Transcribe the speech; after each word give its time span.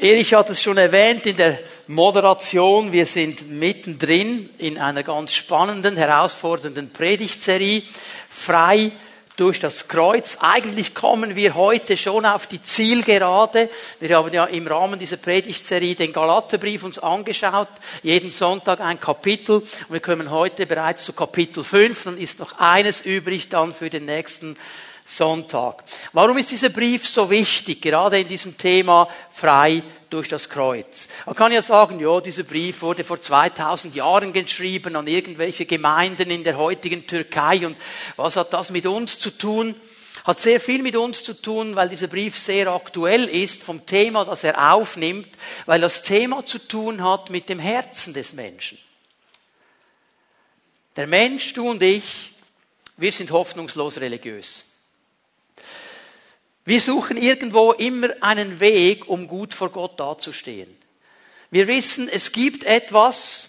Erich 0.00 0.32
hat 0.32 0.48
es 0.48 0.62
schon 0.62 0.78
erwähnt 0.78 1.26
in 1.26 1.36
der 1.36 1.58
Moderation. 1.88 2.92
Wir 2.92 3.04
sind 3.04 3.50
mittendrin 3.50 4.48
in 4.58 4.78
einer 4.78 5.02
ganz 5.02 5.34
spannenden, 5.34 5.96
herausfordernden 5.96 6.92
Predigtserie. 6.92 7.82
Frei 8.30 8.92
durch 9.36 9.58
das 9.58 9.88
Kreuz. 9.88 10.36
Eigentlich 10.40 10.94
kommen 10.94 11.34
wir 11.34 11.56
heute 11.56 11.96
schon 11.96 12.26
auf 12.26 12.46
die 12.46 12.62
Zielgerade. 12.62 13.70
Wir 13.98 14.16
haben 14.16 14.32
ja 14.32 14.44
im 14.44 14.68
Rahmen 14.68 15.00
dieser 15.00 15.16
Predigtserie 15.16 15.96
den 15.96 16.12
Galaterbrief 16.12 16.84
uns 16.84 17.00
angeschaut. 17.00 17.68
Jeden 18.04 18.30
Sonntag 18.30 18.78
ein 18.78 19.00
Kapitel. 19.00 19.56
Und 19.56 19.90
wir 19.90 20.00
kommen 20.00 20.30
heute 20.30 20.66
bereits 20.66 21.02
zu 21.02 21.12
Kapitel 21.12 21.64
5. 21.64 22.04
Dann 22.04 22.18
ist 22.18 22.38
noch 22.38 22.56
eines 22.60 23.00
übrig 23.00 23.48
dann 23.48 23.74
für 23.74 23.90
den 23.90 24.04
nächsten 24.04 24.56
Sonntag. 25.08 25.84
Warum 26.12 26.36
ist 26.36 26.50
dieser 26.50 26.68
Brief 26.68 27.08
so 27.08 27.30
wichtig, 27.30 27.80
gerade 27.80 28.20
in 28.20 28.28
diesem 28.28 28.58
Thema 28.58 29.08
frei 29.30 29.82
durch 30.10 30.28
das 30.28 30.50
Kreuz? 30.50 31.08
Man 31.24 31.34
kann 31.34 31.50
ja 31.50 31.62
sagen, 31.62 31.98
ja, 31.98 32.20
dieser 32.20 32.42
Brief 32.42 32.82
wurde 32.82 33.04
vor 33.04 33.20
2000 33.20 33.94
Jahren 33.94 34.34
geschrieben 34.34 34.96
an 34.96 35.06
irgendwelche 35.06 35.64
Gemeinden 35.64 36.30
in 36.30 36.44
der 36.44 36.58
heutigen 36.58 37.06
Türkei 37.06 37.66
und 37.66 37.76
was 38.16 38.36
hat 38.36 38.52
das 38.52 38.70
mit 38.70 38.86
uns 38.86 39.18
zu 39.18 39.30
tun? 39.30 39.74
Hat 40.24 40.40
sehr 40.40 40.60
viel 40.60 40.82
mit 40.82 40.94
uns 40.94 41.24
zu 41.24 41.40
tun, 41.40 41.74
weil 41.74 41.88
dieser 41.88 42.08
Brief 42.08 42.38
sehr 42.38 42.68
aktuell 42.68 43.24
ist 43.24 43.62
vom 43.62 43.86
Thema, 43.86 44.26
das 44.26 44.44
er 44.44 44.74
aufnimmt, 44.74 45.28
weil 45.64 45.80
das 45.80 46.02
Thema 46.02 46.44
zu 46.44 46.58
tun 46.58 47.02
hat 47.02 47.30
mit 47.30 47.48
dem 47.48 47.58
Herzen 47.58 48.12
des 48.12 48.34
Menschen. 48.34 48.78
Der 50.96 51.06
Mensch, 51.06 51.54
du 51.54 51.70
und 51.70 51.82
ich, 51.82 52.32
wir 52.98 53.12
sind 53.12 53.30
hoffnungslos 53.30 54.00
religiös. 54.00 54.67
Wir 56.68 56.82
suchen 56.82 57.16
irgendwo 57.16 57.72
immer 57.72 58.10
einen 58.20 58.60
Weg, 58.60 59.08
um 59.08 59.26
gut 59.26 59.54
vor 59.54 59.70
Gott 59.70 59.98
dazustehen. 59.98 60.68
Wir 61.50 61.66
wissen, 61.66 62.10
es 62.10 62.30
gibt 62.30 62.64
etwas, 62.64 63.48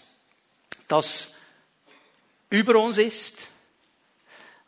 das 0.88 1.34
über 2.48 2.76
uns 2.76 2.96
ist, 2.96 3.36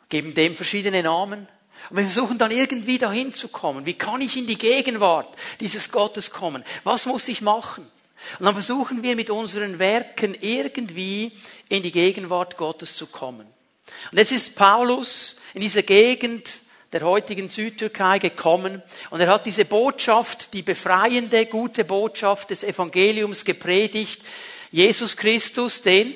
geben 0.07 0.35
dem 0.35 0.55
verschiedene 0.55 1.01
Namen. 1.01 1.47
Und 1.89 1.97
wir 1.97 2.03
versuchen 2.03 2.37
dann 2.37 2.51
irgendwie 2.51 2.99
dahin 2.99 3.33
zu 3.33 3.47
kommen. 3.47 3.87
Wie 3.87 3.95
kann 3.95 4.21
ich 4.21 4.37
in 4.37 4.45
die 4.45 4.59
Gegenwart 4.59 5.35
dieses 5.59 5.91
Gottes 5.91 6.29
kommen? 6.29 6.63
Was 6.83 7.07
muss 7.07 7.27
ich 7.29 7.41
machen? 7.41 7.89
Und 8.37 8.45
dann 8.45 8.53
versuchen 8.53 9.01
wir 9.01 9.15
mit 9.15 9.31
unseren 9.31 9.79
Werken 9.79 10.37
irgendwie 10.39 11.31
in 11.69 11.81
die 11.81 11.91
Gegenwart 11.91 12.57
Gottes 12.57 12.97
zu 12.97 13.07
kommen. 13.07 13.47
Und 14.11 14.17
jetzt 14.19 14.31
ist 14.31 14.53
Paulus 14.53 15.37
in 15.55 15.61
dieser 15.61 15.81
Gegend 15.81 16.61
der 16.93 17.01
heutigen 17.01 17.49
Südtürkei 17.49 18.19
gekommen 18.19 18.81
und 19.09 19.19
er 19.19 19.27
hat 19.27 19.45
diese 19.45 19.65
Botschaft, 19.65 20.53
die 20.53 20.61
befreiende, 20.61 21.47
gute 21.47 21.83
Botschaft 21.83 22.51
des 22.51 22.63
Evangeliums 22.63 23.43
gepredigt. 23.43 24.21
Jesus 24.71 25.17
Christus, 25.17 25.81
den 25.81 26.15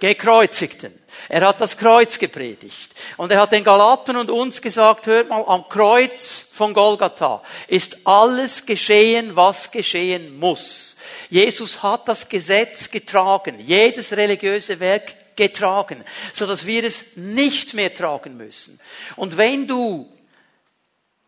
gekreuzigten. 0.00 0.92
Er 1.28 1.46
hat 1.46 1.60
das 1.60 1.76
Kreuz 1.76 2.18
gepredigt. 2.18 2.94
Und 3.16 3.32
er 3.32 3.40
hat 3.40 3.52
den 3.52 3.64
Galaten 3.64 4.16
und 4.16 4.30
uns 4.30 4.62
gesagt, 4.62 5.06
hört 5.06 5.28
mal, 5.28 5.44
am 5.46 5.68
Kreuz 5.68 6.46
von 6.52 6.72
Golgatha 6.74 7.42
ist 7.66 7.98
alles 8.04 8.64
geschehen, 8.64 9.34
was 9.34 9.70
geschehen 9.70 10.38
muss. 10.38 10.96
Jesus 11.30 11.82
hat 11.82 12.06
das 12.08 12.28
Gesetz 12.28 12.90
getragen. 12.90 13.58
Jedes 13.60 14.12
religiöse 14.12 14.78
Werk 14.80 15.17
getragen, 15.38 16.04
so 16.34 16.46
dass 16.46 16.66
wir 16.66 16.84
es 16.84 17.16
nicht 17.16 17.72
mehr 17.72 17.94
tragen 17.94 18.36
müssen. 18.36 18.78
Und 19.16 19.38
wenn 19.38 19.66
du 19.66 20.12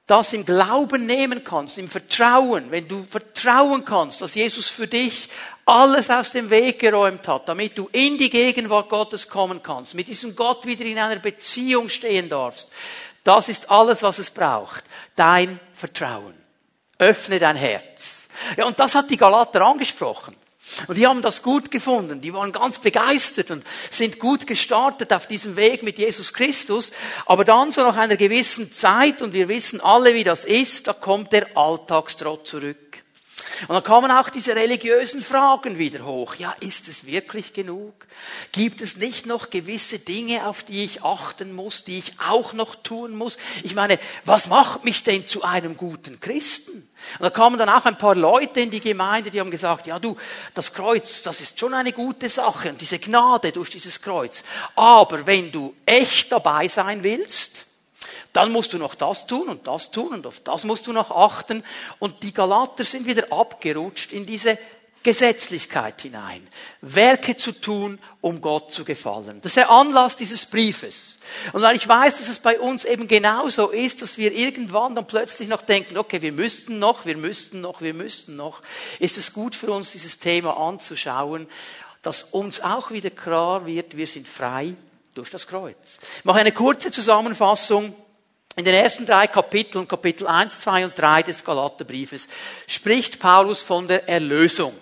das 0.07 0.33
im 0.33 0.45
Glauben 0.45 1.07
nehmen 1.07 1.45
kannst, 1.45 1.79
im 1.79 1.89
Vertrauen, 1.89 2.73
wenn 2.73 2.89
du 2.89 3.05
vertrauen 3.05 3.85
kannst, 3.85 4.21
dass 4.21 4.35
Jesus 4.35 4.69
für 4.69 4.89
dich 4.89 5.29
alles 5.65 6.11
aus 6.11 6.33
dem 6.33 6.51
Weg 6.51 6.81
geräumt 6.81 7.29
hat, 7.29 7.49
damit 7.49 7.79
du 7.79 7.89
in 7.93 8.19
die 8.19 8.29
Gegenwart 8.29 8.89
Gottes 8.89 9.29
kommen 9.29 9.63
kannst, 9.63 9.95
mit 9.95 10.09
diesem 10.09 10.35
Gott 10.35 10.67
wieder 10.67 10.85
in 10.85 10.99
einer 10.99 11.21
Beziehung 11.21 11.89
stehen 11.89 12.29
darfst, 12.29 12.73
das 13.23 13.49
ist 13.49 13.71
alles, 13.71 14.03
was 14.03 14.19
es 14.19 14.31
braucht. 14.31 14.83
Dein 15.15 15.61
Vertrauen. 15.73 16.35
Öffne 16.99 17.39
dein 17.39 17.57
Herz. 17.57 18.27
Ja, 18.57 18.67
und 18.67 18.81
das 18.81 18.95
hat 18.95 19.11
die 19.11 19.17
Galater 19.17 19.63
angesprochen. 19.63 20.35
Und 20.87 20.97
die 20.97 21.07
haben 21.07 21.23
das 21.23 21.43
gut 21.43 21.71
gefunden. 21.71 22.21
Die 22.21 22.33
waren 22.33 22.53
ganz 22.53 22.79
begeistert 22.79 23.51
und 23.51 23.65
sind 23.91 24.19
gut 24.19 24.47
gestartet 24.47 25.13
auf 25.13 25.27
diesem 25.27 25.57
Weg 25.57 25.83
mit 25.83 25.99
Jesus 25.99 26.33
Christus. 26.33 26.93
Aber 27.27 27.45
dann 27.45 27.73
so 27.73 27.83
nach 27.83 27.97
einer 27.97 28.17
gewissen 28.17 28.73
Zeit, 28.73 29.23
und 29.23 29.33
wir 29.33 29.49
wissen 29.49 29.81
alle, 29.81 30.15
wie 30.15 30.25
das 30.25 30.45
ist, 30.45 30.89
da 30.89 30.93
kommt 30.93 31.33
der 31.33 31.57
Alltagstrott 31.57 32.47
zurück. 32.47 32.90
Und 33.69 33.75
dann 33.75 33.83
kamen 33.83 34.11
auch 34.11 34.31
diese 34.31 34.55
religiösen 34.55 35.21
Fragen 35.21 35.79
wieder 35.79 36.05
hoch. 36.05 36.35
Ja, 36.37 36.55
ist 36.61 36.89
es 36.89 37.07
wirklich 37.07 37.53
genug? 37.53 38.07
Gibt 38.53 38.81
es 38.81 38.97
nicht 38.97 39.27
noch 39.27 39.51
gewisse 39.51 39.99
Dinge, 39.99 40.47
auf 40.47 40.63
die 40.63 40.85
ich 40.85 41.03
achten 41.03 41.55
muss, 41.55 41.85
die 41.85 41.99
ich 41.99 42.15
auch 42.27 42.53
noch 42.53 42.75
tun 42.75 43.15
muss? 43.17 43.39
Ich 43.63 43.75
meine, 43.75 43.99
was 44.25 44.49
macht 44.49 44.85
mich 44.85 45.03
denn 45.03 45.25
zu 45.25 45.43
einem 45.43 45.77
guten 45.77 46.21
Christen? 46.21 46.89
Und 47.19 47.23
da 47.23 47.31
kamen 47.31 47.59
dann 47.59 47.69
auch 47.69 47.85
ein 47.85 47.99
paar 47.99 48.15
Leute 48.15 48.61
in 48.61 48.71
die 48.71 48.81
Gemeinde, 48.81 49.31
die 49.31 49.41
haben 49.41 49.51
gesagt, 49.51 49.87
ja 49.87 49.99
du, 49.99 50.17
das 50.55 50.73
Kreuz, 50.73 51.23
das 51.23 51.41
ist 51.41 51.59
schon 51.59 51.75
eine 51.75 51.93
gute 51.93 52.29
Sache 52.29 52.69
und 52.69 52.81
diese 52.81 52.99
Gnade 52.99 53.53
durch 53.53 53.71
dieses 53.71 54.01
Kreuz. 54.03 54.45
Aber 54.77 55.27
wenn 55.27 55.51
du 55.51 55.75
echt 55.87 56.31
dabei 56.31 56.69
sein 56.69 57.03
willst, 57.03 57.67
dann 58.33 58.53
musst 58.53 58.73
du 58.73 58.79
noch 58.79 58.95
das 58.95 59.27
tun 59.27 59.49
und 59.49 59.67
das 59.67 59.91
tun 59.91 60.13
und 60.13 60.27
auf 60.27 60.41
das 60.41 60.65
musst 60.65 60.87
du 60.87 60.93
noch 60.93 61.11
achten. 61.11 61.65
Und 61.99 62.23
die 62.23 62.33
Galater 62.33 62.85
sind 62.85 63.07
wieder 63.07 63.33
abgerutscht 63.33 64.13
in 64.13 64.27
diese 64.27 64.59
Gesetzlichkeit 65.03 66.03
hinein. 66.03 66.47
Werke 66.83 67.35
zu 67.35 67.53
tun, 67.53 67.99
um 68.21 68.43
Gott 68.43 68.71
zu 68.71 68.85
gefallen. 68.85 69.41
Das 69.41 69.53
ist 69.53 69.57
der 69.57 69.71
Anlass 69.71 70.17
dieses 70.17 70.45
Briefes. 70.45 71.19
Und 71.55 71.63
weil 71.63 71.75
ich 71.75 71.89
weiß, 71.89 72.19
dass 72.19 72.29
es 72.29 72.39
bei 72.39 72.61
uns 72.61 72.85
eben 72.85 73.09
genauso 73.09 73.71
ist, 73.71 74.03
dass 74.03 74.19
wir 74.19 74.33
irgendwann 74.33 74.95
dann 74.95 75.07
plötzlich 75.07 75.49
noch 75.49 75.63
denken, 75.63 75.97
okay, 75.97 76.21
wir 76.21 76.33
müssten 76.33 76.79
noch, 76.79 77.07
wir 77.07 77.17
müssten 77.17 77.63
noch, 77.63 77.81
wir 77.81 77.95
müssten 77.95 78.37
noch, 78.37 78.61
ist 78.99 79.17
es 79.17 79.33
gut 79.33 79.55
für 79.55 79.73
uns, 79.73 79.93
dieses 79.93 80.19
Thema 80.19 80.59
anzuschauen, 80.59 81.49
dass 82.03 82.25
uns 82.25 82.61
auch 82.61 82.91
wieder 82.91 83.11
klar 83.11 83.65
wird, 83.65 83.97
wir 83.97 84.07
sind 84.07 84.29
frei 84.29 84.75
durch 85.15 85.31
das 85.31 85.47
Kreuz. 85.47 85.99
Ich 86.19 86.25
mache 86.25 86.41
eine 86.41 86.53
kurze 86.53 86.91
Zusammenfassung 86.91 87.95
in 88.57 88.65
den 88.65 88.75
ersten 88.75 89.07
drei 89.07 89.27
Kapiteln, 89.27 89.87
Kapitel 89.87 90.27
1, 90.27 90.61
2 90.61 90.85
und 90.87 90.99
3 90.99 91.23
des 91.23 91.45
Galaterbriefes, 91.45 92.29
spricht 92.67 93.21
Paulus 93.21 93.63
von 93.63 93.87
der 93.87 94.09
Erlösung. 94.09 94.75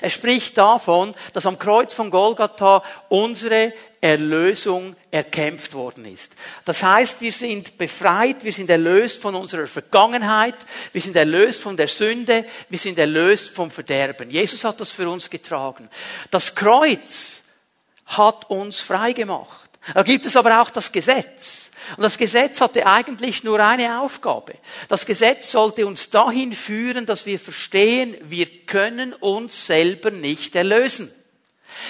Er 0.00 0.10
spricht 0.10 0.58
davon, 0.58 1.14
dass 1.32 1.46
am 1.46 1.58
Kreuz 1.58 1.92
von 1.92 2.10
Golgatha 2.10 2.82
unsere 3.08 3.72
Erlösung 4.00 4.96
erkämpft 5.10 5.74
worden 5.74 6.04
ist. 6.06 6.34
Das 6.64 6.82
heißt, 6.82 7.20
wir 7.20 7.32
sind 7.32 7.78
befreit, 7.78 8.42
wir 8.42 8.52
sind 8.52 8.68
erlöst 8.68 9.22
von 9.22 9.34
unserer 9.34 9.66
Vergangenheit, 9.66 10.56
wir 10.92 11.00
sind 11.00 11.14
erlöst 11.14 11.62
von 11.62 11.76
der 11.76 11.88
Sünde, 11.88 12.44
wir 12.68 12.78
sind 12.78 12.98
erlöst 12.98 13.50
vom 13.50 13.70
Verderben. 13.70 14.30
Jesus 14.30 14.64
hat 14.64 14.80
das 14.80 14.90
für 14.90 15.08
uns 15.08 15.30
getragen. 15.30 15.88
Das 16.30 16.54
Kreuz 16.54 17.42
hat 18.06 18.50
uns 18.50 18.80
frei 18.80 19.12
gemacht. 19.12 19.70
Da 19.94 20.02
gibt 20.02 20.26
es 20.26 20.36
aber 20.36 20.60
auch 20.60 20.70
das 20.70 20.90
Gesetz. 20.90 21.71
Und 21.96 22.02
das 22.02 22.18
Gesetz 22.18 22.60
hatte 22.60 22.86
eigentlich 22.86 23.44
nur 23.44 23.60
eine 23.60 24.00
Aufgabe. 24.00 24.54
Das 24.88 25.06
Gesetz 25.06 25.50
sollte 25.50 25.86
uns 25.86 26.10
dahin 26.10 26.52
führen, 26.52 27.06
dass 27.06 27.26
wir 27.26 27.38
verstehen, 27.38 28.16
wir 28.22 28.46
können 28.66 29.12
uns 29.14 29.66
selber 29.66 30.10
nicht 30.10 30.54
erlösen. 30.56 31.12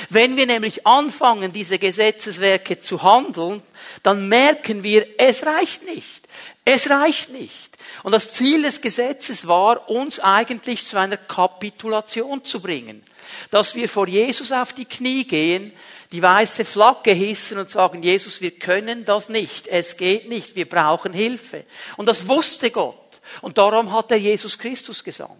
Wenn 0.08 0.36
wir 0.36 0.47
nämlich 0.47 0.86
anfangen, 0.86 1.53
diese 1.53 1.78
Gesetzeswerke 1.78 2.78
zu 2.80 3.03
handeln, 3.03 3.62
dann 4.03 4.28
merken 4.28 4.82
wir, 4.82 5.06
es 5.19 5.44
reicht 5.44 5.84
nicht. 5.84 6.28
Es 6.64 6.91
reicht 6.91 7.30
nicht. 7.30 7.72
Und 8.03 8.12
das 8.12 8.32
Ziel 8.32 8.62
des 8.62 8.80
Gesetzes 8.80 9.47
war, 9.47 9.88
uns 9.88 10.20
eigentlich 10.20 10.86
zu 10.86 10.98
einer 10.98 11.16
Kapitulation 11.16 12.45
zu 12.45 12.60
bringen. 12.60 13.03
Dass 13.50 13.74
wir 13.74 13.88
vor 13.88 14.06
Jesus 14.09 14.53
auf 14.53 14.72
die 14.72 14.84
Knie 14.84 15.24
gehen, 15.24 15.72
die 16.12 16.22
weiße 16.22 16.66
Flagge 16.66 17.12
hissen 17.12 17.59
und 17.59 17.70
sagen, 17.70 18.03
Jesus, 18.03 18.42
wir 18.42 18.50
können 18.50 19.06
das 19.06 19.30
nicht, 19.30 19.66
es 19.66 19.97
geht 19.97 20.28
nicht, 20.28 20.54
wir 20.54 20.68
brauchen 20.68 21.14
Hilfe. 21.14 21.64
Und 21.97 22.06
das 22.06 22.28
wusste 22.28 22.70
Gott. 22.70 22.97
Und 23.41 23.56
darum 23.56 23.92
hat 23.92 24.10
er 24.10 24.18
Jesus 24.18 24.59
Christus 24.59 25.03
gesandt. 25.03 25.32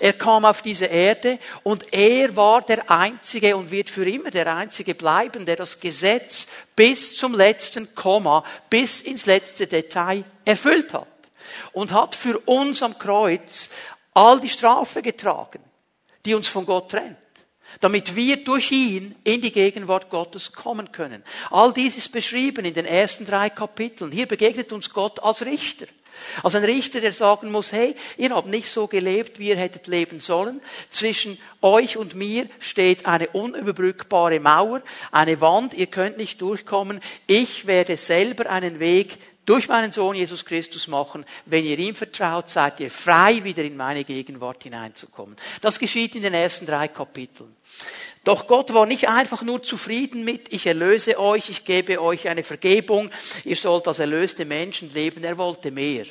Er 0.00 0.14
kam 0.14 0.46
auf 0.46 0.62
diese 0.62 0.86
Erde 0.86 1.38
und 1.62 1.92
er 1.92 2.34
war 2.36 2.62
der 2.62 2.90
Einzige 2.90 3.56
und 3.56 3.70
wird 3.70 3.90
für 3.90 4.08
immer 4.08 4.30
der 4.30 4.54
Einzige 4.54 4.94
bleiben, 4.94 5.44
der 5.44 5.56
das 5.56 5.78
Gesetz 5.78 6.46
bis 6.74 7.16
zum 7.16 7.34
letzten 7.34 7.94
Komma, 7.94 8.44
bis 8.70 9.02
ins 9.02 9.26
letzte 9.26 9.66
Detail 9.66 10.24
erfüllt 10.44 10.94
hat. 10.94 11.08
Und 11.72 11.92
hat 11.92 12.14
für 12.14 12.38
uns 12.38 12.82
am 12.82 12.98
Kreuz 12.98 13.68
all 14.14 14.40
die 14.40 14.48
Strafe 14.48 15.02
getragen, 15.02 15.62
die 16.24 16.34
uns 16.34 16.48
von 16.48 16.64
Gott 16.64 16.92
trennt 16.92 17.18
damit 17.80 18.16
wir 18.16 18.36
durch 18.36 18.70
ihn 18.72 19.14
in 19.24 19.40
die 19.40 19.52
Gegenwart 19.52 20.10
Gottes 20.10 20.52
kommen 20.52 20.92
können. 20.92 21.22
All 21.50 21.72
dies 21.72 21.96
ist 21.96 22.12
beschrieben 22.12 22.64
in 22.64 22.74
den 22.74 22.86
ersten 22.86 23.26
drei 23.26 23.50
Kapiteln. 23.50 24.12
Hier 24.12 24.26
begegnet 24.26 24.72
uns 24.72 24.90
Gott 24.90 25.22
als 25.22 25.44
Richter. 25.44 25.86
Also 26.42 26.58
ein 26.58 26.64
Richter, 26.64 27.00
der 27.00 27.12
sagen 27.12 27.50
muss, 27.50 27.72
hey, 27.72 27.94
ihr 28.16 28.30
habt 28.30 28.48
nicht 28.48 28.68
so 28.68 28.86
gelebt, 28.86 29.38
wie 29.38 29.48
ihr 29.48 29.56
hättet 29.56 29.86
leben 29.86 30.20
sollen. 30.20 30.60
Zwischen 30.90 31.38
euch 31.60 31.96
und 31.96 32.14
mir 32.14 32.48
steht 32.60 33.06
eine 33.06 33.28
unüberbrückbare 33.28 34.40
Mauer, 34.40 34.82
eine 35.10 35.40
Wand, 35.40 35.74
ihr 35.74 35.86
könnt 35.86 36.18
nicht 36.18 36.40
durchkommen. 36.40 37.00
Ich 37.26 37.66
werde 37.66 37.96
selber 37.96 38.48
einen 38.50 38.80
Weg 38.80 39.18
durch 39.44 39.68
meinen 39.68 39.92
Sohn 39.92 40.16
Jesus 40.16 40.44
Christus 40.44 40.88
machen. 40.88 41.24
Wenn 41.44 41.64
ihr 41.64 41.78
ihm 41.78 41.94
vertraut, 41.94 42.48
seid 42.48 42.80
ihr 42.80 42.90
frei, 42.90 43.44
wieder 43.44 43.62
in 43.62 43.76
meine 43.76 44.04
Gegenwart 44.04 44.62
hineinzukommen. 44.62 45.36
Das 45.60 45.78
geschieht 45.78 46.14
in 46.14 46.22
den 46.22 46.34
ersten 46.34 46.66
drei 46.66 46.88
Kapiteln. 46.88 47.54
Doch 48.24 48.46
Gott 48.46 48.72
war 48.72 48.86
nicht 48.86 49.08
einfach 49.08 49.42
nur 49.42 49.62
zufrieden 49.62 50.24
mit, 50.24 50.52
ich 50.52 50.66
erlöse 50.66 51.18
euch, 51.18 51.50
ich 51.50 51.64
gebe 51.64 52.00
euch 52.00 52.26
eine 52.26 52.42
Vergebung, 52.42 53.10
ihr 53.44 53.56
sollt 53.56 53.86
als 53.86 53.98
erlöste 53.98 54.46
Menschen 54.46 54.92
leben. 54.94 55.22
Er 55.24 55.36
wollte 55.36 55.70
mehr. 55.70 56.06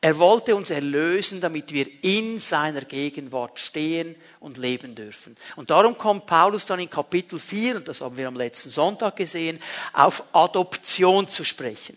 Er 0.00 0.18
wollte 0.18 0.54
uns 0.54 0.70
erlösen, 0.70 1.40
damit 1.40 1.72
wir 1.72 1.86
in 2.04 2.38
seiner 2.38 2.82
Gegenwart 2.82 3.58
stehen 3.58 4.14
und 4.38 4.56
leben 4.56 4.94
dürfen. 4.94 5.36
Und 5.56 5.70
darum 5.70 5.98
kommt 5.98 6.26
Paulus 6.26 6.66
dann 6.66 6.78
in 6.78 6.90
Kapitel 6.90 7.40
4, 7.40 7.76
und 7.76 7.88
das 7.88 8.00
haben 8.00 8.16
wir 8.16 8.28
am 8.28 8.36
letzten 8.36 8.70
Sonntag 8.70 9.16
gesehen, 9.16 9.58
auf 9.92 10.22
Adoption 10.32 11.26
zu 11.26 11.44
sprechen. 11.44 11.96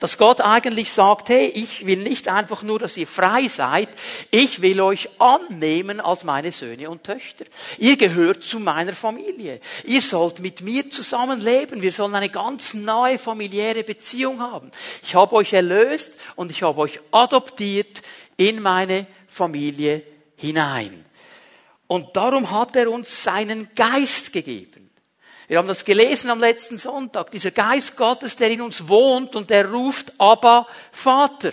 Dass 0.00 0.18
Gott 0.18 0.40
eigentlich 0.40 0.92
sagt, 0.92 1.28
hey, 1.28 1.46
ich 1.46 1.86
will 1.86 1.98
nicht 1.98 2.28
einfach 2.28 2.62
nur, 2.62 2.78
dass 2.78 2.96
ihr 2.96 3.06
frei 3.06 3.48
seid, 3.48 3.88
ich 4.30 4.62
will 4.62 4.80
euch 4.80 5.08
annehmen 5.18 6.00
als 6.00 6.24
meine 6.24 6.52
Söhne 6.52 6.90
und 6.90 7.04
Töchter. 7.04 7.44
Ihr 7.78 7.96
gehört 7.96 8.42
zu 8.42 8.60
meiner 8.60 8.92
Familie. 8.92 9.60
Ihr 9.84 10.02
sollt 10.02 10.40
mit 10.40 10.62
mir 10.62 10.90
zusammenleben. 10.90 11.82
Wir 11.82 11.92
sollen 11.92 12.14
eine 12.14 12.30
ganz 12.30 12.74
neue 12.74 13.18
familiäre 13.18 13.84
Beziehung 13.84 14.40
haben. 14.40 14.70
Ich 15.02 15.14
habe 15.14 15.34
euch 15.36 15.52
erlöst 15.52 16.20
und 16.36 16.50
ich 16.50 16.62
habe 16.62 16.80
euch 16.80 17.00
adoptiert 17.10 18.02
in 18.36 18.62
meine 18.62 19.06
Familie 19.26 20.02
hinein. 20.36 21.04
Und 21.86 22.16
darum 22.16 22.50
hat 22.50 22.76
er 22.76 22.90
uns 22.90 23.22
seinen 23.22 23.70
Geist 23.74 24.32
gegeben. 24.32 24.87
Wir 25.48 25.56
haben 25.56 25.66
das 25.66 25.84
gelesen 25.84 26.30
am 26.30 26.40
letzten 26.40 26.76
Sonntag. 26.76 27.30
Dieser 27.30 27.50
Geist 27.50 27.96
Gottes, 27.96 28.36
der 28.36 28.50
in 28.50 28.60
uns 28.60 28.86
wohnt 28.86 29.34
und 29.34 29.48
der 29.48 29.70
ruft, 29.70 30.12
aber 30.18 30.66
Vater. 30.92 31.52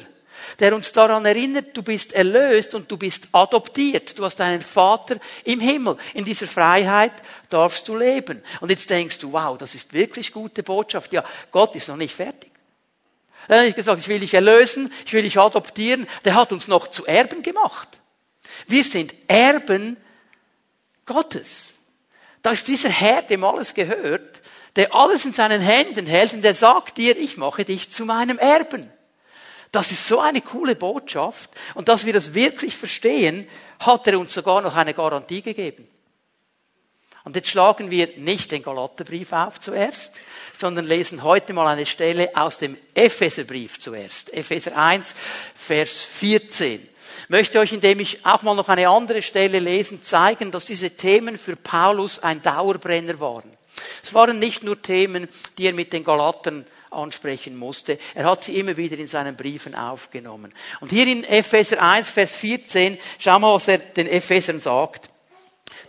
Der 0.59 0.75
uns 0.75 0.91
daran 0.91 1.25
erinnert, 1.25 1.75
du 1.75 1.81
bist 1.81 2.11
erlöst 2.11 2.75
und 2.75 2.91
du 2.91 2.97
bist 2.97 3.29
adoptiert. 3.31 4.19
Du 4.19 4.25
hast 4.25 4.39
einen 4.41 4.61
Vater 4.61 5.17
im 5.45 5.61
Himmel. 5.61 5.97
In 6.13 6.25
dieser 6.25 6.45
Freiheit 6.45 7.13
darfst 7.49 7.87
du 7.87 7.95
leben. 7.95 8.43
Und 8.59 8.69
jetzt 8.69 8.89
denkst 8.89 9.19
du, 9.19 9.31
wow, 9.31 9.57
das 9.57 9.73
ist 9.75 9.93
wirklich 9.93 10.33
gute 10.33 10.61
Botschaft. 10.61 11.13
Ja, 11.13 11.23
Gott 11.49 11.73
ist 11.75 11.87
noch 11.87 11.97
nicht 11.97 12.13
fertig. 12.13 12.51
Er 13.47 13.59
hat 13.59 13.65
nicht 13.65 13.75
gesagt, 13.75 13.99
ich 13.99 14.07
will 14.07 14.19
dich 14.19 14.33
erlösen, 14.33 14.91
ich 15.05 15.13
will 15.13 15.21
dich 15.21 15.39
adoptieren. 15.39 16.07
Der 16.25 16.35
hat 16.35 16.51
uns 16.51 16.67
noch 16.67 16.87
zu 16.87 17.05
Erben 17.05 17.43
gemacht. 17.43 17.87
Wir 18.67 18.83
sind 18.83 19.13
Erben 19.27 19.97
Gottes. 21.05 21.74
Da 22.45 22.51
ist 22.51 22.67
dieser 22.67 22.89
Herr, 22.89 23.23
dem 23.23 23.43
alles 23.43 23.73
gehört, 23.73 24.39
der 24.75 24.93
alles 24.93 25.25
in 25.25 25.33
seinen 25.33 25.61
Händen 25.61 26.05
hält 26.05 26.31
und 26.31 26.43
der 26.43 26.53
sagt 26.53 26.99
dir, 26.99 27.17
ich 27.17 27.37
mache 27.37 27.65
dich 27.65 27.89
zu 27.89 28.05
meinem 28.05 28.37
Erben. 28.37 28.87
Das 29.71 29.91
ist 29.91 30.07
so 30.07 30.19
eine 30.19 30.41
coole 30.41 30.75
Botschaft. 30.75 31.49
Und 31.73 31.89
dass 31.89 32.05
wir 32.05 32.13
das 32.13 32.35
wirklich 32.35 32.77
verstehen, 32.77 33.49
hat 33.79 34.05
er 34.05 34.19
uns 34.19 34.31
sogar 34.31 34.61
noch 34.61 34.75
eine 34.75 34.93
Garantie 34.93 35.41
gegeben. 35.41 35.87
Und 37.23 37.35
jetzt 37.35 37.49
schlagen 37.49 37.89
wir 37.89 38.09
nicht 38.17 38.51
den 38.51 38.61
Galaterbrief 38.61 39.33
auf 39.33 39.59
zuerst, 39.59 40.13
sondern 40.55 40.85
lesen 40.85 41.23
heute 41.23 41.51
mal 41.51 41.65
eine 41.65 41.87
Stelle 41.87 42.29
aus 42.35 42.59
dem 42.59 42.77
Epheserbrief 42.93 43.79
zuerst. 43.79 44.31
Epheser 44.31 44.77
1, 44.77 45.15
Vers 45.55 45.99
14 45.99 46.87
möchte 47.27 47.59
euch, 47.59 47.73
indem 47.73 47.99
ich 47.99 48.25
auch 48.25 48.41
mal 48.41 48.55
noch 48.55 48.69
eine 48.69 48.89
andere 48.89 49.21
Stelle 49.21 49.59
lesen, 49.59 50.01
zeigen, 50.01 50.51
dass 50.51 50.65
diese 50.65 50.91
Themen 50.91 51.37
für 51.37 51.55
Paulus 51.55 52.19
ein 52.19 52.41
Dauerbrenner 52.41 53.19
waren. 53.19 53.51
Es 54.03 54.13
waren 54.13 54.39
nicht 54.39 54.63
nur 54.63 54.81
Themen, 54.81 55.27
die 55.57 55.67
er 55.67 55.73
mit 55.73 55.93
den 55.93 56.03
Galatern 56.03 56.65
ansprechen 56.91 57.55
musste. 57.55 57.99
Er 58.13 58.25
hat 58.25 58.43
sie 58.43 58.57
immer 58.57 58.77
wieder 58.77 58.97
in 58.97 59.07
seinen 59.07 59.35
Briefen 59.35 59.75
aufgenommen. 59.75 60.53
Und 60.79 60.91
hier 60.91 61.07
in 61.07 61.23
Epheser 61.23 61.81
1, 61.81 62.09
Vers 62.09 62.35
14, 62.37 62.97
schau 63.19 63.39
mal, 63.39 63.53
was 63.53 63.67
er 63.67 63.79
den 63.79 64.07
Ephesern 64.07 64.61
sagt. 64.61 65.09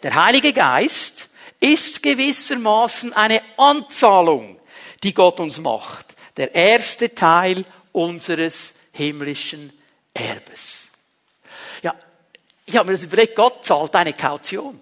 Der 0.03 0.15
Heilige 0.15 0.53
Geist 0.53 1.29
ist 1.61 2.03
gewissermaßen 2.03 3.13
eine 3.13 3.41
Anzahlung, 3.57 4.61
die 5.03 5.15
Gott 5.15 5.41
uns 5.41 5.59
macht. 5.59 6.15
Der 6.37 6.55
erste 6.55 7.15
Teil 7.15 7.65
unseres 7.93 8.75
himmlischen 8.93 9.73
Erbes. 10.13 10.91
Ich 12.67 12.77
habe 12.77 12.89
mir 12.89 12.95
das 12.95 13.05
überlegt, 13.05 13.37
Gott 13.37 13.65
zahlt 13.65 13.95
eine 13.95 14.13
Kaution. 14.13 14.81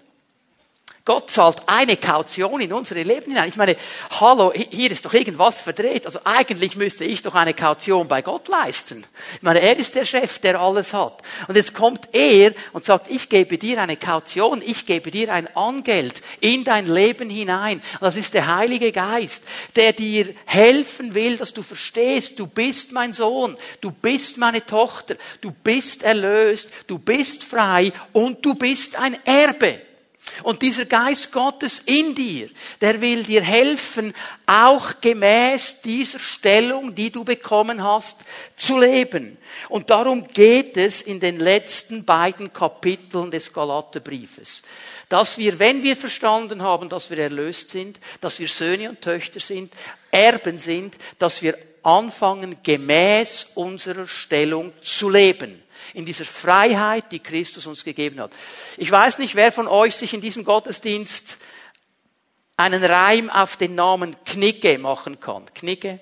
Gott 1.05 1.29
zahlt 1.29 1.61
eine 1.67 1.97
Kaution 1.97 2.61
in 2.61 2.73
unsere 2.73 3.03
Leben 3.03 3.27
hinein. 3.27 3.47
Ich 3.47 3.57
meine, 3.57 3.77
hallo, 4.19 4.51
hier 4.55 4.89
ist 4.89 5.05
doch 5.05 5.13
irgendwas 5.13 5.61
verdreht. 5.61 6.07
Also 6.07 6.19
eigentlich 6.23 6.75
müsste 6.77 7.03
ich 7.03 7.21
doch 7.21 7.35
eine 7.35 7.53
Kaution 7.53 8.07
bei 8.07 8.23
Gott 8.23 8.47
leisten. 8.47 9.05
Ich 9.35 9.43
meine, 9.43 9.61
er 9.61 9.77
ist 9.77 9.93
der 9.93 10.05
Chef, 10.05 10.39
der 10.39 10.59
alles 10.59 10.93
hat. 10.93 11.21
Und 11.47 11.57
jetzt 11.57 11.75
kommt 11.75 12.09
er 12.11 12.55
und 12.73 12.85
sagt, 12.85 13.11
ich 13.11 13.29
gebe 13.29 13.59
dir 13.59 13.79
eine 13.83 13.97
Kaution, 13.97 14.63
ich 14.65 14.87
gebe 14.87 15.11
dir 15.11 15.31
ein 15.31 15.55
Angeld 15.55 16.23
in 16.39 16.63
dein 16.63 16.87
Leben 16.87 17.29
hinein. 17.29 17.83
Und 17.93 18.01
das 18.01 18.15
ist 18.15 18.33
der 18.33 18.55
Heilige 18.55 18.91
Geist, 18.91 19.43
der 19.75 19.93
dir 19.93 20.33
helfen 20.45 21.13
will, 21.13 21.37
dass 21.37 21.53
du 21.53 21.61
verstehst, 21.61 22.39
du 22.39 22.47
bist 22.47 22.93
mein 22.93 23.13
Sohn, 23.13 23.57
du 23.79 23.91
bist 23.91 24.39
meine 24.39 24.65
Tochter, 24.65 25.17
du 25.41 25.51
bist 25.51 26.01
erlöst, 26.01 26.71
du 26.87 26.97
bist 26.97 27.43
frei 27.43 27.93
und 28.11 28.43
du 28.43 28.55
bist 28.55 28.95
ein 28.95 29.23
Erbe. 29.23 29.84
Und 30.43 30.61
dieser 30.61 30.85
Geist 30.85 31.31
Gottes 31.31 31.81
in 31.85 32.13
dir, 32.13 32.49
der 32.81 32.99
will 32.99 33.23
dir 33.23 33.41
helfen, 33.41 34.13
auch 34.45 34.99
gemäß 34.99 35.81
dieser 35.81 36.19
Stellung, 36.19 36.93
die 36.93 37.09
du 37.09 37.23
bekommen 37.23 37.83
hast, 37.83 38.25
zu 38.55 38.77
leben. 38.77 39.37
Und 39.69 39.89
darum 39.89 40.27
geht 40.27 40.77
es 40.77 41.01
in 41.01 41.19
den 41.19 41.39
letzten 41.39 42.03
beiden 42.03 42.51
Kapiteln 42.51 43.31
des 43.31 43.53
Galaterbriefes. 43.53 44.61
Dass 45.07 45.37
wir, 45.37 45.57
wenn 45.59 45.83
wir 45.83 45.95
verstanden 45.95 46.61
haben, 46.61 46.89
dass 46.89 47.09
wir 47.09 47.19
erlöst 47.19 47.69
sind, 47.69 47.99
dass 48.19 48.39
wir 48.39 48.47
Söhne 48.47 48.89
und 48.89 49.01
Töchter 49.01 49.39
sind, 49.39 49.73
Erben 50.11 50.59
sind, 50.59 50.95
dass 51.17 51.41
wir 51.41 51.57
anfangen, 51.83 52.57
gemäß 52.63 53.51
unserer 53.55 54.07
Stellung 54.07 54.73
zu 54.81 55.09
leben 55.09 55.64
in 55.93 56.05
dieser 56.05 56.25
Freiheit, 56.25 57.11
die 57.11 57.19
Christus 57.19 57.67
uns 57.67 57.83
gegeben 57.83 58.19
hat. 58.19 58.31
Ich 58.77 58.91
weiß 58.91 59.17
nicht, 59.19 59.35
wer 59.35 59.51
von 59.51 59.67
euch 59.67 59.95
sich 59.95 60.13
in 60.13 60.21
diesem 60.21 60.43
Gottesdienst 60.43 61.37
einen 62.57 62.83
Reim 62.83 63.29
auf 63.29 63.57
den 63.57 63.75
Namen 63.75 64.15
Knicke 64.25 64.77
machen 64.77 65.19
kann. 65.19 65.45
Knicke? 65.53 65.99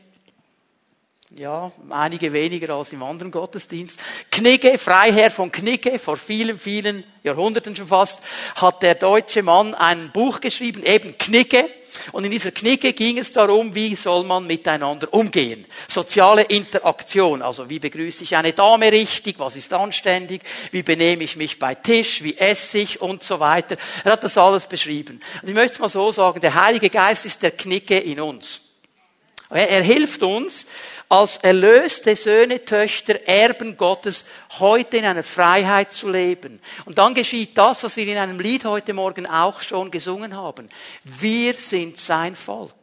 Ja, 1.35 1.71
einige 1.89 2.31
weniger 2.31 2.75
als 2.75 2.93
im 2.93 3.01
anderen 3.01 3.31
Gottesdienst. 3.31 3.99
Knigge, 4.29 4.77
Freiherr 4.77 5.31
von 5.31 5.51
Knigge, 5.51 5.97
vor 5.97 6.15
vielen, 6.15 6.59
vielen 6.59 7.03
Jahrhunderten 7.23 7.75
schon 7.75 7.87
fast, 7.87 8.19
hat 8.55 8.83
der 8.83 8.93
deutsche 8.93 9.41
Mann 9.41 9.73
ein 9.73 10.11
Buch 10.11 10.41
geschrieben, 10.41 10.83
eben 10.83 11.17
Knigge. 11.17 11.67
Und 12.11 12.25
in 12.25 12.31
dieser 12.31 12.51
Knicke 12.51 12.93
ging 12.93 13.17
es 13.17 13.31
darum, 13.31 13.73
wie 13.73 13.95
soll 13.95 14.23
man 14.23 14.45
miteinander 14.45 15.13
umgehen. 15.13 15.65
Soziale 15.87 16.43
Interaktion, 16.43 17.41
also 17.41 17.69
wie 17.69 17.79
begrüße 17.79 18.23
ich 18.23 18.35
eine 18.35 18.53
Dame 18.53 18.91
richtig, 18.91 19.39
was 19.39 19.55
ist 19.55 19.73
anständig, 19.73 20.41
wie 20.71 20.83
benehme 20.83 21.23
ich 21.23 21.35
mich 21.35 21.59
bei 21.59 21.75
Tisch, 21.75 22.23
wie 22.23 22.37
esse 22.37 22.79
ich 22.79 23.01
und 23.01 23.23
so 23.23 23.39
weiter. 23.39 23.77
Er 24.03 24.13
hat 24.13 24.23
das 24.23 24.37
alles 24.37 24.67
beschrieben. 24.67 25.21
Und 25.41 25.49
ich 25.49 25.55
möchte 25.55 25.73
es 25.73 25.79
mal 25.79 25.89
so 25.89 26.11
sagen, 26.11 26.41
der 26.41 26.53
Heilige 26.53 26.89
Geist 26.89 27.25
ist 27.25 27.41
der 27.41 27.51
Knicke 27.51 27.97
in 27.97 28.19
uns. 28.19 28.61
Er 29.49 29.83
hilft 29.83 30.23
uns, 30.23 30.65
als 31.09 31.37
erlöste 31.37 32.15
Söhne, 32.15 32.63
Töchter, 32.63 33.27
Erben 33.27 33.77
Gottes 33.77 34.25
heute 34.59 34.97
in 34.97 35.05
einer 35.05 35.23
Freiheit 35.23 35.91
zu 35.91 36.09
leben. 36.09 36.59
Und 36.85 36.97
dann 36.97 37.13
geschieht 37.13 37.57
das, 37.57 37.83
was 37.83 37.95
wir 37.97 38.07
in 38.07 38.17
einem 38.17 38.39
Lied 38.39 38.65
heute 38.65 38.93
Morgen 38.93 39.25
auch 39.25 39.61
schon 39.61 39.91
gesungen 39.91 40.35
haben. 40.35 40.69
Wir 41.03 41.55
sind 41.55 41.97
sein 41.97 42.35
Volk. 42.35 42.73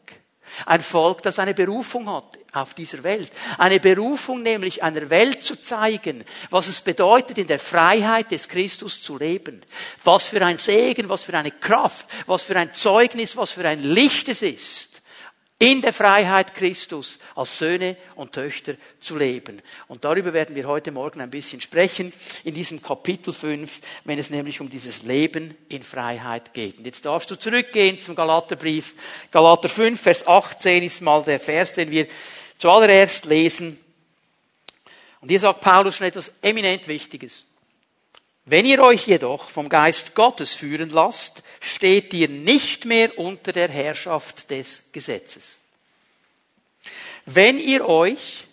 Ein 0.66 0.80
Volk, 0.80 1.22
das 1.22 1.38
eine 1.38 1.54
Berufung 1.54 2.10
hat 2.10 2.38
auf 2.52 2.74
dieser 2.74 3.02
Welt. 3.04 3.30
Eine 3.58 3.78
Berufung 3.78 4.42
nämlich 4.42 4.82
einer 4.82 5.08
Welt 5.08 5.42
zu 5.42 5.56
zeigen, 5.56 6.24
was 6.50 6.66
es 6.66 6.80
bedeutet, 6.80 7.38
in 7.38 7.46
der 7.46 7.60
Freiheit 7.60 8.32
des 8.32 8.48
Christus 8.48 9.02
zu 9.02 9.16
leben. 9.16 9.62
Was 10.02 10.26
für 10.26 10.44
ein 10.44 10.58
Segen, 10.58 11.08
was 11.08 11.22
für 11.22 11.34
eine 11.34 11.52
Kraft, 11.52 12.06
was 12.26 12.42
für 12.42 12.56
ein 12.56 12.74
Zeugnis, 12.74 13.36
was 13.36 13.52
für 13.52 13.66
ein 13.66 13.78
Licht 13.80 14.28
es 14.28 14.42
ist 14.42 14.89
in 15.62 15.82
der 15.82 15.92
Freiheit 15.92 16.54
Christus 16.54 17.18
als 17.34 17.58
Söhne 17.58 17.98
und 18.14 18.32
Töchter 18.32 18.76
zu 18.98 19.18
leben. 19.18 19.60
Und 19.88 20.06
darüber 20.06 20.32
werden 20.32 20.56
wir 20.56 20.66
heute 20.66 20.90
Morgen 20.90 21.20
ein 21.20 21.28
bisschen 21.28 21.60
sprechen, 21.60 22.14
in 22.44 22.54
diesem 22.54 22.80
Kapitel 22.80 23.34
5, 23.34 23.82
wenn 24.04 24.18
es 24.18 24.30
nämlich 24.30 24.62
um 24.62 24.70
dieses 24.70 25.02
Leben 25.02 25.54
in 25.68 25.82
Freiheit 25.82 26.54
geht. 26.54 26.78
Und 26.78 26.86
jetzt 26.86 27.04
darfst 27.04 27.30
du 27.30 27.38
zurückgehen 27.38 28.00
zum 28.00 28.14
Galaterbrief. 28.14 28.94
Galater 29.30 29.68
5, 29.68 30.00
Vers 30.00 30.26
18 30.26 30.82
ist 30.82 31.02
mal 31.02 31.22
der 31.22 31.38
Vers, 31.38 31.74
den 31.74 31.90
wir 31.90 32.08
zuallererst 32.56 33.26
lesen. 33.26 33.78
Und 35.20 35.28
hier 35.28 35.40
sagt 35.40 35.60
Paulus 35.60 35.96
schon 35.96 36.06
etwas 36.06 36.32
eminent 36.40 36.88
Wichtiges. 36.88 37.49
Wenn 38.50 38.66
ihr 38.66 38.82
euch 38.82 39.06
jedoch 39.06 39.48
vom 39.48 39.68
Geist 39.68 40.16
Gottes 40.16 40.56
führen 40.56 40.90
lasst, 40.90 41.44
steht 41.60 42.12
ihr 42.12 42.28
nicht 42.28 42.84
mehr 42.84 43.16
unter 43.16 43.52
der 43.52 43.68
Herrschaft 43.68 44.50
des 44.50 44.82
Gesetzes. 44.90 45.60
Wenn 47.26 47.60
ihr 47.60 47.88
euch 47.88 48.48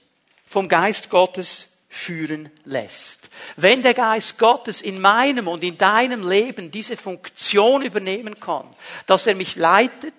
vom 0.45 0.69
Geist 0.69 1.09
Gottes 1.09 1.79
führen 1.89 2.51
lässt. 2.63 3.31
Wenn 3.55 3.81
der 3.81 3.95
Geist 3.95 4.37
Gottes 4.37 4.83
in 4.83 5.01
meinem 5.01 5.47
und 5.47 5.63
in 5.63 5.79
deinem 5.79 6.29
Leben 6.29 6.69
diese 6.69 6.95
Funktion 6.95 7.81
übernehmen 7.81 8.39
kann, 8.39 8.69
dass 9.07 9.25
er 9.25 9.33
mich 9.33 9.55
leitet, 9.55 10.13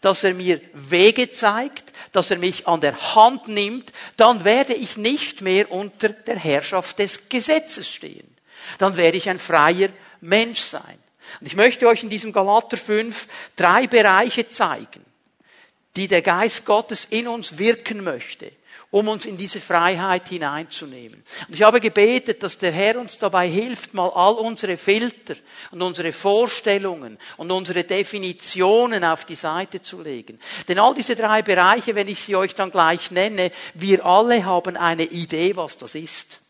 dass 0.00 0.24
er 0.24 0.34
mir 0.34 0.60
Wege 0.72 1.30
zeigt, 1.30 1.92
dass 2.10 2.32
er 2.32 2.38
mich 2.38 2.66
an 2.66 2.80
der 2.80 3.14
Hand 3.14 3.46
nimmt, 3.46 3.92
dann 4.16 4.42
werde 4.42 4.74
ich 4.74 4.96
nicht 4.96 5.40
mehr 5.40 5.70
unter 5.70 6.08
der 6.08 6.36
Herrschaft 6.36 6.98
des 6.98 7.28
Gesetzes 7.28 7.88
stehen. 7.88 8.37
Dann 8.78 8.96
werde 8.96 9.16
ich 9.16 9.28
ein 9.28 9.38
freier 9.38 9.90
Mensch 10.20 10.60
sein. 10.60 10.98
Und 11.40 11.46
ich 11.46 11.56
möchte 11.56 11.86
euch 11.86 12.02
in 12.02 12.08
diesem 12.08 12.32
Galater 12.32 12.76
5 12.76 13.28
drei 13.56 13.86
Bereiche 13.86 14.48
zeigen, 14.48 15.04
die 15.96 16.08
der 16.08 16.22
Geist 16.22 16.64
Gottes 16.64 17.04
in 17.06 17.28
uns 17.28 17.58
wirken 17.58 18.02
möchte 18.02 18.52
um 18.90 19.08
uns 19.08 19.26
in 19.26 19.36
diese 19.36 19.60
Freiheit 19.60 20.28
hineinzunehmen. 20.28 21.22
Und 21.46 21.54
ich 21.54 21.62
habe 21.62 21.80
gebetet, 21.80 22.42
dass 22.42 22.56
der 22.56 22.72
Herr 22.72 22.98
uns 22.98 23.18
dabei 23.18 23.48
hilft, 23.48 23.92
mal 23.92 24.08
all 24.08 24.34
unsere 24.34 24.78
Filter 24.78 25.34
und 25.70 25.82
unsere 25.82 26.12
Vorstellungen 26.12 27.18
und 27.36 27.50
unsere 27.50 27.84
Definitionen 27.84 29.04
auf 29.04 29.26
die 29.26 29.34
Seite 29.34 29.82
zu 29.82 30.00
legen. 30.00 30.38
Denn 30.68 30.78
all 30.78 30.94
diese 30.94 31.16
drei 31.16 31.42
Bereiche, 31.42 31.94
wenn 31.94 32.08
ich 32.08 32.20
sie 32.20 32.36
euch 32.36 32.54
dann 32.54 32.70
gleich 32.70 33.10
nenne, 33.10 33.52
wir 33.74 34.04
alle 34.06 34.44
haben 34.44 34.76
eine 34.76 35.04
Idee, 35.04 35.54
was 35.56 35.76
das 35.76 35.94
ist. 35.94 36.40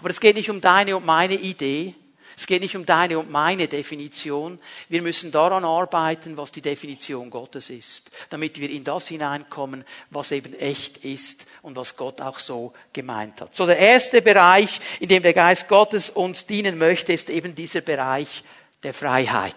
Aber 0.00 0.10
es 0.10 0.20
geht 0.20 0.36
nicht 0.36 0.50
um 0.50 0.60
deine 0.60 0.96
und 0.96 1.06
meine 1.06 1.34
Idee, 1.34 1.94
es 2.36 2.46
geht 2.46 2.60
nicht 2.60 2.76
um 2.76 2.84
deine 2.84 3.18
und 3.18 3.30
meine 3.30 3.66
Definition. 3.66 4.60
Wir 4.90 5.00
müssen 5.00 5.32
daran 5.32 5.64
arbeiten, 5.64 6.36
was 6.36 6.52
die 6.52 6.60
Definition 6.60 7.30
Gottes 7.30 7.70
ist, 7.70 8.10
damit 8.28 8.60
wir 8.60 8.68
in 8.68 8.84
das 8.84 9.08
hineinkommen, 9.08 9.84
was 10.10 10.32
eben 10.32 10.52
echt 10.54 10.98
ist 10.98 11.46
und 11.62 11.76
was 11.76 11.96
Gott 11.96 12.20
auch 12.20 12.38
so 12.38 12.74
gemeint 12.92 13.40
hat. 13.40 13.56
So 13.56 13.64
der 13.64 13.78
erste 13.78 14.20
Bereich, 14.20 14.80
in 15.00 15.08
dem 15.08 15.22
der 15.22 15.32
Geist 15.32 15.66
Gottes 15.66 16.10
uns 16.10 16.44
dienen 16.44 16.76
möchte, 16.76 17.14
ist 17.14 17.30
eben 17.30 17.54
dieser 17.54 17.80
Bereich 17.80 18.44
der 18.82 18.92
Freiheit. 18.92 19.54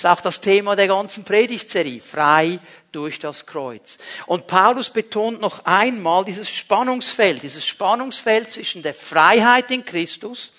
Das 0.00 0.10
ist 0.10 0.18
auch 0.18 0.22
das 0.22 0.40
Thema 0.40 0.76
der 0.76 0.88
ganzen 0.88 1.24
Predigtserie. 1.24 2.00
Frei 2.00 2.58
durch 2.90 3.18
das 3.18 3.44
Kreuz. 3.44 3.98
Und 4.24 4.46
Paulus 4.46 4.88
betont 4.88 5.42
noch 5.42 5.66
einmal 5.66 6.24
dieses 6.24 6.48
Spannungsfeld, 6.48 7.42
dieses 7.42 7.66
Spannungsfeld 7.66 8.50
zwischen 8.50 8.82
der 8.82 8.94
Freiheit 8.94 9.70
in 9.70 9.84
Christus 9.84 10.54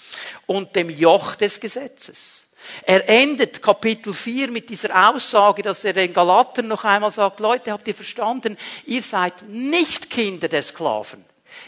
und 0.46 0.76
dem 0.76 0.92
Joch 0.92 1.34
des 1.34 1.60
Gesetzes. 1.60 2.46
Er 2.84 3.10
endet 3.10 3.64
Kapitel 3.64 4.14
4 4.14 4.52
mit 4.52 4.70
dieser 4.70 5.10
Aussage, 5.10 5.64
dass 5.64 5.84
er 5.84 5.94
den 5.94 6.14
Galatern 6.14 6.68
noch 6.68 6.84
einmal 6.84 7.12
sagt, 7.12 7.40
Leute, 7.40 7.72
habt 7.72 7.88
ihr 7.88 7.96
verstanden, 7.96 8.60
ihr 8.86 9.02
seid 9.02 9.42
nicht 9.50 10.12
Kinder 10.12 10.50
der 10.50 10.62
Sklaven. 10.62 11.26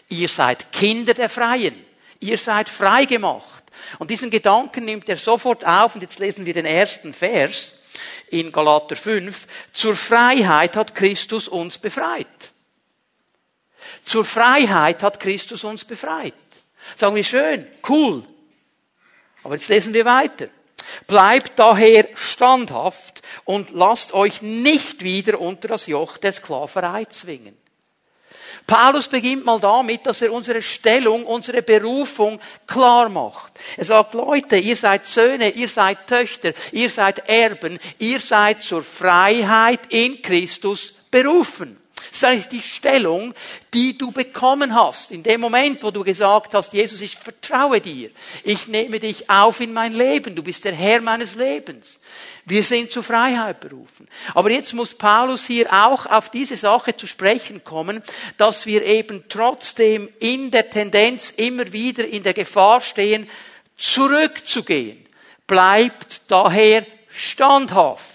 Ihr 0.10 0.30
seid 0.30 0.72
Kinder 0.72 1.16
der 1.16 1.28
Freien. 1.28 1.84
Ihr 2.20 2.38
seid 2.38 2.70
frei 2.70 3.06
gemacht. 3.06 3.63
Und 4.00 4.10
diesen 4.10 4.30
Gedanken 4.30 4.86
nimmt 4.86 5.10
er 5.10 5.18
sofort 5.18 5.66
auf, 5.66 5.96
und 5.96 6.02
jetzt 6.02 6.20
lesen 6.20 6.46
wir 6.46 6.54
den 6.54 6.66
ersten 6.66 7.14
Vers 7.14 7.80
in 8.30 8.52
Galater 8.52 8.96
5. 8.96 9.48
Zur 9.72 9.96
Freiheit 9.96 10.76
hat 10.76 10.96
Christus 10.96 11.48
uns 11.48 11.78
befreit. 11.78 12.28
Zur 14.04 14.26
Freiheit 14.26 15.04
hat 15.04 15.20
Christus 15.20 15.64
uns 15.64 15.86
befreit. 15.86 16.34
Sagen 16.96 17.16
wir 17.16 17.24
schön, 17.24 17.68
cool. 17.88 18.24
Aber 19.44 19.56
jetzt 19.56 19.70
lesen 19.70 19.94
wir 19.94 20.06
weiter. 20.06 20.48
Bleibt 21.08 21.58
daher 21.58 22.08
standhaft 22.16 23.22
und 23.46 23.72
lasst 23.72 24.14
euch 24.14 24.42
nicht 24.42 25.04
wieder 25.04 25.40
unter 25.40 25.70
das 25.70 25.88
Joch 25.88 26.18
der 26.18 26.34
Sklaverei 26.34 27.06
zwingen. 27.06 27.58
Paulus 28.66 29.08
beginnt 29.08 29.46
mal 29.46 29.60
damit, 29.60 30.06
dass 30.06 30.22
er 30.22 30.32
unsere 30.32 30.62
Stellung, 30.62 31.26
unsere 31.26 31.62
Berufung 31.62 32.40
klar 32.66 33.10
macht. 33.10 33.54
Er 33.78 33.86
sagt, 33.86 34.14
Leute, 34.14 34.58
ihr 34.58 34.76
seid 34.76 35.06
Söhne, 35.06 35.50
ihr 35.50 35.68
seid 35.68 36.08
Töchter, 36.08 36.54
ihr 36.72 36.90
seid 36.90 37.28
Erben, 37.28 37.80
ihr 38.00 38.20
seid 38.20 38.62
zur 38.62 38.82
Freiheit 38.82 39.82
in 39.90 40.22
Christus 40.22 40.94
berufen. 41.12 41.83
Das 42.14 42.22
ist 42.22 42.26
eigentlich 42.26 42.48
die 42.62 42.62
Stellung, 42.62 43.34
die 43.74 43.98
du 43.98 44.12
bekommen 44.12 44.76
hast. 44.76 45.10
In 45.10 45.24
dem 45.24 45.42
Moment, 45.42 45.82
wo 45.82 45.90
du 45.90 46.04
gesagt 46.04 46.54
hast, 46.54 46.72
Jesus, 46.72 47.02
ich 47.02 47.16
vertraue 47.16 47.82
dir. 47.82 48.12
Ich 48.44 48.68
nehme 48.68 49.00
dich 49.00 49.32
auf 49.32 49.60
in 49.60 49.74
mein 49.74 49.94
Leben. 49.94 50.36
Du 50.36 50.44
bist 50.44 50.64
der 50.64 50.74
Herr 50.74 51.02
meines 51.02 51.34
Lebens. 51.34 52.00
Wir 52.46 52.62
sind 52.62 52.92
zur 52.92 53.02
Freiheit 53.02 53.62
berufen. 53.62 54.08
Aber 54.36 54.52
jetzt 54.52 54.74
muss 54.74 54.94
Paulus 54.94 55.48
hier 55.48 55.74
auch 55.74 56.06
auf 56.06 56.30
diese 56.30 56.56
Sache 56.56 56.96
zu 56.96 57.08
sprechen 57.08 57.64
kommen, 57.64 58.04
dass 58.38 58.68
wir 58.68 58.86
eben 58.86 59.24
trotzdem 59.28 60.08
in 60.20 60.52
der 60.52 60.70
Tendenz 60.70 61.32
immer 61.32 61.74
wieder 61.74 62.08
in 62.08 62.22
der 62.22 62.36
Gefahr 62.36 62.82
stehen, 62.82 63.28
zurückzugehen. 63.76 65.04
Bleibt 65.48 66.22
daher 66.28 66.86
standhaft. 67.10 68.13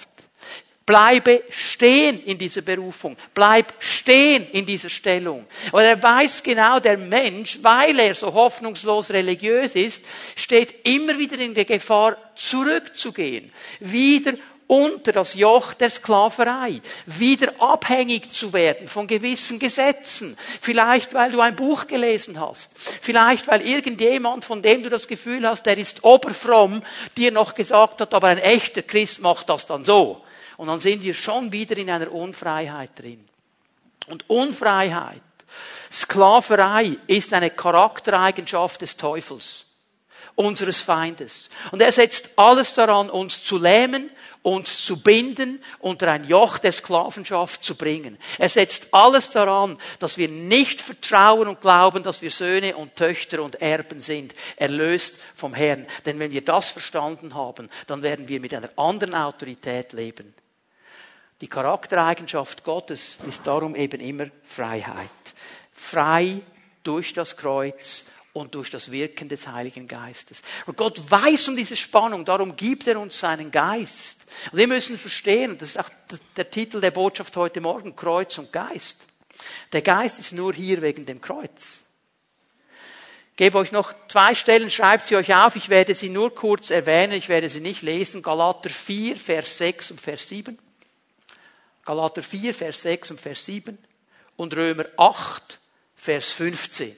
Bleibe 0.89 1.43
stehen 1.51 2.25
in 2.25 2.39
dieser 2.39 2.63
Berufung. 2.63 3.15
Bleib 3.35 3.75
stehen 3.79 4.49
in 4.53 4.65
dieser 4.65 4.89
Stellung. 4.89 5.45
Und 5.71 5.83
er 5.83 6.03
weiß 6.03 6.43
genau, 6.43 6.81
der 6.81 6.97
Mensch, 6.97 7.59
weil 7.61 7.99
er 7.99 8.15
so 8.15 8.33
hoffnungslos 8.33 9.11
religiös 9.11 9.75
ist, 9.75 10.03
steht 10.35 10.87
immer 10.87 11.19
wieder 11.19 11.39
in 11.39 11.53
der 11.53 11.67
Gefahr, 11.67 12.17
zurückzugehen. 12.35 13.53
Wieder 13.81 14.33
unter 14.67 15.13
das 15.13 15.35
Joch 15.35 15.75
der 15.75 15.91
Sklaverei, 15.91 16.81
wieder 17.05 17.53
abhängig 17.59 18.31
zu 18.33 18.55
werden 18.55 18.89
von 18.89 19.07
gewissen 19.07 19.59
Gesetzen. 19.59 20.39
Vielleicht, 20.63 21.13
weil 21.13 21.33
du 21.33 21.43
ein 21.43 21.55
Buch 21.55 21.87
gelesen 21.87 22.41
hast. 22.41 22.71
Vielleicht, 23.03 23.47
weil 23.49 23.61
irgendjemand, 23.61 24.47
von 24.47 24.63
dem 24.63 24.83
du 24.83 24.89
das 24.89 25.07
Gefühl 25.07 25.47
hast, 25.47 25.67
der 25.67 25.77
ist 25.77 26.03
oberfromm, 26.03 26.83
dir 27.19 27.31
noch 27.31 27.55
gesagt 27.55 28.01
hat, 28.01 28.15
aber 28.15 28.29
ein 28.29 28.39
echter 28.39 28.81
Christ 28.81 29.21
macht 29.21 29.51
das 29.51 29.67
dann 29.67 29.85
so. 29.85 30.23
Und 30.59 30.67
dann 30.67 30.81
sind 30.81 31.05
wir 31.05 31.15
schon 31.15 31.53
wieder 31.53 31.77
in 31.79 31.89
einer 31.89 32.13
Unfreiheit 32.13 32.91
drin. 32.99 33.25
Und 34.09 34.29
Unfreiheit, 34.29 35.23
Sklaverei 35.91 36.99
ist 37.07 37.33
eine 37.33 37.51
Charaktereigenschaft 37.51 38.83
des 38.83 38.97
Teufels, 38.97 39.67
unseres 40.35 40.81
Feindes. 40.81 41.49
Und 41.71 41.81
er 41.81 41.93
setzt 41.93 42.31
alles 42.37 42.75
daran, 42.75 43.09
uns 43.09 43.45
zu 43.45 43.57
lähmen, 43.57 44.11
uns 44.43 44.85
zu 44.85 45.01
binden, 45.01 45.63
unter 45.79 46.11
ein 46.11 46.25
Joch 46.25 46.59
der 46.59 46.73
Sklavenschaft 46.73 47.63
zu 47.63 47.77
bringen. 47.77 48.19
Er 48.39 48.49
setzt 48.49 48.93
alles 48.93 49.31
daran, 49.31 49.79
dass 50.01 50.19
wir 50.19 50.29
nicht 50.29 50.81
vertrauen 50.81 51.47
und 51.47 51.61
glauben, 51.61 52.03
dass 52.03 52.21
wir 52.21 52.33
Söhne 52.33 52.77
und 52.77 52.97
Töchter 52.97 53.43
und 53.43 53.63
Erben 53.63 54.01
sind, 54.01 54.35
erlöst 54.57 55.21
vom 55.37 55.55
Herrn. 55.55 55.87
Denn 56.05 56.19
wenn 56.19 56.33
wir 56.33 56.45
das 56.45 56.71
verstanden 56.71 57.35
haben, 57.35 57.71
dann 57.87 58.03
werden 58.03 58.27
wir 58.27 58.41
mit 58.41 58.55
einer 58.55 58.71
anderen 58.77 59.15
Autorität 59.15 59.93
leben. 59.93 60.35
Die 61.41 61.49
Charaktereigenschaft 61.49 62.65
Gottes 62.65 63.19
ist 63.29 63.47
darum 63.47 63.77
eben 63.77 64.01
immer 64.01 64.27
Freiheit. 64.43 65.09
Frei 65.73 66.41
durch 66.83 67.13
das 67.13 67.37
Kreuz 67.37 68.05
und 68.33 68.55
durch 68.55 68.71
das 68.71 68.91
Wirken 68.91 69.29
des 69.29 69.47
Heiligen 69.47 69.87
Geistes. 69.87 70.43
Und 70.67 70.77
Gott 70.77 71.01
weiß 71.11 71.49
um 71.49 71.57
diese 71.57 71.77
Spannung, 71.77 72.25
darum 72.25 72.57
gibt 72.57 72.87
er 72.87 72.99
uns 72.99 73.19
seinen 73.19 73.51
Geist. 73.51 74.27
Und 74.51 74.59
wir 74.59 74.67
müssen 74.67 74.99
verstehen, 74.99 75.57
das 75.59 75.71
ist 75.71 75.79
auch 75.79 75.91
der 76.37 76.51
Titel 76.51 76.81
der 76.81 76.91
Botschaft 76.91 77.37
heute 77.37 77.61
Morgen, 77.61 77.95
Kreuz 77.95 78.39
und 78.39 78.53
Geist. 78.53 79.07
Der 79.73 79.83
Geist 79.83 80.19
ist 80.19 80.33
nur 80.33 80.53
hier 80.53 80.83
wegen 80.83 81.07
dem 81.07 81.21
Kreuz. 81.21 81.81
Gebe 83.37 83.59
euch 83.59 83.71
noch 83.71 83.95
zwei 84.09 84.35
Stellen, 84.35 84.69
schreibt 84.69 85.05
sie 85.05 85.15
euch 85.15 85.33
auf, 85.33 85.55
ich 85.55 85.69
werde 85.69 85.95
sie 85.95 86.09
nur 86.09 86.35
kurz 86.35 86.71
erwähnen, 86.71 87.13
ich 87.13 87.29
werde 87.29 87.49
sie 87.49 87.61
nicht 87.61 87.83
lesen. 87.83 88.21
Galater 88.21 88.69
4, 88.69 89.17
Vers 89.17 89.59
6 89.59 89.93
und 89.93 90.01
Vers 90.01 90.29
7. 90.29 90.59
Galater 91.89 92.23
4, 92.23 92.53
Vers 92.53 92.83
6 92.83 93.13
und 93.13 93.19
Vers 93.19 93.47
7 93.47 93.79
und 94.37 94.55
Römer 94.55 94.85
8, 94.99 95.59
Vers 95.97 96.33
15. 96.33 96.95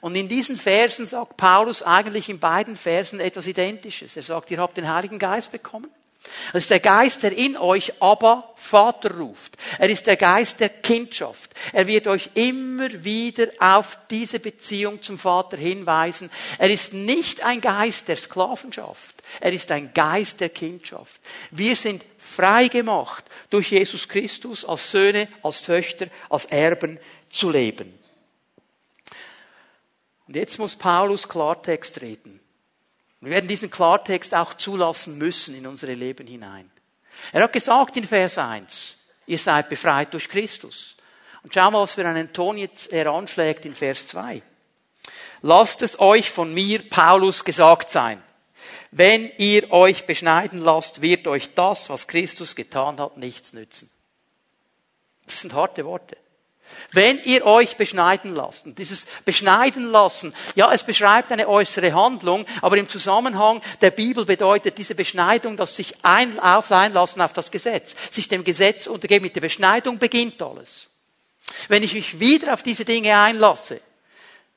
Und 0.00 0.14
in 0.14 0.28
diesen 0.28 0.56
Versen 0.56 1.04
sagt 1.04 1.36
Paulus 1.36 1.82
eigentlich 1.82 2.28
in 2.28 2.38
beiden 2.38 2.76
Versen 2.76 3.18
etwas 3.18 3.48
Identisches. 3.48 4.16
Er 4.16 4.22
sagt, 4.22 4.52
ihr 4.52 4.58
habt 4.58 4.76
den 4.76 4.88
Heiligen 4.88 5.18
Geist 5.18 5.50
bekommen. 5.50 5.90
Das 6.52 6.64
ist 6.64 6.70
der 6.70 6.80
Geist, 6.80 7.22
der 7.22 7.36
in 7.36 7.56
euch 7.56 8.00
aber 8.00 8.52
Vater 8.56 9.16
ruft. 9.16 9.56
Er 9.78 9.90
ist 9.90 10.06
der 10.06 10.16
Geist 10.16 10.60
der 10.60 10.68
Kindschaft. 10.68 11.54
Er 11.72 11.86
wird 11.86 12.06
euch 12.06 12.30
immer 12.34 13.04
wieder 13.04 13.48
auf 13.58 13.98
diese 14.10 14.40
Beziehung 14.40 15.02
zum 15.02 15.18
Vater 15.18 15.56
hinweisen. 15.56 16.30
Er 16.58 16.70
ist 16.70 16.92
nicht 16.92 17.44
ein 17.44 17.60
Geist 17.60 18.08
der 18.08 18.16
Sklavenschaft. 18.16 19.22
Er 19.40 19.52
ist 19.52 19.70
ein 19.70 19.92
Geist 19.94 20.40
der 20.40 20.50
Kindschaft. 20.50 21.20
Wir 21.50 21.76
sind 21.76 22.04
frei 22.18 22.68
gemacht, 22.68 23.24
durch 23.50 23.70
Jesus 23.70 24.08
Christus 24.08 24.64
als 24.64 24.90
Söhne, 24.90 25.28
als 25.42 25.62
Töchter, 25.62 26.06
als 26.30 26.46
Erben 26.46 26.98
zu 27.28 27.50
leben. 27.50 27.98
Und 30.26 30.36
jetzt 30.36 30.58
muss 30.58 30.76
Paulus 30.76 31.28
Klartext 31.28 32.00
reden. 32.00 32.40
Wir 33.24 33.32
werden 33.32 33.48
diesen 33.48 33.70
Klartext 33.70 34.34
auch 34.34 34.54
zulassen 34.54 35.16
müssen 35.16 35.54
in 35.54 35.66
unsere 35.66 35.94
Leben 35.94 36.26
hinein. 36.26 36.70
Er 37.32 37.44
hat 37.44 37.52
gesagt 37.52 37.96
in 37.96 38.04
Vers 38.04 38.36
1, 38.36 38.98
ihr 39.26 39.38
seid 39.38 39.68
befreit 39.68 40.12
durch 40.12 40.28
Christus. 40.28 40.96
Und 41.42 41.54
schau 41.54 41.70
mal, 41.70 41.82
was 41.82 41.94
für 41.94 42.06
einen 42.06 42.32
Ton 42.32 42.58
jetzt 42.58 42.92
er 42.92 43.06
anschlägt 43.06 43.64
in 43.64 43.74
Vers 43.74 44.08
2. 44.08 44.42
Lasst 45.42 45.82
es 45.82 46.00
euch 46.00 46.30
von 46.30 46.52
mir, 46.52 46.88
Paulus, 46.88 47.44
gesagt 47.44 47.90
sein. 47.90 48.22
Wenn 48.90 49.30
ihr 49.38 49.70
euch 49.72 50.06
beschneiden 50.06 50.60
lasst, 50.60 51.02
wird 51.02 51.26
euch 51.26 51.52
das, 51.54 51.90
was 51.90 52.06
Christus 52.06 52.54
getan 52.54 53.00
hat, 53.00 53.16
nichts 53.16 53.52
nützen. 53.52 53.90
Das 55.26 55.40
sind 55.40 55.54
harte 55.54 55.84
Worte. 55.84 56.16
Wenn 56.92 57.22
ihr 57.24 57.44
euch 57.44 57.76
beschneiden 57.76 58.34
lasst, 58.34 58.66
und 58.66 58.78
dieses 58.78 59.06
beschneiden 59.24 59.90
lassen, 59.90 60.34
ja, 60.54 60.72
es 60.72 60.82
beschreibt 60.82 61.32
eine 61.32 61.48
äußere 61.48 61.92
Handlung, 61.92 62.46
aber 62.60 62.76
im 62.76 62.88
Zusammenhang 62.88 63.62
der 63.80 63.90
Bibel 63.90 64.24
bedeutet 64.24 64.78
diese 64.78 64.94
Beschneidung, 64.94 65.56
dass 65.56 65.76
sich 65.76 65.94
ein, 66.02 66.38
auf 66.38 66.70
einlassen 66.70 67.22
auf 67.22 67.32
das 67.32 67.50
Gesetz, 67.50 67.94
sich 68.10 68.28
dem 68.28 68.44
Gesetz 68.44 68.86
untergeben. 68.86 69.24
Mit 69.24 69.36
der 69.36 69.40
Beschneidung 69.40 69.98
beginnt 69.98 70.40
alles. 70.42 70.90
Wenn 71.68 71.82
ich 71.82 71.94
mich 71.94 72.20
wieder 72.20 72.54
auf 72.54 72.62
diese 72.62 72.84
Dinge 72.84 73.18
einlasse, 73.18 73.80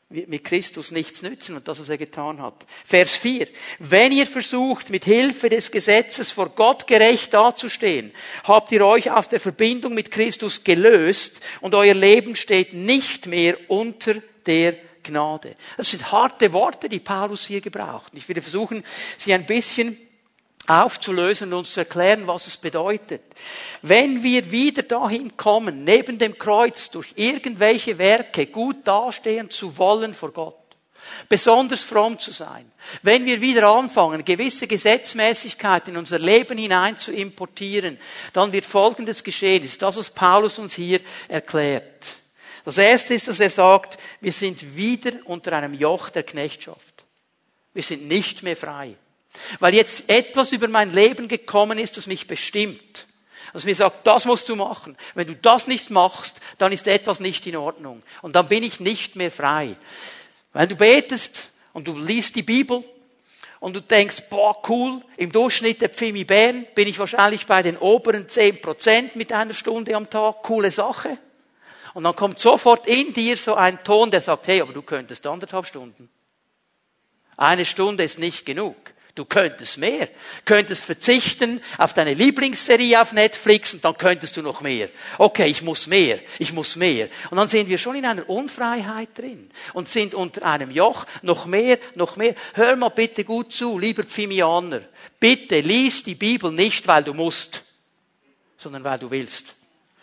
mit 0.09 0.45
Christus 0.45 0.91
nichts 0.91 1.21
nützen 1.21 1.57
und 1.57 1.67
das, 1.67 1.81
was 1.81 1.89
er 1.89 1.97
getan 1.97 2.41
hat. 2.41 2.65
Vers 2.85 3.17
4. 3.17 3.47
Wenn 3.79 4.13
ihr 4.13 4.25
versucht, 4.25 4.89
mit 4.89 5.03
Hilfe 5.03 5.49
des 5.49 5.69
Gesetzes 5.69 6.31
vor 6.31 6.49
Gott 6.49 6.87
gerecht 6.87 7.33
dazustehen, 7.33 8.13
habt 8.45 8.71
ihr 8.71 8.85
euch 8.85 9.11
aus 9.11 9.27
der 9.27 9.41
Verbindung 9.41 9.93
mit 9.93 10.09
Christus 10.09 10.63
gelöst 10.63 11.41
und 11.59 11.75
euer 11.75 11.93
Leben 11.93 12.37
steht 12.37 12.73
nicht 12.73 13.27
mehr 13.27 13.57
unter 13.69 14.15
der 14.45 14.77
Gnade. 15.03 15.57
Das 15.75 15.89
sind 15.89 16.09
harte 16.09 16.53
Worte, 16.53 16.87
die 16.87 16.99
Paulus 16.99 17.45
hier 17.45 17.61
gebraucht. 17.61 18.13
Ich 18.15 18.29
werde 18.29 18.41
versuchen, 18.41 18.83
sie 19.17 19.33
ein 19.33 19.45
bisschen 19.45 19.97
aufzulösen 20.67 21.51
und 21.53 21.59
uns 21.59 21.73
zu 21.73 21.79
erklären, 21.79 22.27
was 22.27 22.45
es 22.45 22.57
bedeutet. 22.57 23.21
Wenn 23.81 24.21
wir 24.21 24.51
wieder 24.51 24.83
dahin 24.83 25.35
kommen, 25.37 25.83
neben 25.83 26.17
dem 26.17 26.37
Kreuz 26.37 26.91
durch 26.91 27.13
irgendwelche 27.15 27.97
Werke 27.97 28.47
gut 28.47 28.85
dastehen 28.85 29.49
zu 29.49 29.77
wollen 29.77 30.13
vor 30.13 30.33
Gott, 30.33 30.55
besonders 31.29 31.83
fromm 31.83 32.19
zu 32.19 32.31
sein, 32.31 32.69
wenn 33.01 33.25
wir 33.25 33.39
wieder 33.39 33.67
anfangen, 33.69 34.25
gewisse 34.25 34.67
Gesetzmäßigkeit 34.67 35.87
in 35.87 35.97
unser 35.97 36.19
Leben 36.19 36.57
hinein 36.57 36.97
zu 36.97 37.13
importieren, 37.13 37.97
dann 38.33 38.51
wird 38.51 38.65
Folgendes 38.65 39.23
geschehen. 39.23 39.63
Das 39.63 39.71
ist 39.71 39.81
das, 39.81 39.97
was 39.97 40.09
Paulus 40.09 40.59
uns 40.59 40.73
hier 40.73 40.99
erklärt. 41.29 42.07
Das 42.65 42.77
erste 42.77 43.13
ist, 43.13 43.29
dass 43.29 43.39
er 43.39 43.49
sagt, 43.49 43.97
wir 44.19 44.33
sind 44.33 44.75
wieder 44.75 45.13
unter 45.23 45.53
einem 45.53 45.73
Joch 45.73 46.09
der 46.09 46.23
Knechtschaft. 46.23 47.05
Wir 47.73 47.83
sind 47.83 48.07
nicht 48.09 48.43
mehr 48.43 48.57
frei. 48.57 48.97
Weil 49.59 49.73
jetzt 49.73 50.09
etwas 50.09 50.51
über 50.51 50.67
mein 50.67 50.93
Leben 50.93 51.27
gekommen 51.27 51.77
ist, 51.77 51.97
das 51.97 52.07
mich 52.07 52.27
bestimmt. 52.27 53.07
Das 53.53 53.65
mir 53.65 53.75
sagt, 53.75 54.05
das 54.05 54.25
musst 54.25 54.49
du 54.49 54.55
machen. 54.55 54.97
Wenn 55.15 55.27
du 55.27 55.35
das 55.35 55.67
nicht 55.67 55.89
machst, 55.89 56.41
dann 56.57 56.71
ist 56.71 56.87
etwas 56.87 57.19
nicht 57.19 57.47
in 57.47 57.55
Ordnung. 57.55 58.03
Und 58.21 58.35
dann 58.35 58.47
bin 58.47 58.63
ich 58.63 58.79
nicht 58.79 59.15
mehr 59.15 59.31
frei. 59.31 59.75
Wenn 60.53 60.69
du 60.69 60.75
betest 60.75 61.49
und 61.73 61.87
du 61.87 61.97
liest 61.97 62.35
die 62.35 62.43
Bibel 62.43 62.83
und 63.59 63.75
du 63.75 63.81
denkst, 63.81 64.23
boah, 64.29 64.61
cool, 64.67 65.01
im 65.15 65.31
Durchschnitt 65.31 65.81
der 65.81 65.89
Pfimi 65.89 66.23
Bern 66.23 66.65
bin 66.75 66.87
ich 66.87 66.99
wahrscheinlich 66.99 67.47
bei 67.47 67.63
den 67.63 67.77
oberen 67.77 68.29
zehn 68.29 68.59
Prozent 68.61 69.15
mit 69.15 69.31
einer 69.31 69.53
Stunde 69.53 69.95
am 69.95 70.09
Tag, 70.09 70.43
coole 70.43 70.71
Sache. 70.71 71.17
Und 71.93 72.03
dann 72.03 72.15
kommt 72.15 72.37
sofort 72.37 72.85
in 72.85 73.13
dir 73.13 73.37
so 73.37 73.55
ein 73.55 73.83
Ton, 73.83 74.11
der 74.11 74.21
sagt, 74.21 74.47
hey, 74.47 74.61
aber 74.61 74.73
du 74.73 74.83
könntest 74.83 75.25
anderthalb 75.25 75.65
Stunden. 75.65 76.09
Eine 77.37 77.65
Stunde 77.65 78.03
ist 78.03 78.19
nicht 78.19 78.45
genug. 78.45 78.75
Du 79.17 79.25
könntest 79.25 79.79
mehr. 79.79 80.09
Könntest 80.45 80.85
verzichten 80.85 81.59
auf 81.79 81.95
deine 81.95 82.13
Lieblingsserie 82.13 83.01
auf 83.01 83.13
Netflix 83.13 83.73
und 83.73 83.83
dann 83.83 83.97
könntest 83.97 84.37
du 84.37 84.43
noch 84.43 84.61
mehr. 84.61 84.89
Okay, 85.17 85.47
ich 85.47 85.63
muss 85.63 85.87
mehr. 85.87 86.19
Ich 86.37 86.53
muss 86.53 86.75
mehr. 86.75 87.09
Und 87.31 87.37
dann 87.37 87.47
sind 87.47 87.67
wir 87.67 87.79
schon 87.79 87.95
in 87.95 88.05
einer 88.05 88.29
Unfreiheit 88.29 89.17
drin 89.17 89.49
und 89.73 89.89
sind 89.89 90.13
unter 90.13 90.45
einem 90.45 90.69
Joch. 90.69 91.07
Noch 91.23 91.47
mehr, 91.47 91.79
noch 91.95 92.15
mehr. 92.15 92.35
Hör 92.53 92.75
mal 92.75 92.89
bitte 92.89 93.23
gut 93.23 93.51
zu, 93.51 93.79
lieber 93.79 94.03
Pfimianer. 94.03 94.81
Bitte 95.19 95.61
lies 95.61 96.03
die 96.03 96.13
Bibel 96.13 96.51
nicht, 96.51 96.87
weil 96.87 97.03
du 97.03 97.15
musst, 97.15 97.63
sondern 98.55 98.83
weil 98.83 98.99
du 98.99 99.09
willst. 99.09 99.55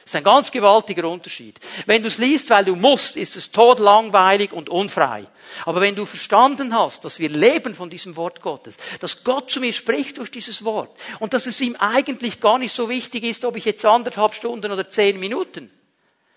Das 0.05 0.13
ist 0.13 0.17
ein 0.17 0.25
ganz 0.25 0.51
gewaltiger 0.51 1.09
Unterschied. 1.09 1.59
Wenn 1.87 2.03
du 2.03 2.09
es 2.09 2.19
liest, 2.19 2.51
weil 2.51 2.67
du 2.67 2.77
musst, 2.77 3.17
ist 3.17 3.37
es 3.37 3.51
todlangweilig 3.51 4.53
und 4.53 4.69
unfrei. 4.69 5.27
Aber 5.65 5.81
wenn 5.81 5.95
du 5.95 6.05
verstanden 6.05 6.75
hast, 6.75 7.07
dass 7.07 7.19
wir 7.19 7.31
leben 7.31 7.75
von 7.75 7.89
diesem 7.89 8.15
Wort 8.17 8.43
Gottes, 8.43 8.77
dass 9.01 9.25
Gott 9.25 9.51
zu 9.51 9.61
mir 9.61 9.73
spricht 9.73 10.19
durch 10.19 10.31
dieses 10.31 10.63
Wort 10.63 10.95
und 11.21 11.33
dass 11.33 11.47
es 11.47 11.59
ihm 11.63 11.75
eigentlich 11.77 12.43
gar 12.43 12.59
nicht 12.59 12.75
so 12.75 12.91
wichtig 12.91 13.25
ist, 13.25 13.47
ob 13.47 13.57
ich 13.57 13.65
jetzt 13.65 13.85
anderthalb 13.87 14.35
Stunden 14.35 14.71
oder 14.71 14.87
zehn 14.87 15.19
Minuten. 15.19 15.71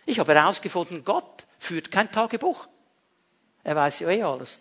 Ich 0.06 0.20
habe 0.20 0.34
herausgefunden, 0.34 1.04
Gott 1.04 1.46
führt 1.60 1.92
kein 1.92 2.10
Tagebuch. 2.10 2.68
Er 3.66 3.76
weiß 3.76 4.00
ja 4.00 4.10
eh 4.10 4.24
alles. 4.24 4.60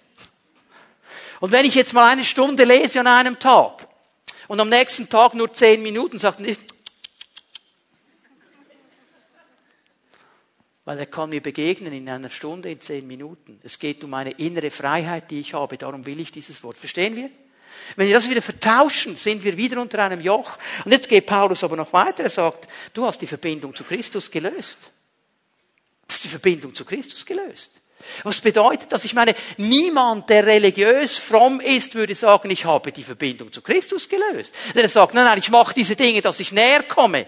Und 1.39 1.53
wenn 1.53 1.65
ich 1.65 1.77
jetzt 1.77 1.93
mal 1.93 2.11
eine 2.11 2.25
Stunde 2.25 2.65
lese 2.65 2.99
an 2.99 3.07
einem 3.07 3.39
Tag 3.39 3.87
und 4.49 4.59
am 4.59 4.69
nächsten 4.69 5.09
Tag 5.09 5.35
nur 5.35 5.53
zehn 5.53 5.81
Minuten, 5.81 6.19
sagt 6.19 6.41
weil 10.87 11.01
er 11.01 11.07
kann 11.07 11.31
mir 11.31 11.43
begegnen 11.43 11.93
in 11.93 12.09
einer 12.09 12.31
Stunde, 12.31 12.71
in 12.71 12.81
zehn 12.81 13.07
Minuten. 13.07 13.59
Es 13.65 13.79
geht 13.81 14.05
um 14.05 14.15
eine 14.15 14.31
innere 14.31 14.71
Freiheit, 14.71 15.31
die 15.33 15.41
ich 15.41 15.53
habe. 15.53 15.77
Darum 15.77 16.07
will 16.07 16.21
ich 16.21 16.31
dieses 16.31 16.63
Wort. 16.63 16.79
Verstehen 16.79 17.17
wir? 17.17 17.29
Wenn 17.97 18.07
wir 18.07 18.15
das 18.15 18.31
wieder 18.31 18.41
vertauschen, 18.41 19.17
sind 19.17 19.43
wir 19.43 19.57
wieder 19.57 19.81
unter 19.81 19.99
einem 19.99 20.21
Joch. 20.21 20.57
Und 20.85 20.93
jetzt 20.93 21.09
geht 21.09 21.27
Paulus 21.27 21.65
aber 21.65 21.75
noch 21.75 21.93
weiter. 21.93 22.23
Er 22.23 22.31
sagt, 22.31 22.69
du 22.95 23.05
hast 23.05 23.21
die 23.21 23.27
Verbindung 23.27 23.75
zu 23.75 23.83
Christus 23.83 24.31
gelöst. 24.31 24.93
Du 26.07 26.15
hast 26.15 26.23
die 26.23 26.29
Verbindung 26.29 26.73
zu 26.73 26.85
Christus 26.85 27.27
gelöst. 27.27 27.73
Was 28.23 28.41
bedeutet 28.41 28.93
das? 28.93 29.05
Ich 29.05 29.15
meine, 29.15 29.35
niemand, 29.57 30.31
der 30.31 30.47
religiös 30.47 31.17
fromm 31.17 31.59
ist, 31.59 31.97
würde 31.97 32.15
sagen, 32.15 32.49
ich 32.51 32.65
habe 32.65 32.93
die 32.93 33.03
Verbindung 33.03 33.51
zu 33.51 33.61
Christus 33.61 34.09
gelöst. 34.09 34.55
Der 34.77 34.89
sagt, 34.89 35.15
nein, 35.15 35.25
nein, 35.25 35.39
ich 35.39 35.51
mache 35.51 35.75
diese 35.75 35.97
Dinge, 35.97 36.21
dass 36.21 36.39
ich 36.39 36.53
näher 36.53 36.85
komme. 36.85 37.27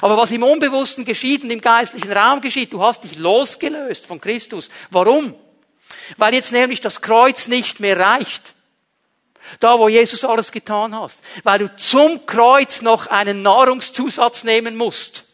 Aber 0.00 0.16
was 0.16 0.30
im 0.30 0.42
Unbewussten 0.42 1.04
geschieht 1.04 1.42
und 1.44 1.50
im 1.50 1.60
geistlichen 1.60 2.12
Raum 2.12 2.40
geschieht, 2.40 2.72
du 2.72 2.82
hast 2.82 3.04
dich 3.04 3.16
losgelöst 3.16 4.06
von 4.06 4.20
Christus. 4.20 4.70
Warum? 4.90 5.34
Weil 6.16 6.34
jetzt 6.34 6.52
nämlich 6.52 6.80
das 6.80 7.00
Kreuz 7.00 7.48
nicht 7.48 7.80
mehr 7.80 7.98
reicht. 7.98 8.54
Da, 9.60 9.78
wo 9.78 9.88
Jesus 9.88 10.24
alles 10.24 10.52
getan 10.52 10.94
hast. 10.94 11.22
Weil 11.42 11.60
du 11.60 11.76
zum 11.76 12.26
Kreuz 12.26 12.82
noch 12.82 13.06
einen 13.06 13.42
Nahrungszusatz 13.42 14.44
nehmen 14.44 14.76
musst, 14.76 15.24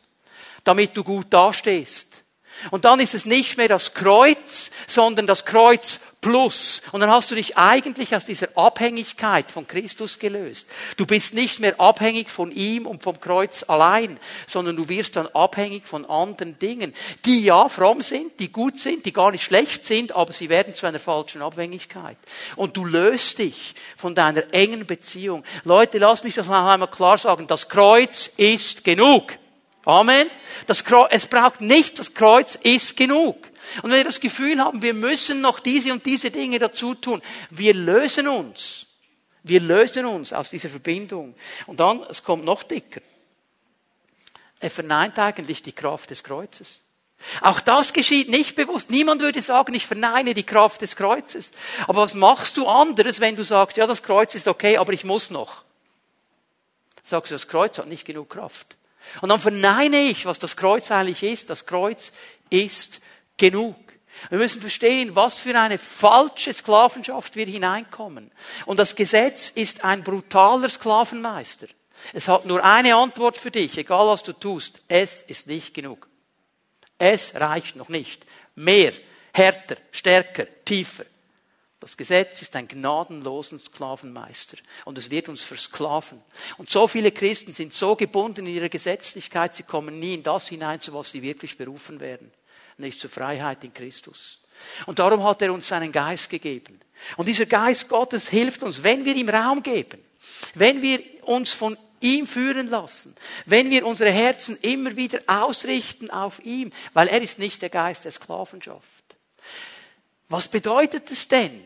damit 0.62 0.96
du 0.96 1.02
gut 1.02 1.26
dastehst. 1.30 2.22
Und 2.70 2.84
dann 2.84 3.00
ist 3.00 3.14
es 3.14 3.26
nicht 3.26 3.56
mehr 3.56 3.68
das 3.68 3.94
Kreuz, 3.94 4.70
sondern 4.86 5.26
das 5.26 5.44
Kreuz 5.44 6.00
plus. 6.24 6.80
Und 6.90 7.02
dann 7.02 7.10
hast 7.10 7.30
du 7.30 7.34
dich 7.34 7.58
eigentlich 7.58 8.16
aus 8.16 8.24
dieser 8.24 8.48
Abhängigkeit 8.56 9.50
von 9.50 9.66
Christus 9.66 10.18
gelöst. 10.18 10.66
Du 10.96 11.04
bist 11.04 11.34
nicht 11.34 11.60
mehr 11.60 11.78
abhängig 11.78 12.30
von 12.30 12.50
ihm 12.50 12.86
und 12.86 13.02
vom 13.02 13.20
Kreuz 13.20 13.62
allein, 13.68 14.18
sondern 14.46 14.74
du 14.74 14.88
wirst 14.88 15.16
dann 15.16 15.26
abhängig 15.26 15.86
von 15.86 16.06
anderen 16.06 16.58
Dingen, 16.58 16.94
die 17.26 17.44
ja 17.44 17.68
fromm 17.68 18.00
sind, 18.00 18.40
die 18.40 18.50
gut 18.50 18.78
sind, 18.78 19.04
die 19.04 19.12
gar 19.12 19.32
nicht 19.32 19.44
schlecht 19.44 19.84
sind, 19.84 20.12
aber 20.12 20.32
sie 20.32 20.48
werden 20.48 20.74
zu 20.74 20.86
einer 20.86 20.98
falschen 20.98 21.42
Abhängigkeit. 21.42 22.16
Und 22.56 22.78
du 22.78 22.86
löst 22.86 23.38
dich 23.38 23.74
von 23.94 24.14
deiner 24.14 24.54
engen 24.54 24.86
Beziehung. 24.86 25.44
Leute, 25.64 25.98
lass 25.98 26.24
mich 26.24 26.34
das 26.34 26.48
noch 26.48 26.66
einmal 26.66 26.90
klar 26.90 27.18
sagen. 27.18 27.46
Das 27.46 27.68
Kreuz 27.68 28.30
ist 28.38 28.82
genug. 28.82 29.34
Amen. 29.84 30.30
Das 30.66 30.84
Kreuz, 30.84 31.08
es 31.10 31.26
braucht 31.26 31.60
nichts, 31.60 31.98
das 31.98 32.14
Kreuz 32.14 32.54
ist 32.54 32.96
genug. 32.96 33.36
Und 33.82 33.90
wenn 33.90 33.98
wir 33.98 34.04
das 34.04 34.20
Gefühl 34.20 34.60
haben, 34.60 34.82
wir 34.82 34.94
müssen 34.94 35.40
noch 35.40 35.60
diese 35.60 35.92
und 35.92 36.04
diese 36.06 36.30
Dinge 36.30 36.58
dazu 36.58 36.94
tun, 36.94 37.22
wir 37.50 37.74
lösen 37.74 38.28
uns. 38.28 38.86
Wir 39.42 39.60
lösen 39.60 40.06
uns 40.06 40.32
aus 40.32 40.50
dieser 40.50 40.68
Verbindung. 40.68 41.34
Und 41.66 41.80
dann, 41.80 42.02
es 42.04 42.24
kommt 42.24 42.44
noch 42.44 42.62
dicker. 42.62 43.00
Er 44.60 44.70
verneint 44.70 45.18
eigentlich 45.18 45.62
die 45.62 45.72
Kraft 45.72 46.10
des 46.10 46.24
Kreuzes. 46.24 46.80
Auch 47.40 47.60
das 47.60 47.92
geschieht 47.92 48.28
nicht 48.28 48.56
bewusst. 48.56 48.90
Niemand 48.90 49.20
würde 49.20 49.42
sagen, 49.42 49.74
ich 49.74 49.86
verneine 49.86 50.34
die 50.34 50.44
Kraft 50.44 50.82
des 50.82 50.96
Kreuzes. 50.96 51.50
Aber 51.86 52.02
was 52.02 52.14
machst 52.14 52.56
du 52.56 52.66
anderes, 52.66 53.20
wenn 53.20 53.36
du 53.36 53.44
sagst, 53.44 53.76
ja, 53.76 53.86
das 53.86 54.02
Kreuz 54.02 54.34
ist 54.34 54.48
okay, 54.48 54.76
aber 54.76 54.92
ich 54.92 55.04
muss 55.04 55.30
noch? 55.30 55.64
Sagst 57.04 57.30
du, 57.30 57.34
das 57.34 57.48
Kreuz 57.48 57.78
hat 57.78 57.86
nicht 57.86 58.04
genug 58.04 58.30
Kraft. 58.30 58.76
Und 59.20 59.28
dann 59.28 59.38
verneine 59.38 60.02
ich, 60.02 60.26
was 60.26 60.38
das 60.38 60.56
Kreuz 60.56 60.90
eigentlich 60.90 61.22
ist. 61.22 61.50
Das 61.50 61.66
Kreuz 61.66 62.12
ist 62.50 63.00
genug. 63.36 63.76
Wir 64.30 64.38
müssen 64.38 64.60
verstehen, 64.60 65.16
was 65.16 65.38
für 65.38 65.58
eine 65.58 65.78
falsche 65.78 66.52
Sklavenschaft 66.52 67.36
wir 67.36 67.46
hineinkommen. 67.46 68.30
Und 68.64 68.78
das 68.78 68.94
Gesetz 68.94 69.50
ist 69.50 69.84
ein 69.84 70.02
brutaler 70.02 70.68
Sklavenmeister. 70.68 71.66
Es 72.12 72.28
hat 72.28 72.46
nur 72.46 72.62
eine 72.64 72.96
Antwort 72.96 73.38
für 73.38 73.50
dich, 73.50 73.76
egal 73.78 74.06
was 74.06 74.22
du 74.22 74.32
tust. 74.32 74.82
Es 74.88 75.22
ist 75.22 75.46
nicht 75.46 75.74
genug. 75.74 76.08
Es 76.98 77.34
reicht 77.34 77.76
noch 77.76 77.88
nicht. 77.88 78.24
Mehr, 78.54 78.92
härter, 79.32 79.76
stärker, 79.90 80.46
tiefer. 80.64 81.04
Das 81.84 81.98
Gesetz 81.98 82.40
ist 82.40 82.56
ein 82.56 82.66
gnadenlosen 82.66 83.60
Sklavenmeister 83.60 84.56
und 84.86 84.96
es 84.96 85.10
wird 85.10 85.28
uns 85.28 85.42
versklaven. 85.42 86.22
Und 86.56 86.70
so 86.70 86.88
viele 86.88 87.12
Christen 87.12 87.52
sind 87.52 87.74
so 87.74 87.94
gebunden 87.94 88.46
in 88.46 88.54
ihrer 88.54 88.70
Gesetzlichkeit, 88.70 89.54
sie 89.54 89.64
kommen 89.64 89.98
nie 89.98 90.14
in 90.14 90.22
das 90.22 90.48
hinein, 90.48 90.80
zu 90.80 90.94
was 90.94 91.12
sie 91.12 91.20
wirklich 91.20 91.58
berufen 91.58 92.00
werden, 92.00 92.32
nicht 92.78 93.00
zur 93.00 93.10
Freiheit 93.10 93.64
in 93.64 93.72
Christus. 93.72 94.40
Und 94.86 94.98
darum 94.98 95.22
hat 95.24 95.42
er 95.42 95.52
uns 95.52 95.68
seinen 95.68 95.92
Geist 95.92 96.30
gegeben. 96.30 96.80
Und 97.16 97.26
dieser 97.26 97.46
Geist 97.46 97.88
Gottes 97.88 98.28
hilft 98.28 98.62
uns, 98.62 98.82
wenn 98.82 99.04
wir 99.04 99.14
ihm 99.14 99.28
Raum 99.28 99.62
geben, 99.62 100.02
wenn 100.54 100.80
wir 100.80 101.00
uns 101.22 101.52
von 101.52 101.76
ihm 102.00 102.26
führen 102.26 102.68
lassen, 102.68 103.14
wenn 103.46 103.70
wir 103.70 103.86
unsere 103.86 104.10
Herzen 104.10 104.56
immer 104.60 104.96
wieder 104.96 105.20
ausrichten 105.26 106.10
auf 106.10 106.44
ihm, 106.44 106.72
weil 106.92 107.08
er 107.08 107.20
ist 107.20 107.38
nicht 107.38 107.62
der 107.62 107.70
Geist 107.70 108.04
der 108.04 108.12
Sklavenschaft. 108.12 109.04
Was 110.28 110.48
bedeutet 110.48 111.10
es 111.10 111.28
denn? 111.28 111.62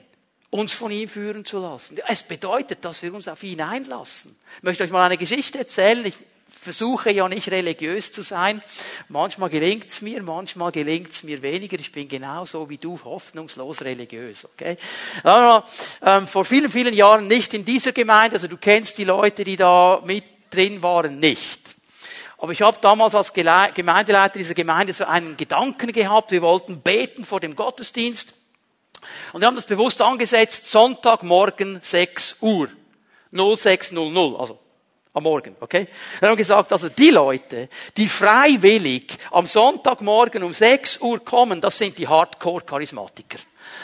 uns 0.51 0.73
von 0.73 0.91
ihm 0.91 1.09
führen 1.09 1.45
zu 1.45 1.59
lassen. 1.59 1.99
Es 2.09 2.23
bedeutet, 2.23 2.85
dass 2.85 3.03
wir 3.03 3.13
uns 3.13 3.29
auf 3.29 3.43
ihn 3.43 3.61
einlassen. 3.61 4.35
Ich 4.57 4.63
möchte 4.63 4.85
euch 4.85 4.91
mal 4.91 5.05
eine 5.05 5.19
Geschichte 5.19 5.59
erzählen. 5.59 6.05
Ich 6.07 6.15
versuche 6.49 7.13
ja 7.13 7.29
nicht 7.29 7.51
religiös 7.51 8.13
zu 8.13 8.23
sein. 8.23 8.63
Manchmal 9.09 9.51
gelingt's 9.51 10.03
mir, 10.03 10.23
manchmal 10.23 10.73
gelingt's 10.73 11.23
mir 11.23 11.43
weniger. 11.43 11.79
Ich 11.79 11.93
bin 11.93 12.09
genauso 12.09 12.69
wie 12.69 12.79
du 12.79 12.99
hoffnungslos 13.05 13.83
religiös. 13.83 14.45
Okay? 14.45 14.77
Aber, 15.23 15.67
ähm, 16.03 16.27
vor 16.27 16.45
vielen, 16.45 16.71
vielen 16.71 16.95
Jahren 16.95 17.27
nicht 17.27 17.55
in 17.55 17.65
dieser 17.65 17.93
Gemeinde. 17.93 18.37
Also 18.37 18.49
du 18.49 18.57
kennst 18.57 18.99
die 18.99 19.05
Leute, 19.05 19.45
die 19.45 19.57
da 19.57 20.03
mit 20.05 20.25
drin 20.51 20.83
waren, 20.83 21.19
nicht. 21.19 21.77
Aber 22.39 22.53
ich 22.53 22.63
habe 22.63 22.79
damals 22.81 23.15
als 23.15 23.33
Gemeindeleiter 23.33 24.39
dieser 24.39 24.55
Gemeinde 24.55 24.93
so 24.93 25.05
einen 25.05 25.37
Gedanken 25.37 25.93
gehabt. 25.93 26.31
Wir 26.31 26.43
wollten 26.43 26.81
beten 26.81 27.25
vor 27.25 27.41
dem 27.41 27.57
Gottesdienst. 27.57 28.35
Und 29.33 29.41
wir 29.41 29.49
haben 29.49 29.57
das 29.57 29.67
bewusst 29.67 30.01
angesetzt, 30.03 30.71
Sonntagmorgen 30.71 31.81
6 31.83 32.37
Uhr. 32.41 32.69
0600, 33.31 34.41
also 34.41 34.59
am 35.19 35.25
Morgen, 35.25 35.57
okay? 35.61 35.87
Wir 36.21 36.29
haben 36.29 36.37
gesagt, 36.37 36.73
also 36.73 36.89
die 36.89 37.11
Leute, 37.11 37.69
die 37.97 38.09
freiwillig 38.09 39.19
am 39.31 39.47
Sonntagmorgen 39.47 40.43
um 40.43 40.53
6 40.53 41.01
Uhr 41.03 41.25
kommen, 41.25 41.61
das 41.61 41.77
sind 41.79 41.99
die 41.99 42.09
Hardcore-Charismatiker. 42.09 43.39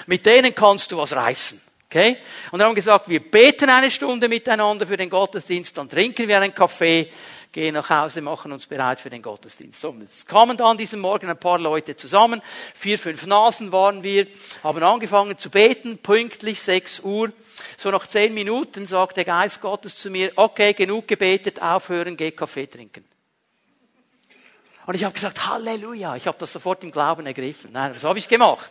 Mit 0.07 0.25
denen 0.25 0.55
kannst 0.55 0.91
du 0.91 0.97
was 0.97 1.15
reißen. 1.15 1.61
Okay? 1.87 2.17
Und 2.51 2.59
wir 2.59 2.67
haben 2.67 2.75
gesagt, 2.75 3.09
wir 3.09 3.21
beten 3.21 3.71
eine 3.71 3.91
Stunde 3.91 4.29
miteinander 4.29 4.87
für 4.87 4.97
den 4.97 5.11
Gottesdienst, 5.11 5.79
dann 5.79 5.89
trinken 5.89 6.27
wir 6.27 6.41
einen 6.41 6.55
Kaffee, 6.55 7.09
gehen 7.53 7.75
nach 7.75 7.89
Hause, 7.89 8.21
machen 8.21 8.51
uns 8.51 8.67
bereit 8.67 8.99
für 8.99 9.11
den 9.11 9.23
Gottesdienst. 9.23 9.81
So, 9.81 9.95
jetzt 10.01 10.27
kamen 10.27 10.57
dann 10.57 10.77
diesen 10.77 10.99
Morgen 10.99 11.31
ein 11.31 11.39
paar 11.39 11.61
Leute 11.61 11.95
zusammen, 11.95 12.43
vier, 12.75 12.99
fünf 12.99 13.27
Nasen 13.27 13.71
waren 13.71 14.03
wir, 14.03 14.27
haben 14.65 14.83
angefangen 14.83 15.37
zu 15.39 15.51
beten, 15.51 15.99
pünktlich 15.99 16.61
sechs 16.61 16.99
Uhr. 16.99 17.31
So 17.77 17.91
nach 17.91 18.07
zehn 18.07 18.35
Minuten 18.35 18.87
sagt 18.87 19.17
der 19.17 19.25
Geist 19.25 19.61
Gottes 19.61 19.97
zu 19.97 20.11
mir, 20.11 20.33
okay, 20.37 20.73
genug 20.73 21.09
gebetet, 21.09 21.61
aufhören, 21.61 22.17
geh 22.17 22.31
Kaffee 22.31 22.67
trinken. 22.67 23.05
Und 24.87 24.95
ich 24.95 25.05
habe 25.05 25.15
gesagt, 25.15 25.47
Halleluja, 25.47 26.17
ich 26.17 26.27
habe 26.27 26.37
das 26.39 26.53
sofort 26.53 26.85
im 26.85 26.91
Glauben 26.91 27.27
ergriffen. 27.27 27.73
Nein, 27.73 27.95
was 27.95 28.05
habe 28.05 28.19
ich 28.19 28.29
gemacht? 28.29 28.71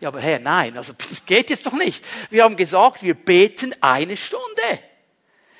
Ja, 0.00 0.08
aber 0.08 0.20
Herr, 0.20 0.38
nein, 0.38 0.76
also 0.76 0.94
das 0.94 1.26
geht 1.26 1.50
jetzt 1.50 1.66
doch 1.66 1.74
nicht. 1.74 2.04
Wir 2.30 2.44
haben 2.44 2.56
gesagt, 2.56 3.02
wir 3.02 3.14
beten 3.14 3.74
eine 3.82 4.16
Stunde. 4.16 4.78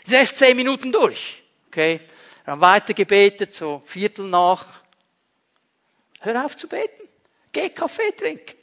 Das 0.04 0.14
erst 0.14 0.38
zehn 0.38 0.56
Minuten 0.56 0.92
durch. 0.92 1.42
Okay? 1.68 2.00
Wir 2.44 2.52
haben 2.52 2.60
weiter 2.62 2.94
gebetet, 2.94 3.54
so 3.54 3.82
Viertel 3.84 4.26
nach. 4.26 4.80
Hör 6.20 6.44
auf 6.44 6.56
zu 6.56 6.66
beten. 6.66 7.08
Geh 7.52 7.68
Kaffee 7.68 8.12
trinken. 8.16 8.56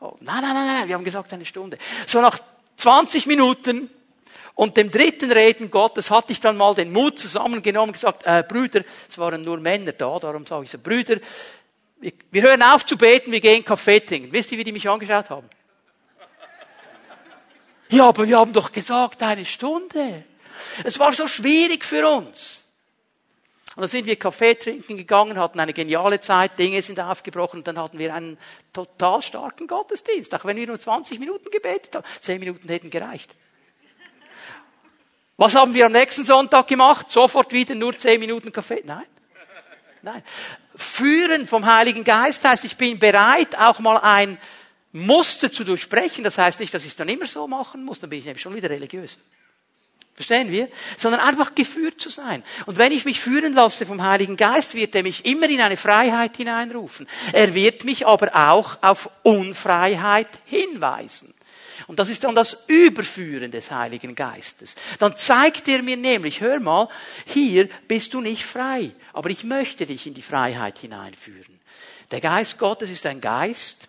Oh, 0.00 0.16
nein, 0.20 0.40
nein, 0.40 0.54
nein, 0.54 0.66
nein, 0.66 0.88
wir 0.88 0.94
haben 0.94 1.04
gesagt 1.04 1.32
eine 1.32 1.44
Stunde. 1.44 1.78
So 2.06 2.20
nach 2.20 2.38
20 2.86 3.26
Minuten 3.26 3.90
und 4.54 4.76
dem 4.76 4.92
dritten 4.92 5.32
Reden 5.32 5.72
Gottes 5.72 6.08
hatte 6.08 6.30
ich 6.30 6.38
dann 6.38 6.56
mal 6.56 6.72
den 6.72 6.92
Mut 6.92 7.18
zusammengenommen 7.18 7.88
und 7.88 7.94
gesagt, 7.94 8.22
äh, 8.24 8.44
Brüder, 8.46 8.84
es 9.08 9.18
waren 9.18 9.42
nur 9.42 9.58
Männer 9.58 9.90
da, 9.90 10.16
darum 10.20 10.46
sage 10.46 10.66
ich 10.66 10.70
so, 10.70 10.78
Brüder, 10.78 11.18
wir, 11.98 12.12
wir 12.30 12.42
hören 12.42 12.62
auf 12.62 12.86
zu 12.86 12.96
beten, 12.96 13.32
wir 13.32 13.40
gehen 13.40 13.64
Kaffee 13.64 13.98
trinken. 13.98 14.32
Wisst 14.32 14.52
ihr, 14.52 14.58
wie 14.58 14.62
die 14.62 14.70
mich 14.70 14.88
angeschaut 14.88 15.30
haben? 15.30 15.50
Ja, 17.88 18.06
aber 18.06 18.28
wir 18.28 18.38
haben 18.38 18.52
doch 18.52 18.70
gesagt, 18.70 19.20
eine 19.20 19.44
Stunde. 19.44 20.22
Es 20.84 20.96
war 21.00 21.12
so 21.12 21.26
schwierig 21.26 21.84
für 21.84 22.08
uns. 22.08 22.65
Und 23.76 23.82
dann 23.82 23.88
sind 23.88 24.06
wir 24.06 24.16
Kaffee 24.16 24.54
trinken 24.54 24.96
gegangen, 24.96 25.38
hatten 25.38 25.60
eine 25.60 25.74
geniale 25.74 26.18
Zeit, 26.18 26.58
Dinge 26.58 26.80
sind 26.80 26.98
aufgebrochen, 26.98 27.58
und 27.58 27.68
dann 27.68 27.78
hatten 27.78 27.98
wir 27.98 28.14
einen 28.14 28.38
total 28.72 29.20
starken 29.20 29.66
Gottesdienst, 29.66 30.34
auch 30.34 30.46
wenn 30.46 30.56
wir 30.56 30.66
nur 30.66 30.80
20 30.80 31.20
Minuten 31.20 31.50
gebetet 31.50 31.94
haben. 31.94 32.04
10 32.20 32.40
Minuten 32.40 32.66
hätten 32.68 32.88
gereicht. 32.88 33.34
Was 35.36 35.54
haben 35.54 35.74
wir 35.74 35.84
am 35.84 35.92
nächsten 35.92 36.24
Sonntag 36.24 36.68
gemacht? 36.68 37.10
Sofort 37.10 37.52
wieder 37.52 37.74
nur 37.74 37.96
10 37.96 38.18
Minuten 38.18 38.50
Kaffee? 38.50 38.82
Nein. 38.86 39.04
Nein. 40.00 40.22
Führen 40.74 41.46
vom 41.46 41.66
Heiligen 41.66 42.02
Geist 42.02 42.48
heißt, 42.48 42.64
ich 42.64 42.78
bin 42.78 42.98
bereit, 42.98 43.58
auch 43.58 43.78
mal 43.80 43.98
ein 43.98 44.38
Muster 44.92 45.52
zu 45.52 45.64
durchbrechen. 45.64 46.24
Das 46.24 46.38
heißt 46.38 46.60
nicht, 46.60 46.72
dass 46.72 46.84
ich 46.84 46.92
es 46.92 46.96
dann 46.96 47.10
immer 47.10 47.26
so 47.26 47.46
machen 47.46 47.84
muss, 47.84 48.00
dann 48.00 48.08
bin 48.08 48.20
ich 48.20 48.24
nämlich 48.24 48.40
schon 48.40 48.54
wieder 48.54 48.70
religiös. 48.70 49.18
Verstehen 50.16 50.50
wir? 50.50 50.68
Sondern 50.96 51.20
einfach 51.20 51.54
geführt 51.54 52.00
zu 52.00 52.08
sein. 52.08 52.42
Und 52.64 52.78
wenn 52.78 52.90
ich 52.90 53.04
mich 53.04 53.20
führen 53.20 53.52
lasse 53.52 53.84
vom 53.84 54.02
Heiligen 54.02 54.38
Geist, 54.38 54.74
wird 54.74 54.94
er 54.94 55.02
mich 55.02 55.26
immer 55.26 55.48
in 55.48 55.60
eine 55.60 55.76
Freiheit 55.76 56.38
hineinrufen. 56.38 57.06
Er 57.32 57.54
wird 57.54 57.84
mich 57.84 58.06
aber 58.06 58.34
auch 58.34 58.78
auf 58.80 59.10
Unfreiheit 59.22 60.28
hinweisen. 60.46 61.34
Und 61.86 61.98
das 61.98 62.08
ist 62.08 62.24
dann 62.24 62.34
das 62.34 62.56
Überführen 62.66 63.50
des 63.50 63.70
Heiligen 63.70 64.14
Geistes. 64.14 64.74
Dann 64.98 65.16
zeigt 65.16 65.68
er 65.68 65.82
mir 65.82 65.98
nämlich, 65.98 66.40
hör 66.40 66.58
mal, 66.60 66.88
hier 67.26 67.68
bist 67.86 68.14
du 68.14 68.22
nicht 68.22 68.44
frei, 68.44 68.92
aber 69.12 69.28
ich 69.28 69.44
möchte 69.44 69.84
dich 69.84 70.06
in 70.06 70.14
die 70.14 70.22
Freiheit 70.22 70.78
hineinführen. 70.78 71.60
Der 72.10 72.22
Geist 72.22 72.58
Gottes 72.58 72.90
ist 72.90 73.04
ein 73.04 73.20
Geist, 73.20 73.88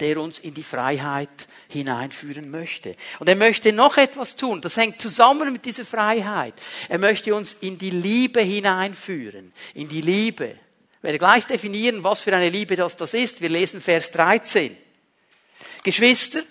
der 0.00 0.20
uns 0.20 0.38
in 0.38 0.54
die 0.54 0.62
Freiheit 0.62 1.48
hineinführen 1.68 2.50
möchte. 2.50 2.96
Und 3.18 3.28
er 3.28 3.36
möchte 3.36 3.72
noch 3.72 3.96
etwas 3.98 4.36
tun. 4.36 4.60
Das 4.60 4.76
hängt 4.76 5.00
zusammen 5.00 5.52
mit 5.52 5.64
dieser 5.64 5.84
Freiheit. 5.84 6.54
Er 6.88 6.98
möchte 6.98 7.34
uns 7.34 7.54
in 7.60 7.78
die 7.78 7.90
Liebe 7.90 8.40
hineinführen. 8.40 9.52
In 9.74 9.88
die 9.88 10.00
Liebe. 10.00 10.56
Ich 10.96 11.02
werde 11.02 11.18
gleich 11.18 11.46
definieren, 11.46 12.02
was 12.02 12.20
für 12.20 12.34
eine 12.34 12.48
Liebe 12.48 12.74
das, 12.74 12.96
das 12.96 13.14
ist. 13.14 13.40
Wir 13.40 13.50
lesen 13.50 13.80
Vers 13.80 14.10
13. 14.10 14.76
Geschwister, 15.84 16.42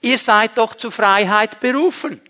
ihr 0.00 0.18
seid 0.18 0.56
doch 0.56 0.74
zur 0.74 0.92
Freiheit 0.92 1.60
berufen. 1.60 2.20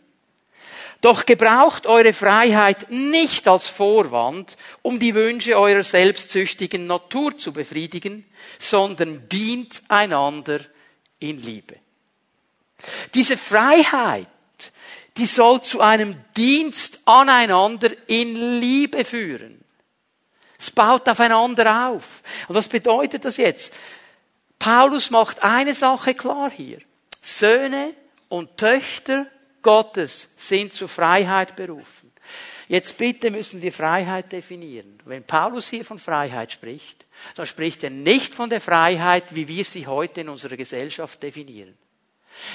Doch 1.02 1.26
gebraucht 1.26 1.86
eure 1.86 2.12
Freiheit 2.12 2.90
nicht 2.90 3.48
als 3.48 3.68
Vorwand, 3.68 4.56
um 4.82 5.00
die 5.00 5.14
Wünsche 5.14 5.58
eurer 5.58 5.82
selbstsüchtigen 5.82 6.86
Natur 6.86 7.36
zu 7.36 7.52
befriedigen, 7.52 8.24
sondern 8.58 9.28
dient 9.28 9.82
einander 9.88 10.60
in 11.18 11.38
Liebe. 11.38 11.76
Diese 13.14 13.36
Freiheit, 13.36 14.26
die 15.16 15.26
soll 15.26 15.60
zu 15.62 15.80
einem 15.80 16.16
Dienst 16.36 17.00
aneinander 17.04 17.90
in 18.06 18.60
Liebe 18.60 19.04
führen. 19.04 19.62
Es 20.58 20.70
baut 20.70 21.08
aufeinander 21.08 21.88
auf. 21.88 22.22
Und 22.48 22.54
was 22.54 22.68
bedeutet 22.68 23.24
das 23.24 23.36
jetzt? 23.36 23.74
Paulus 24.58 25.10
macht 25.10 25.42
eine 25.42 25.74
Sache 25.74 26.14
klar 26.14 26.50
hier. 26.50 26.78
Söhne 27.20 27.94
und 28.28 28.56
Töchter 28.56 29.26
Gottes 29.60 30.28
sind 30.36 30.72
zur 30.72 30.88
Freiheit 30.88 31.56
berufen. 31.56 32.12
Jetzt 32.68 32.96
bitte 32.96 33.30
müssen 33.30 33.60
wir 33.60 33.72
Freiheit 33.72 34.32
definieren. 34.32 34.98
Wenn 35.04 35.24
Paulus 35.24 35.68
hier 35.68 35.84
von 35.84 35.98
Freiheit 35.98 36.52
spricht, 36.52 37.04
dann 37.34 37.46
spricht 37.46 37.84
er 37.84 37.90
nicht 37.90 38.34
von 38.34 38.48
der 38.48 38.60
Freiheit, 38.60 39.34
wie 39.34 39.48
wir 39.48 39.64
sie 39.64 39.86
heute 39.86 40.22
in 40.22 40.28
unserer 40.28 40.56
Gesellschaft 40.56 41.22
definieren. 41.22 41.76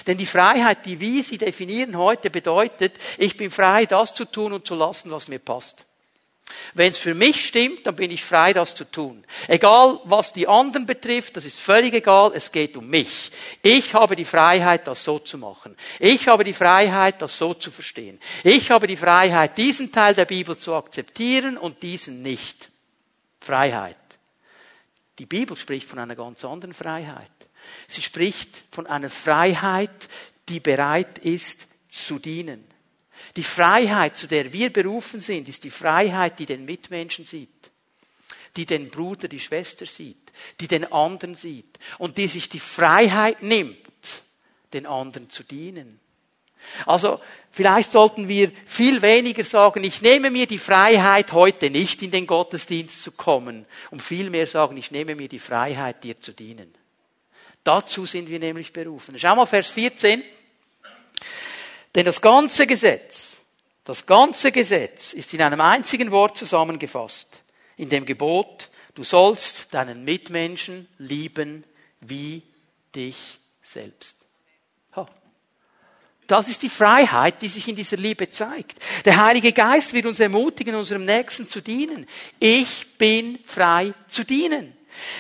Denn 0.06 0.18
die 0.18 0.26
Freiheit, 0.26 0.86
die 0.86 1.00
wir 1.00 1.24
sie 1.24 1.38
definieren 1.38 1.98
heute, 1.98 2.30
bedeutet, 2.30 2.94
ich 3.18 3.38
bin 3.38 3.52
frei, 3.52 3.86
das 3.86 4.14
zu 4.14 4.26
tun 4.26 4.54
und 4.54 4.68
zu 4.68 4.76
lassen, 4.76 5.12
was 5.12 5.28
mir 5.28 5.40
passt. 5.40 5.86
Wenn 6.74 6.92
es 6.92 6.98
für 6.98 7.14
mich 7.14 7.46
stimmt, 7.46 7.86
dann 7.86 7.96
bin 7.96 8.12
ich 8.12 8.24
frei, 8.24 8.54
das 8.54 8.76
zu 8.76 8.90
tun. 8.90 9.24
Egal, 9.48 10.00
was 10.06 10.32
die 10.32 10.48
anderen 10.48 10.86
betrifft, 10.86 11.36
das 11.36 11.46
ist 11.46 11.60
völlig 11.60 11.94
egal, 11.94 12.32
es 12.34 12.52
geht 12.52 12.78
um 12.78 12.88
mich. 12.88 13.32
Ich 13.62 13.94
habe 13.94 14.16
die 14.16 14.26
Freiheit, 14.26 14.88
das 14.88 15.04
so 15.04 15.20
zu 15.20 15.38
machen. 15.38 15.76
Ich 16.00 16.28
habe 16.28 16.44
die 16.44 16.54
Freiheit, 16.54 17.22
das 17.22 17.38
so 17.38 17.54
zu 17.54 17.72
verstehen. 17.72 18.20
Ich 18.44 18.72
habe 18.72 18.88
die 18.88 18.96
Freiheit, 18.96 19.58
diesen 19.58 19.92
Teil 19.92 20.14
der 20.14 20.26
Bibel 20.26 20.58
zu 20.58 20.74
akzeptieren 20.74 21.58
und 21.58 21.84
diesen 21.84 22.22
nicht. 22.22 22.70
Freiheit. 23.42 23.98
Die 25.20 25.26
Bibel 25.26 25.58
spricht 25.58 25.88
von 25.88 26.00
einer 26.00 26.16
ganz 26.16 26.46
anderen 26.46 26.74
Freiheit. 26.74 27.32
Sie 27.88 28.02
spricht 28.02 28.64
von 28.72 28.88
einer 28.88 29.10
Freiheit, 29.10 30.10
die 30.50 30.60
bereit 30.60 31.18
ist 31.20 31.68
zu 31.90 32.20
dienen. 32.20 32.64
Die 33.36 33.44
Freiheit, 33.44 34.18
zu 34.18 34.28
der 34.28 34.54
wir 34.54 34.72
berufen 34.72 35.20
sind, 35.20 35.50
ist 35.50 35.64
die 35.64 35.70
Freiheit, 35.70 36.40
die 36.40 36.46
den 36.46 36.66
Mitmenschen 36.66 37.26
sieht, 37.26 37.50
die 38.56 38.66
den 38.66 38.90
Bruder, 38.90 39.28
die 39.28 39.40
Schwester 39.40 39.86
sieht, 39.86 40.32
die 40.60 40.68
den 40.68 40.92
anderen 40.92 41.36
sieht 41.36 41.80
und 41.98 42.18
die 42.18 42.28
sich 42.28 42.50
die 42.50 42.60
Freiheit 42.60 43.44
nimmt, 43.44 43.78
den 44.74 44.86
anderen 44.86 45.30
zu 45.30 45.44
dienen. 45.44 46.00
Also 46.86 47.22
vielleicht 47.52 47.92
sollten 47.92 48.28
wir 48.28 48.52
viel 48.66 49.02
weniger 49.02 49.44
sagen, 49.44 49.84
ich 49.84 50.02
nehme 50.02 50.32
mir 50.32 50.48
die 50.48 50.58
Freiheit, 50.58 51.32
heute 51.32 51.70
nicht 51.70 52.02
in 52.02 52.12
den 52.12 52.28
Gottesdienst 52.28 53.04
zu 53.04 53.12
kommen, 53.12 53.66
und 53.92 54.02
vielmehr 54.02 54.48
sagen, 54.48 54.78
ich 54.78 54.92
nehme 54.92 55.16
mir 55.16 55.28
die 55.28 55.40
Freiheit, 55.40 56.04
dir 56.04 56.20
zu 56.20 56.34
dienen. 56.34 56.74
Dazu 57.68 58.06
sind 58.06 58.30
wir 58.30 58.40
nämlich 58.40 58.72
berufen. 58.72 59.20
Schau 59.20 59.36
mal 59.36 59.46
Vers 59.46 59.70
14. 59.72 60.24
Denn 61.94 62.06
das 62.06 62.22
ganze 62.22 62.66
Gesetz, 62.66 63.42
das 63.84 64.06
ganze 64.06 64.54
Gesetz 64.54 65.12
ist 65.12 65.34
in 65.34 65.42
einem 65.42 65.60
einzigen 65.60 66.12
Wort 66.12 66.38
zusammengefasst, 66.38 67.44
in 67.76 67.90
dem 67.90 68.06
Gebot, 68.06 68.70
du 68.96 69.04
sollst 69.04 69.74
deinen 69.74 70.06
Mitmenschen 70.06 70.88
lieben 70.98 71.66
wie 72.00 72.42
dich 72.96 73.18
selbst. 73.62 74.16
Das 76.26 76.48
ist 76.50 76.64
die 76.64 76.70
Freiheit, 76.70 77.42
die 77.42 77.48
sich 77.48 77.68
in 77.68 77.76
dieser 77.76 77.98
Liebe 77.98 78.30
zeigt. 78.30 78.80
Der 79.04 79.26
Heilige 79.26 79.52
Geist 79.52 79.94
wird 79.94 80.06
uns 80.06 80.20
ermutigen, 80.22 80.76
unserem 80.76 81.06
Nächsten 81.06 81.48
zu 81.50 81.62
dienen. 81.62 82.06
Ich 82.40 82.98
bin 82.98 83.40
frei 83.44 83.94
zu 84.08 84.26
dienen. 84.26 84.76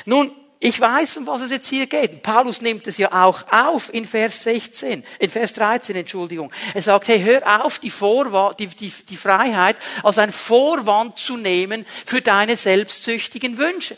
Nun, 0.05 0.33
ich 0.59 0.79
weiß, 0.79 1.17
um 1.17 1.27
was 1.27 1.41
es 1.41 1.51
jetzt 1.51 1.67
hier 1.67 1.85
geht. 1.85 2.23
Paulus 2.23 2.61
nimmt 2.61 2.87
es 2.87 2.97
ja 2.97 3.11
auch 3.11 3.43
auf 3.51 3.93
in 3.93 4.07
Vers 4.07 4.43
16, 4.43 5.03
in 5.19 5.29
Vers 5.29 5.53
13, 5.53 5.95
Entschuldigung. 5.95 6.51
Er 6.73 6.81
sagt, 6.81 7.07
hey, 7.07 7.21
hör 7.21 7.63
auf, 7.63 7.77
die, 7.79 7.91
Vorwand, 7.91 8.59
die, 8.59 8.67
die, 8.67 8.91
die 9.07 9.17
Freiheit 9.17 9.77
als 10.01 10.17
ein 10.17 10.31
Vorwand 10.31 11.19
zu 11.19 11.37
nehmen 11.37 11.85
für 12.05 12.21
deine 12.21 12.57
selbstsüchtigen 12.57 13.57
Wünsche. 13.57 13.97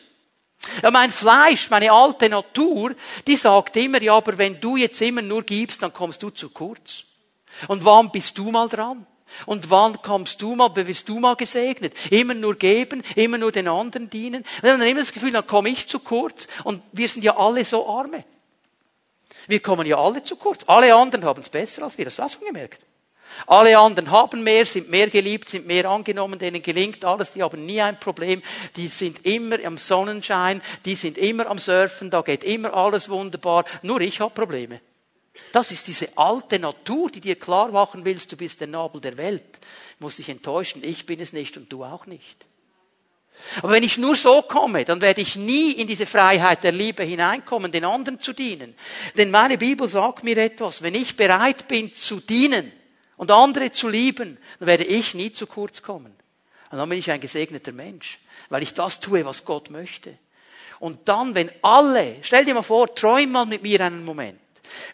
Ja, 0.83 0.91
mein 0.91 1.11
Fleisch, 1.11 1.69
meine 1.69 1.91
alte 1.93 2.27
Natur, 2.27 2.93
die 3.25 3.37
sagt 3.37 3.77
immer, 3.77 4.01
ja, 4.01 4.15
aber 4.15 4.37
wenn 4.37 4.59
du 4.59 4.75
jetzt 4.75 5.01
immer 5.01 5.21
nur 5.21 5.43
gibst, 5.43 5.81
dann 5.81 5.93
kommst 5.93 6.21
du 6.21 6.29
zu 6.29 6.49
kurz. 6.49 7.03
Und 7.67 7.85
wann 7.85 8.11
bist 8.11 8.37
du 8.37 8.51
mal 8.51 8.67
dran? 8.67 9.07
Und 9.45 9.69
wann 9.69 10.01
kommst 10.01 10.41
du 10.41 10.55
mal, 10.55 10.69
bist 10.69 11.07
du 11.09 11.19
mal 11.19 11.35
gesegnet? 11.35 11.93
Immer 12.09 12.33
nur 12.33 12.55
geben, 12.55 13.03
immer 13.15 13.37
nur 13.37 13.51
den 13.51 13.67
anderen 13.67 14.09
dienen. 14.09 14.43
Und 14.61 14.67
dann 14.67 14.81
immer 14.81 14.99
das 14.99 15.13
Gefühl, 15.13 15.31
dann 15.31 15.47
komme 15.47 15.69
ich 15.69 15.87
zu 15.87 15.99
kurz. 15.99 16.47
Und 16.63 16.81
wir 16.91 17.07
sind 17.07 17.23
ja 17.23 17.37
alle 17.37 17.65
so 17.65 17.87
arme. 17.87 18.23
Wir 19.47 19.59
kommen 19.61 19.87
ja 19.87 19.97
alle 19.97 20.21
zu 20.23 20.35
kurz. 20.35 20.63
Alle 20.67 20.93
anderen 20.93 21.25
haben 21.25 21.41
es 21.41 21.49
besser 21.49 21.83
als 21.83 21.97
wir. 21.97 22.05
Das 22.05 22.19
hast 22.19 22.35
du 22.35 22.39
schon 22.39 22.47
gemerkt. 22.47 22.81
Alle 23.47 23.77
anderen 23.77 24.11
haben 24.11 24.43
mehr, 24.43 24.65
sind 24.65 24.89
mehr 24.89 25.09
geliebt, 25.09 25.49
sind 25.49 25.67
mehr 25.67 25.85
angenommen, 25.85 26.39
denen 26.39 26.61
gelingt 26.61 27.05
alles, 27.05 27.33
die 27.33 27.43
haben 27.43 27.65
nie 27.65 27.81
ein 27.81 27.99
Problem, 27.99 28.41
die 28.75 28.87
sind 28.87 29.25
immer 29.25 29.63
am 29.63 29.77
Sonnenschein, 29.77 30.61
die 30.85 30.95
sind 30.95 31.17
immer 31.17 31.47
am 31.47 31.57
Surfen, 31.57 32.09
da 32.09 32.21
geht 32.21 32.43
immer 32.43 32.73
alles 32.73 33.09
wunderbar, 33.09 33.65
nur 33.81 34.01
ich 34.01 34.19
habe 34.19 34.33
Probleme. 34.33 34.81
Das 35.51 35.71
ist 35.71 35.87
diese 35.87 36.17
alte 36.17 36.59
Natur, 36.59 37.09
die 37.09 37.21
dir 37.21 37.35
klar 37.35 37.69
machen 37.71 38.05
willst, 38.05 38.31
du 38.31 38.37
bist 38.37 38.59
der 38.59 38.67
Nabel 38.67 39.01
der 39.01 39.17
Welt. 39.17 39.59
Muss 39.99 40.17
dich 40.17 40.29
enttäuschen, 40.29 40.83
ich 40.83 41.05
bin 41.05 41.19
es 41.19 41.33
nicht 41.33 41.57
und 41.57 41.71
du 41.71 41.83
auch 41.83 42.05
nicht. 42.05 42.45
Aber 43.61 43.71
wenn 43.71 43.83
ich 43.83 43.97
nur 43.97 44.15
so 44.15 44.41
komme, 44.41 44.83
dann 44.83 45.01
werde 45.01 45.21
ich 45.21 45.37
nie 45.37 45.71
in 45.71 45.87
diese 45.87 46.05
Freiheit 46.05 46.63
der 46.63 46.73
Liebe 46.73 47.03
hineinkommen, 47.03 47.71
den 47.71 47.85
anderen 47.85 48.19
zu 48.19 48.33
dienen. 48.33 48.75
Denn 49.17 49.31
meine 49.31 49.57
Bibel 49.57 49.87
sagt 49.87 50.25
mir 50.25 50.37
etwas, 50.37 50.81
wenn 50.81 50.93
ich 50.93 51.15
bereit 51.15 51.67
bin 51.69 51.93
zu 51.93 52.19
dienen, 52.19 52.73
und 53.19 53.31
andere 53.31 53.69
zu 53.73 53.89
lieben, 53.89 54.37
dann 54.59 54.67
werde 54.67 54.85
ich 54.85 55.13
nie 55.13 55.29
zu 55.33 55.45
kurz 55.45 55.81
kommen. 55.81 56.15
Und 56.71 56.77
dann 56.77 56.87
bin 56.87 56.97
ich 56.97 57.11
ein 57.11 57.19
gesegneter 57.19 57.73
Mensch, 57.73 58.17
weil 58.47 58.63
ich 58.63 58.73
das 58.73 59.01
tue, 59.01 59.25
was 59.25 59.43
Gott 59.43 59.69
möchte. 59.69 60.17
Und 60.79 61.09
dann, 61.09 61.35
wenn 61.35 61.51
alle, 61.61 62.15
stell 62.21 62.45
dir 62.45 62.53
mal 62.53 62.61
vor, 62.61 62.95
träum 62.95 63.33
mal 63.33 63.45
mit 63.45 63.61
mir 63.61 63.81
einen 63.81 64.05
Moment. 64.05 64.39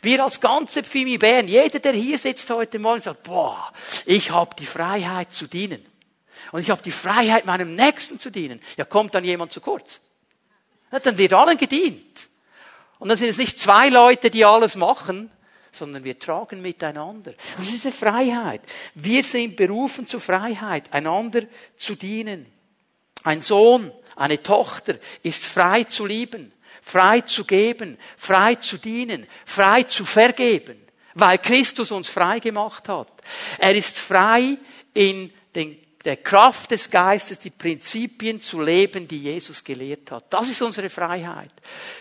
Wir 0.02 0.24
als 0.24 0.40
ganze 0.40 0.84
Pfimi 0.84 1.18
Bern, 1.18 1.48
jeder, 1.48 1.80
der 1.80 1.94
hier 1.94 2.18
sitzt 2.18 2.50
heute 2.50 2.80
Morgen, 2.80 3.02
sagt, 3.02 3.24
boah, 3.24 3.72
ich 4.06 4.32
habe 4.32 4.56
die 4.58 4.66
Freiheit 4.66 5.34
zu 5.34 5.48
dienen. 5.48 5.86
Und 6.52 6.62
ich 6.62 6.70
habe 6.70 6.82
die 6.82 6.92
Freiheit, 6.92 7.46
meinem 7.46 7.76
Nächsten 7.76 8.20
zu 8.20 8.30
dienen. 8.30 8.62
Ja, 8.78 8.86
kommt 8.86 9.16
dann 9.16 9.24
jemand 9.24 9.52
zu 9.52 9.62
kurz? 9.62 10.00
Ja, 10.92 11.00
dann 11.00 11.18
wird 11.18 11.34
allen 11.34 11.58
gedient. 11.58 12.30
Und 13.00 13.10
dann 13.10 13.18
sind 13.18 13.30
es 13.30 13.38
nicht 13.38 13.60
zwei 13.60 13.90
Leute, 13.90 14.30
die 14.30 14.46
alles 14.46 14.76
machen, 14.76 15.32
sondern 15.72 16.04
wir 16.04 16.18
tragen 16.18 16.62
miteinander. 16.62 17.34
Das 17.58 17.68
ist 17.68 17.84
diese 17.84 17.92
Freiheit. 17.92 18.62
Wir 18.94 19.24
sind 19.24 19.56
berufen 19.56 20.08
zur 20.08 20.22
Freiheit, 20.22 20.94
einander 20.94 21.44
zu 21.76 21.96
dienen. 21.96 22.46
Ein 23.24 23.42
Sohn, 23.42 23.92
eine 24.16 24.42
Tochter 24.42 24.96
ist 25.24 25.44
frei 25.44 25.84
zu 25.84 26.06
lieben, 26.06 26.54
frei 26.86 27.21
zu 27.21 27.45
geben, 27.45 27.98
frei 28.15 28.56
zu 28.56 28.78
dienen, 28.78 29.26
frei 29.43 29.84
zu 29.84 30.06
vergeben, 30.06 30.78
weil 31.15 31.39
Christus 31.39 31.91
uns 31.91 32.10
frei 32.10 32.39
gemacht 32.39 32.88
hat. 32.88 33.12
Er 33.58 33.76
ist 33.76 33.98
frei 33.98 34.58
in 34.93 35.34
den 35.56 35.80
der 36.04 36.17
Kraft 36.17 36.69
des 36.69 36.91
Geistes 36.91 37.39
die 37.39 37.50
Prinzipien 37.50 38.39
zu 38.39 38.62
leben, 38.62 39.08
die 39.08 39.24
Jesus 39.24 39.63
gelehrt 39.63 40.12
hat. 40.12 40.26
Das 40.30 40.48
ist 40.48 40.62
unsere 40.62 40.91
Freiheit. 40.91 41.52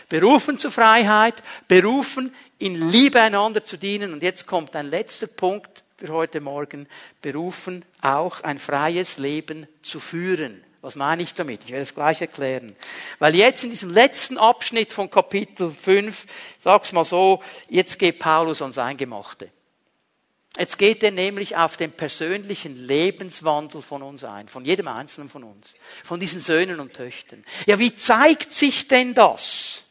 Berufen 0.07 0.59
zur 0.59 0.69
Freiheit, 0.69 1.41
berufen 1.67 2.31
in 2.59 2.91
Liebe 2.91 3.19
einander 3.19 3.63
zu 3.63 3.77
dienen. 3.77 4.13
Und 4.13 4.21
jetzt 4.21 4.45
kommt 4.45 4.75
ein 4.75 4.91
letzter 4.91 5.25
Punkt 5.25 5.83
für 5.97 6.09
heute 6.09 6.39
Morgen. 6.39 6.87
Berufen 7.19 7.83
auch 7.99 8.43
ein 8.43 8.59
freies 8.59 9.17
Leben 9.17 9.67
zu 9.81 9.99
führen. 9.99 10.63
Was 10.85 10.95
meine 10.95 11.23
ich 11.23 11.33
damit? 11.33 11.63
Ich 11.63 11.71
werde 11.71 11.81
es 11.81 11.95
gleich 11.95 12.21
erklären. 12.21 12.75
Weil 13.17 13.33
jetzt 13.33 13.63
in 13.63 13.71
diesem 13.71 13.89
letzten 13.89 14.37
Abschnitt 14.37 14.93
von 14.93 15.09
Kapitel 15.09 15.71
5, 15.71 16.27
sag's 16.59 16.91
mal 16.91 17.03
so, 17.03 17.41
jetzt 17.67 17.97
geht 17.97 18.19
Paulus 18.19 18.61
ans 18.61 18.77
Eingemachte. 18.77 19.49
Jetzt 20.59 20.77
geht 20.77 21.01
er 21.01 21.09
nämlich 21.09 21.57
auf 21.57 21.75
den 21.75 21.91
persönlichen 21.91 22.75
Lebenswandel 22.75 23.81
von 23.81 24.03
uns 24.03 24.23
ein, 24.23 24.47
von 24.47 24.63
jedem 24.63 24.87
Einzelnen 24.87 25.27
von 25.27 25.43
uns, 25.43 25.73
von 26.03 26.19
diesen 26.19 26.39
Söhnen 26.39 26.79
und 26.79 26.93
Töchtern. 26.93 27.43
Ja, 27.65 27.79
wie 27.79 27.95
zeigt 27.95 28.53
sich 28.53 28.87
denn 28.87 29.15
das, 29.15 29.85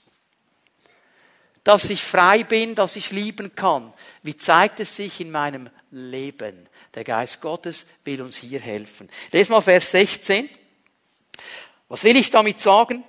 dass 1.64 1.90
ich 1.90 2.04
frei 2.04 2.44
bin, 2.44 2.76
dass 2.76 2.94
ich 2.94 3.11
lieben 3.11 3.57
kann? 3.57 3.92
Wie 4.22 4.37
zeigt 4.37 4.78
es 4.78 4.94
sich 4.94 5.18
in 5.18 5.33
meinem 5.33 5.70
Leben? 5.90 6.68
Der 6.94 7.02
Geist 7.02 7.40
Gottes 7.40 7.85
will 8.04 8.22
uns 8.22 8.37
hier 8.37 8.61
helfen. 8.61 9.11
Lesen 9.33 9.50
mal 9.50 9.61
Vers 9.61 9.90
16. 9.90 10.48
Was 11.88 12.05
will 12.05 12.16
ich 12.16 12.31
damit 12.31 12.61
sagen? 12.61 13.05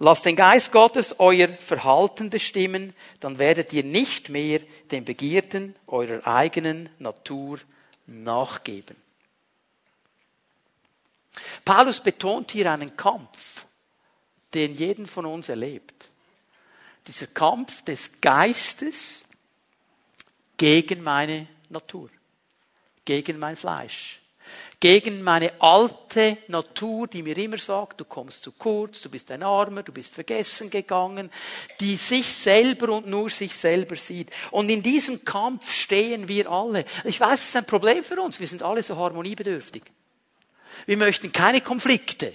Lasst 0.00 0.26
den 0.26 0.36
Geist 0.36 0.70
Gottes 0.70 1.18
euer 1.18 1.48
Verhalten 1.48 2.30
bestimmen, 2.30 2.94
dann 3.18 3.38
werdet 3.38 3.72
ihr 3.72 3.82
nicht 3.82 4.28
mehr 4.28 4.60
den 4.92 5.04
Begierden 5.04 5.74
eurer 5.88 6.24
eigenen 6.24 6.88
Natur 7.00 7.58
nachgeben. 8.06 8.96
Paulus 11.64 12.00
betont 12.00 12.52
hier 12.52 12.70
einen 12.70 12.96
Kampf, 12.96 13.66
den 14.54 14.74
jeden 14.74 15.06
von 15.06 15.26
uns 15.26 15.48
erlebt. 15.48 16.08
Dieser 17.06 17.26
Kampf 17.26 17.82
des 17.84 18.20
Geistes 18.20 19.24
gegen 20.56 21.02
meine 21.02 21.48
Natur, 21.70 22.08
gegen 23.04 23.38
mein 23.38 23.56
Fleisch 23.56 24.20
gegen 24.80 25.22
meine 25.22 25.52
alte 25.60 26.38
Natur, 26.46 27.08
die 27.08 27.22
mir 27.22 27.36
immer 27.36 27.58
sagt, 27.58 28.00
du 28.00 28.04
kommst 28.04 28.44
zu 28.44 28.52
kurz, 28.52 29.00
du 29.02 29.10
bist 29.10 29.30
ein 29.30 29.42
Armer, 29.42 29.82
du 29.82 29.92
bist 29.92 30.14
vergessen 30.14 30.70
gegangen, 30.70 31.30
die 31.80 31.96
sich 31.96 32.26
selber 32.32 32.90
und 32.90 33.06
nur 33.08 33.28
sich 33.28 33.56
selber 33.56 33.96
sieht. 33.96 34.30
Und 34.50 34.68
in 34.70 34.82
diesem 34.82 35.24
Kampf 35.24 35.72
stehen 35.72 36.28
wir 36.28 36.50
alle. 36.50 36.84
Ich 37.04 37.18
weiß, 37.18 37.40
es 37.40 37.48
ist 37.48 37.56
ein 37.56 37.66
Problem 37.66 38.04
für 38.04 38.20
uns. 38.20 38.38
Wir 38.38 38.46
sind 38.46 38.62
alle 38.62 38.82
so 38.82 38.96
harmoniebedürftig. 38.96 39.82
Wir 40.86 40.96
möchten 40.96 41.32
keine 41.32 41.60
Konflikte. 41.60 42.32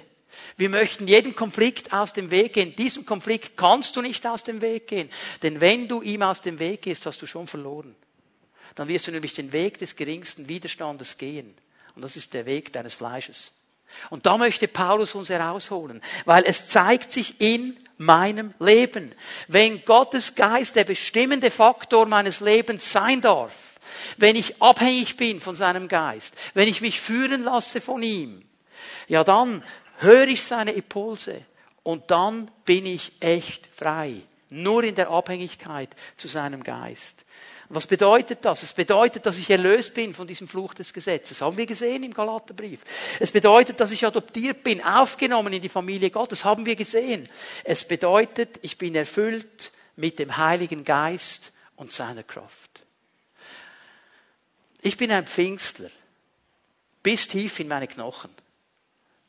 Wir 0.57 0.69
möchten 0.69 1.07
jeden 1.07 1.35
Konflikt 1.35 1.93
aus 1.93 2.13
dem 2.13 2.29
Weg 2.29 2.53
gehen. 2.53 2.75
Diesem 2.75 3.05
Konflikt 3.05 3.57
kannst 3.57 3.95
du 3.95 4.01
nicht 4.01 4.27
aus 4.27 4.43
dem 4.43 4.61
Weg 4.61 4.87
gehen. 4.87 5.09
Denn 5.41 5.61
wenn 5.61 5.87
du 5.87 6.01
ihm 6.01 6.21
aus 6.21 6.41
dem 6.41 6.59
Weg 6.59 6.83
gehst, 6.83 7.05
hast 7.05 7.21
du 7.21 7.25
schon 7.25 7.47
verloren. 7.47 7.95
Dann 8.75 8.87
wirst 8.87 9.07
du 9.07 9.11
nämlich 9.11 9.33
den 9.33 9.53
Weg 9.53 9.77
des 9.77 9.95
geringsten 9.95 10.47
Widerstandes 10.47 11.17
gehen. 11.17 11.53
Und 11.95 12.01
das 12.01 12.15
ist 12.15 12.33
der 12.33 12.45
Weg 12.45 12.73
deines 12.73 12.95
Fleisches. 12.95 13.51
Und 14.09 14.25
da 14.25 14.37
möchte 14.37 14.67
Paulus 14.67 15.15
uns 15.15 15.29
herausholen, 15.29 16.01
weil 16.25 16.43
es 16.45 16.67
zeigt 16.67 17.11
sich 17.11 17.39
in 17.39 17.77
meinem 17.97 18.53
Leben. 18.59 19.13
Wenn 19.47 19.83
Gottes 19.85 20.35
Geist 20.35 20.75
der 20.75 20.83
bestimmende 20.83 21.51
Faktor 21.51 22.05
meines 22.07 22.39
Lebens 22.39 22.91
sein 22.91 23.21
darf, 23.21 23.79
wenn 24.17 24.35
ich 24.35 24.61
abhängig 24.61 25.17
bin 25.17 25.39
von 25.39 25.55
seinem 25.55 25.87
Geist, 25.87 26.35
wenn 26.53 26.67
ich 26.67 26.81
mich 26.81 26.99
führen 26.99 27.43
lasse 27.43 27.81
von 27.81 28.01
ihm, 28.01 28.43
ja 29.07 29.23
dann 29.23 29.63
höre 29.99 30.27
ich 30.27 30.43
seine 30.43 30.71
Impulse 30.71 31.41
und 31.83 32.09
dann 32.11 32.49
bin 32.65 32.85
ich 32.85 33.11
echt 33.19 33.67
frei. 33.67 34.21
Nur 34.49 34.83
in 34.83 34.95
der 34.95 35.09
Abhängigkeit 35.09 35.89
zu 36.15 36.27
seinem 36.27 36.63
Geist. 36.63 37.25
Was 37.73 37.87
bedeutet 37.87 38.45
das? 38.45 38.61
Es 38.61 38.73
bedeutet, 38.73 39.25
dass 39.25 39.37
ich 39.37 39.49
erlöst 39.49 39.93
bin 39.93 40.13
von 40.13 40.27
diesem 40.27 40.47
Fluch 40.47 40.73
des 40.73 40.93
Gesetzes. 40.93 41.41
Haben 41.41 41.57
wir 41.57 41.65
gesehen 41.65 42.03
im 42.03 42.13
Galaterbrief. 42.13 42.81
Es 43.19 43.31
bedeutet, 43.31 43.79
dass 43.79 43.91
ich 43.91 44.05
adoptiert 44.05 44.63
bin, 44.63 44.83
aufgenommen 44.83 45.53
in 45.53 45.61
die 45.61 45.69
Familie 45.69 46.11
Gottes. 46.11 46.45
Haben 46.45 46.65
wir 46.65 46.75
gesehen. 46.75 47.27
Es 47.63 47.83
bedeutet, 47.83 48.59
ich 48.61 48.77
bin 48.77 48.95
erfüllt 48.95 49.71
mit 49.95 50.19
dem 50.19 50.37
Heiligen 50.37 50.83
Geist 50.83 51.51
und 51.75 51.91
seiner 51.91 52.23
Kraft. 52.23 52.83
Ich 54.81 54.97
bin 54.97 55.11
ein 55.11 55.25
Pfingstler. 55.25 55.89
Bis 57.01 57.27
tief 57.27 57.59
in 57.59 57.67
meine 57.67 57.87
Knochen. 57.87 58.31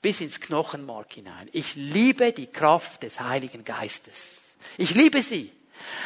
Bis 0.02 0.20
ins 0.20 0.40
Knochenmark 0.40 1.12
hinein. 1.14 1.48
Ich 1.52 1.76
liebe 1.76 2.32
die 2.32 2.46
Kraft 2.46 3.04
des 3.04 3.20
Heiligen 3.20 3.64
Geistes. 3.64 4.56
Ich 4.76 4.94
liebe 4.94 5.22
sie. 5.22 5.50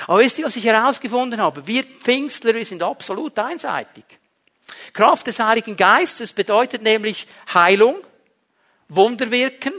Aber 0.07 0.21
wisst 0.21 0.39
ihr, 0.39 0.45
was 0.45 0.57
ich 0.57 0.65
herausgefunden 0.65 1.41
habe? 1.41 1.67
Wir 1.67 1.85
Pfingstler, 1.85 2.55
wir 2.55 2.65
sind 2.65 2.83
absolut 2.83 3.39
einseitig. 3.39 4.05
Kraft 4.93 5.27
des 5.27 5.39
Heiligen 5.39 5.77
Geistes 5.77 6.33
bedeutet 6.33 6.83
nämlich 6.83 7.27
Heilung, 7.53 7.97
Wunderwirken, 8.89 9.75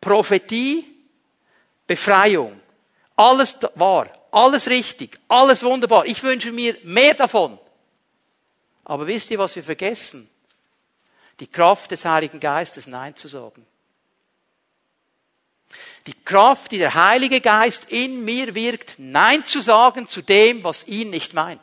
Prophetie, 0.00 0.84
Befreiung. 1.86 2.60
Alles 3.16 3.56
wahr, 3.74 4.08
alles 4.30 4.68
richtig, 4.68 5.18
alles 5.28 5.62
wunderbar. 5.62 6.06
Ich 6.06 6.22
wünsche 6.22 6.52
mir 6.52 6.76
mehr 6.84 7.14
davon. 7.14 7.58
Aber 8.84 9.06
wisst 9.06 9.30
ihr, 9.30 9.38
was 9.38 9.54
wir 9.56 9.62
vergessen? 9.62 10.28
Die 11.40 11.46
Kraft 11.46 11.90
des 11.90 12.04
Heiligen 12.04 12.40
Geistes 12.40 12.86
Nein 12.86 13.14
zu 13.14 13.28
sagen. 13.28 13.66
Die 16.06 16.14
Kraft, 16.24 16.72
die 16.72 16.78
der 16.78 16.94
Heilige 16.94 17.40
Geist 17.40 17.86
in 17.90 18.24
mir 18.24 18.54
wirkt, 18.54 18.94
Nein 18.98 19.44
zu 19.44 19.60
sagen 19.60 20.06
zu 20.06 20.22
dem, 20.22 20.64
was 20.64 20.86
ihn 20.86 21.10
nicht 21.10 21.34
meint. 21.34 21.60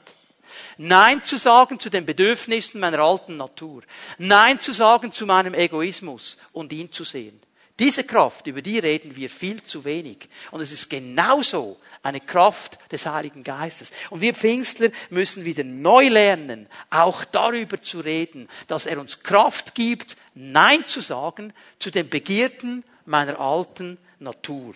Nein 0.77 1.23
zu 1.23 1.37
sagen 1.37 1.79
zu 1.79 1.89
den 1.89 2.05
Bedürfnissen 2.05 2.79
meiner 2.79 2.99
alten 2.99 3.37
Natur. 3.37 3.83
Nein 4.17 4.59
zu 4.59 4.73
sagen 4.73 5.11
zu 5.11 5.25
meinem 5.25 5.53
Egoismus 5.53 6.37
und 6.51 6.73
ihn 6.73 6.91
zu 6.91 7.03
sehen. 7.03 7.39
Diese 7.79 8.05
Kraft, 8.05 8.47
über 8.47 8.61
die 8.61 8.79
reden 8.79 9.15
wir 9.15 9.29
viel 9.29 9.61
zu 9.61 9.83
wenig. 9.83 10.29
Und 10.51 10.61
es 10.61 10.71
ist 10.71 10.89
genauso 10.89 11.77
eine 12.03 12.21
Kraft 12.21 12.77
des 12.91 13.05
Heiligen 13.05 13.43
Geistes. 13.43 13.91
Und 14.09 14.21
wir 14.21 14.33
Pfingstler 14.33 14.89
müssen 15.09 15.43
wieder 15.43 15.63
neu 15.63 16.07
lernen, 16.07 16.67
auch 16.89 17.25
darüber 17.25 17.81
zu 17.81 17.99
reden, 17.99 18.47
dass 18.67 18.85
er 18.85 18.99
uns 18.99 19.23
Kraft 19.23 19.75
gibt, 19.75 20.15
Nein 20.35 20.85
zu 20.85 21.01
sagen 21.01 21.53
zu 21.79 21.91
den 21.91 22.09
Begierden 22.09 22.83
meiner 23.05 23.39
alten 23.39 23.97
Natur. 24.19 24.75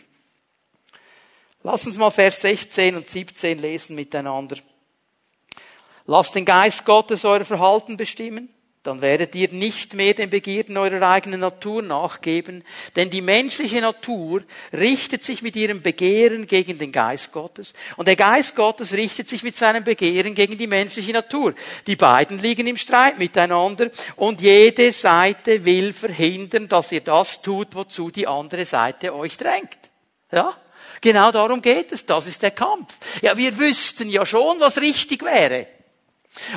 Lass 1.64 1.86
uns 1.86 1.98
mal 1.98 2.12
Vers 2.12 2.42
16 2.42 2.96
und 2.96 3.08
17 3.08 3.60
lesen 3.60 3.96
miteinander. 3.96 4.58
Lasst 6.06 6.36
den 6.36 6.46
Geist 6.46 6.86
Gottes 6.86 7.26
euer 7.26 7.44
Verhalten 7.44 7.98
bestimmen 7.98 8.50
dann 8.84 9.02
werdet 9.02 9.36
ihr 9.36 9.50
nicht 9.50 9.94
mehr 9.94 10.14
den 10.14 10.30
Begierden 10.30 10.78
eurer 10.78 11.06
eigenen 11.10 11.42
Natur 11.42 11.82
nachgeben, 11.82 12.64
denn 12.96 13.10
die 13.10 13.20
menschliche 13.20 13.82
Natur 13.82 14.42
richtet 14.72 15.24
sich 15.24 15.42
mit 15.42 15.58
ihrem 15.58 15.82
Begehren 15.82 16.48
gegen 16.48 16.78
den 16.78 16.94
Geist 16.94 17.34
Gottes 17.34 17.74
und 17.98 18.08
der 18.08 18.16
Geist 18.16 18.56
Gottes 18.56 18.94
richtet 18.94 19.28
sich 19.28 19.44
mit 19.44 19.58
seinem 19.58 19.84
Begehren 19.84 20.34
gegen 20.34 20.58
die 20.58 20.68
menschliche 20.68 21.12
Natur. 21.12 21.54
Die 21.88 21.98
beiden 21.98 22.40
liegen 22.40 22.68
im 22.68 22.78
Streit 22.78 23.20
miteinander 23.20 23.92
und 24.16 24.40
jede 24.40 24.94
Seite 24.94 25.66
will 25.66 25.92
verhindern, 25.92 26.70
dass 26.70 26.94
ihr 26.94 27.02
das 27.02 27.42
tut, 27.42 27.76
wozu 27.76 28.12
die 28.12 28.28
andere 28.28 28.66
Seite 28.66 29.14
euch 29.14 29.36
drängt. 29.36 29.78
Ja? 30.32 30.56
Genau 31.02 31.32
darum 31.32 31.62
geht 31.62 31.92
es. 31.92 32.06
Das 32.06 32.28
ist 32.28 32.42
der 32.42 32.52
Kampf. 32.52 32.94
Ja, 33.22 33.36
wir 33.38 33.58
wüssten 33.58 34.10
ja 34.10 34.26
schon, 34.26 34.60
was 34.60 34.80
richtig 34.80 35.24
wäre. 35.24 35.68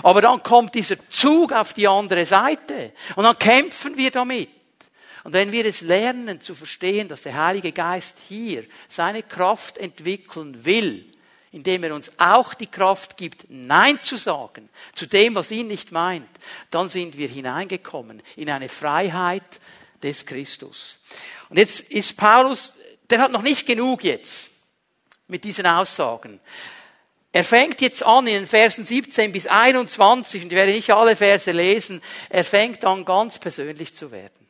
Aber 0.02 0.20
dann 0.20 0.42
kommt 0.42 0.74
dieser 0.74 0.96
Zug 1.08 1.52
auf 1.52 1.72
die 1.72 1.88
andere 1.88 2.26
Seite 2.26 2.92
und 3.16 3.24
dann 3.24 3.38
kämpfen 3.38 3.96
wir 3.96 4.10
damit. 4.10 4.48
Und 5.24 5.32
wenn 5.34 5.52
wir 5.52 5.64
es 5.66 5.82
lernen 5.82 6.40
zu 6.40 6.54
verstehen, 6.54 7.08
dass 7.08 7.22
der 7.22 7.34
Heilige 7.34 7.72
Geist 7.72 8.16
hier 8.28 8.64
seine 8.88 9.22
Kraft 9.22 9.78
entwickeln 9.78 10.64
will, 10.64 11.12
indem 11.52 11.84
er 11.84 11.94
uns 11.94 12.10
auch 12.18 12.54
die 12.54 12.66
Kraft 12.66 13.16
gibt, 13.16 13.44
Nein 13.48 14.00
zu 14.00 14.16
sagen 14.16 14.68
zu 14.94 15.06
dem, 15.06 15.34
was 15.34 15.50
ihn 15.50 15.68
nicht 15.68 15.92
meint, 15.92 16.28
dann 16.70 16.88
sind 16.88 17.18
wir 17.18 17.28
hineingekommen 17.28 18.22
in 18.36 18.50
eine 18.50 18.68
Freiheit 18.68 19.60
des 20.02 20.26
Christus. 20.26 20.98
Und 21.50 21.58
jetzt 21.58 21.80
ist 21.90 22.16
Paulus, 22.16 22.72
der 23.10 23.20
hat 23.20 23.32
noch 23.32 23.42
nicht 23.42 23.66
genug 23.66 24.02
jetzt 24.02 24.50
mit 25.28 25.44
diesen 25.44 25.66
Aussagen. 25.66 26.40
Er 27.34 27.44
fängt 27.44 27.80
jetzt 27.80 28.02
an 28.02 28.26
in 28.26 28.34
den 28.34 28.46
Versen 28.46 28.84
17 28.84 29.32
bis 29.32 29.46
21, 29.46 30.42
und 30.42 30.52
ich 30.52 30.56
werde 30.56 30.72
nicht 30.72 30.90
alle 30.90 31.16
Verse 31.16 31.50
lesen, 31.50 32.02
er 32.28 32.44
fängt 32.44 32.84
an 32.84 33.06
ganz 33.06 33.38
persönlich 33.38 33.94
zu 33.94 34.12
werden. 34.12 34.42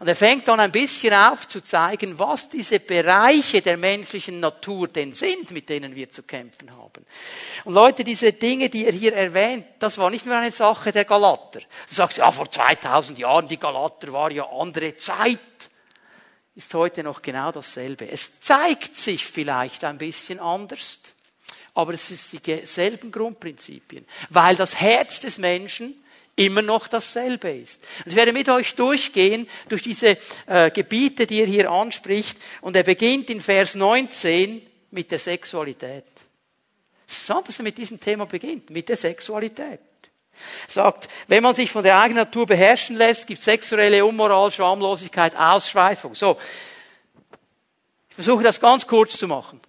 Und 0.00 0.08
er 0.08 0.16
fängt 0.16 0.48
an 0.48 0.58
ein 0.58 0.72
bisschen 0.72 1.14
aufzuzeigen, 1.14 2.18
was 2.18 2.48
diese 2.48 2.80
Bereiche 2.80 3.62
der 3.62 3.76
menschlichen 3.76 4.40
Natur 4.40 4.88
denn 4.88 5.14
sind, 5.14 5.52
mit 5.52 5.68
denen 5.68 5.94
wir 5.94 6.10
zu 6.10 6.24
kämpfen 6.24 6.76
haben. 6.76 7.06
Und 7.64 7.74
Leute, 7.74 8.02
diese 8.02 8.32
Dinge, 8.32 8.68
die 8.68 8.86
er 8.86 8.92
hier 8.92 9.14
erwähnt, 9.14 9.66
das 9.78 9.96
war 9.98 10.10
nicht 10.10 10.26
nur 10.26 10.36
eine 10.36 10.50
Sache 10.50 10.90
der 10.90 11.04
Galater. 11.04 11.60
Du 11.60 11.94
sagst, 11.94 12.18
ja, 12.18 12.32
vor 12.32 12.50
2000 12.50 13.20
Jahren, 13.20 13.46
die 13.46 13.58
Galater 13.58 14.12
war 14.12 14.32
ja 14.32 14.48
andere 14.50 14.96
Zeit. 14.96 15.38
Ist 16.56 16.74
heute 16.74 17.04
noch 17.04 17.22
genau 17.22 17.52
dasselbe. 17.52 18.10
Es 18.10 18.40
zeigt 18.40 18.96
sich 18.96 19.24
vielleicht 19.24 19.84
ein 19.84 19.98
bisschen 19.98 20.40
anders 20.40 21.13
aber 21.74 21.94
es 21.94 22.08
sind 22.08 22.46
dieselben 22.46 23.10
Grundprinzipien, 23.10 24.06
weil 24.30 24.56
das 24.56 24.80
Herz 24.80 25.20
des 25.20 25.38
Menschen 25.38 25.94
immer 26.36 26.62
noch 26.62 26.88
dasselbe 26.88 27.50
ist. 27.50 27.82
Und 28.04 28.12
ich 28.12 28.16
werde 28.16 28.32
mit 28.32 28.48
euch 28.48 28.74
durchgehen 28.74 29.48
durch 29.68 29.82
diese 29.82 30.18
äh, 30.46 30.70
Gebiete, 30.70 31.26
die 31.26 31.40
er 31.40 31.46
hier 31.46 31.70
anspricht, 31.70 32.38
und 32.60 32.76
er 32.76 32.82
beginnt 32.82 33.30
in 33.30 33.40
Vers 33.40 33.74
19 33.74 34.62
mit 34.90 35.10
der 35.10 35.18
Sexualität. 35.18 36.04
Es 37.06 37.14
ist 37.14 37.22
interessant, 37.22 37.48
dass 37.48 37.58
er 37.58 37.62
mit 37.64 37.78
diesem 37.78 38.00
Thema 38.00 38.26
beginnt, 38.26 38.70
mit 38.70 38.88
der 38.88 38.96
Sexualität. 38.96 39.80
Er 40.66 40.72
sagt, 40.72 41.08
wenn 41.28 41.42
man 41.42 41.54
sich 41.54 41.70
von 41.70 41.84
der 41.84 41.98
eigenen 42.00 42.24
Natur 42.24 42.46
beherrschen 42.46 42.96
lässt, 42.96 43.26
gibt 43.26 43.40
sexuelle 43.40 44.04
Unmoral, 44.04 44.50
Schamlosigkeit, 44.50 45.36
Ausschweifung. 45.36 46.14
So. 46.14 46.36
Ich 48.08 48.14
versuche 48.14 48.42
das 48.42 48.60
ganz 48.60 48.86
kurz 48.86 49.16
zu 49.16 49.28
machen. 49.28 49.60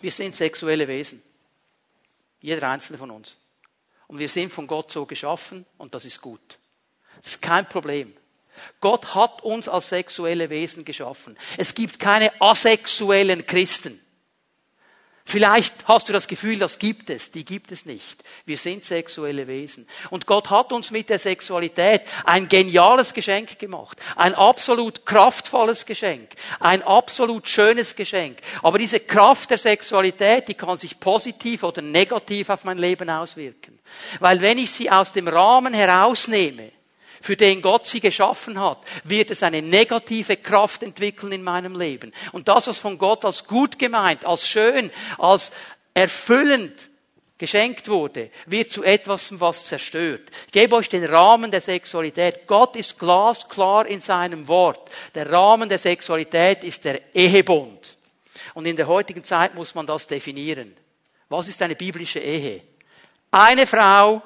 Wir 0.00 0.10
sind 0.10 0.34
sexuelle 0.34 0.86
Wesen. 0.88 1.22
Jeder 2.40 2.68
einzelne 2.68 2.98
von 2.98 3.10
uns. 3.10 3.36
Und 4.06 4.18
wir 4.18 4.28
sind 4.28 4.52
von 4.52 4.66
Gott 4.66 4.90
so 4.90 5.06
geschaffen 5.06 5.66
und 5.76 5.94
das 5.94 6.04
ist 6.04 6.20
gut. 6.20 6.58
Das 7.16 7.32
ist 7.32 7.42
kein 7.42 7.68
Problem. 7.68 8.14
Gott 8.80 9.14
hat 9.14 9.42
uns 9.42 9.68
als 9.68 9.88
sexuelle 9.88 10.50
Wesen 10.50 10.84
geschaffen. 10.84 11.36
Es 11.56 11.74
gibt 11.74 11.98
keine 11.98 12.40
asexuellen 12.40 13.46
Christen. 13.46 14.00
Vielleicht 15.30 15.86
hast 15.86 16.08
du 16.08 16.14
das 16.14 16.26
Gefühl, 16.26 16.58
das 16.58 16.78
gibt 16.78 17.10
es. 17.10 17.30
Die 17.30 17.44
gibt 17.44 17.70
es 17.70 17.84
nicht. 17.84 18.24
Wir 18.46 18.56
sind 18.56 18.82
sexuelle 18.82 19.46
Wesen. 19.46 19.86
Und 20.08 20.24
Gott 20.24 20.48
hat 20.48 20.72
uns 20.72 20.90
mit 20.90 21.10
der 21.10 21.18
Sexualität 21.18 22.00
ein 22.24 22.48
geniales 22.48 23.12
Geschenk 23.12 23.58
gemacht. 23.58 24.00
Ein 24.16 24.34
absolut 24.34 25.04
kraftvolles 25.04 25.84
Geschenk. 25.84 26.30
Ein 26.60 26.82
absolut 26.82 27.46
schönes 27.46 27.94
Geschenk. 27.94 28.38
Aber 28.62 28.78
diese 28.78 29.00
Kraft 29.00 29.50
der 29.50 29.58
Sexualität, 29.58 30.48
die 30.48 30.54
kann 30.54 30.78
sich 30.78 30.98
positiv 30.98 31.62
oder 31.62 31.82
negativ 31.82 32.48
auf 32.48 32.64
mein 32.64 32.78
Leben 32.78 33.10
auswirken. 33.10 33.78
Weil 34.20 34.40
wenn 34.40 34.56
ich 34.56 34.70
sie 34.70 34.90
aus 34.90 35.12
dem 35.12 35.28
Rahmen 35.28 35.74
herausnehme, 35.74 36.72
für 37.20 37.36
den 37.36 37.62
Gott 37.62 37.86
sie 37.86 38.00
geschaffen 38.00 38.60
hat, 38.60 38.78
wird 39.04 39.30
es 39.30 39.42
eine 39.42 39.62
negative 39.62 40.36
Kraft 40.36 40.82
entwickeln 40.82 41.32
in 41.32 41.42
meinem 41.42 41.78
Leben. 41.78 42.12
Und 42.32 42.48
das, 42.48 42.66
was 42.66 42.78
von 42.78 42.98
Gott 42.98 43.24
als 43.24 43.44
gut 43.44 43.78
gemeint, 43.78 44.24
als 44.24 44.46
schön, 44.46 44.90
als 45.18 45.52
erfüllend 45.94 46.88
geschenkt 47.38 47.88
wurde, 47.88 48.30
wird 48.46 48.70
zu 48.70 48.82
etwas, 48.82 49.40
was 49.40 49.66
zerstört. 49.66 50.28
Ich 50.46 50.52
gebe 50.52 50.76
euch 50.76 50.88
den 50.88 51.04
Rahmen 51.04 51.50
der 51.50 51.60
Sexualität. 51.60 52.46
Gott 52.46 52.74
ist 52.76 52.98
glasklar 52.98 53.86
in 53.86 54.00
seinem 54.00 54.48
Wort. 54.48 54.90
Der 55.14 55.30
Rahmen 55.30 55.68
der 55.68 55.78
Sexualität 55.78 56.64
ist 56.64 56.84
der 56.84 57.14
Ehebund. 57.14 57.96
Und 58.54 58.66
in 58.66 58.76
der 58.76 58.88
heutigen 58.88 59.22
Zeit 59.22 59.54
muss 59.54 59.74
man 59.74 59.86
das 59.86 60.06
definieren. 60.06 60.76
Was 61.28 61.48
ist 61.48 61.62
eine 61.62 61.76
biblische 61.76 62.18
Ehe? 62.18 62.62
Eine 63.30 63.66
Frau 63.66 64.22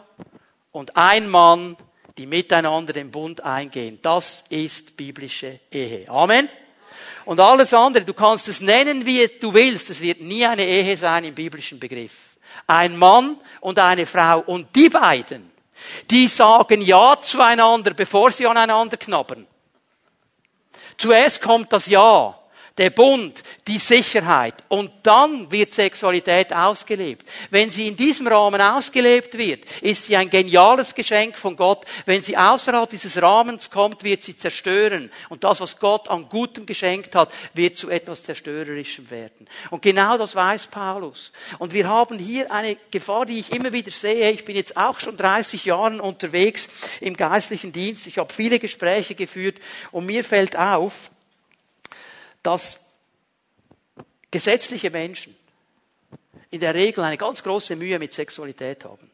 und 0.70 0.96
ein 0.96 1.28
Mann 1.28 1.76
die 2.18 2.26
miteinander 2.26 2.92
den 2.92 3.10
Bund 3.10 3.42
eingehen. 3.42 3.98
Das 4.02 4.44
ist 4.48 4.96
biblische 4.96 5.60
Ehe. 5.70 6.08
Amen. 6.08 6.48
Und 7.24 7.40
alles 7.40 7.72
andere, 7.72 8.04
du 8.04 8.14
kannst 8.14 8.48
es 8.48 8.60
nennen, 8.60 9.06
wie 9.06 9.28
du 9.40 9.54
willst, 9.54 9.90
es 9.90 10.00
wird 10.00 10.20
nie 10.20 10.44
eine 10.44 10.66
Ehe 10.66 10.96
sein 10.96 11.24
im 11.24 11.34
biblischen 11.34 11.78
Begriff. 11.78 12.36
Ein 12.66 12.96
Mann 12.96 13.36
und 13.60 13.78
eine 13.78 14.06
Frau 14.06 14.40
und 14.40 14.74
die 14.74 14.88
beiden, 14.88 15.50
die 16.10 16.28
sagen 16.28 16.80
Ja 16.82 17.18
zueinander, 17.20 17.94
bevor 17.94 18.30
sie 18.30 18.46
aneinander 18.46 18.96
knabbern. 18.96 19.46
Zuerst 20.96 21.40
kommt 21.40 21.72
das 21.72 21.86
Ja. 21.86 22.38
Der 22.82 22.90
Bund, 22.90 23.44
die 23.68 23.78
Sicherheit. 23.78 24.54
Und 24.66 24.90
dann 25.04 25.52
wird 25.52 25.72
Sexualität 25.72 26.52
ausgelebt. 26.52 27.30
Wenn 27.48 27.70
sie 27.70 27.86
in 27.86 27.94
diesem 27.94 28.26
Rahmen 28.26 28.60
ausgelebt 28.60 29.38
wird, 29.38 29.60
ist 29.82 30.06
sie 30.06 30.16
ein 30.16 30.28
geniales 30.28 30.92
Geschenk 30.92 31.38
von 31.38 31.54
Gott. 31.54 31.84
Wenn 32.06 32.22
sie 32.22 32.36
außerhalb 32.36 32.90
dieses 32.90 33.22
Rahmens 33.22 33.70
kommt, 33.70 34.02
wird 34.02 34.24
sie 34.24 34.36
zerstören. 34.36 35.12
Und 35.28 35.44
das, 35.44 35.60
was 35.60 35.78
Gott 35.78 36.08
an 36.08 36.28
Gutem 36.28 36.66
geschenkt 36.66 37.14
hat, 37.14 37.30
wird 37.54 37.76
zu 37.76 37.88
etwas 37.88 38.24
Zerstörerischem 38.24 39.08
werden. 39.12 39.46
Und 39.70 39.82
genau 39.82 40.18
das 40.18 40.34
weiß 40.34 40.66
Paulus. 40.66 41.32
Und 41.60 41.72
wir 41.72 41.88
haben 41.88 42.18
hier 42.18 42.50
eine 42.50 42.76
Gefahr, 42.90 43.26
die 43.26 43.38
ich 43.38 43.52
immer 43.52 43.72
wieder 43.72 43.92
sehe. 43.92 44.32
Ich 44.32 44.44
bin 44.44 44.56
jetzt 44.56 44.76
auch 44.76 44.98
schon 44.98 45.16
30 45.16 45.66
Jahre 45.66 46.02
unterwegs 46.02 46.68
im 47.00 47.16
geistlichen 47.16 47.70
Dienst. 47.70 48.08
Ich 48.08 48.18
habe 48.18 48.32
viele 48.32 48.58
Gespräche 48.58 49.14
geführt 49.14 49.58
und 49.92 50.04
mir 50.06 50.24
fällt 50.24 50.56
auf, 50.56 51.12
dass 52.42 52.80
gesetzliche 54.30 54.90
Menschen 54.90 55.36
in 56.50 56.60
der 56.60 56.74
Regel 56.74 57.04
eine 57.04 57.16
ganz 57.16 57.42
große 57.42 57.76
Mühe 57.76 57.98
mit 57.98 58.12
Sexualität 58.12 58.84
haben. 58.84 59.10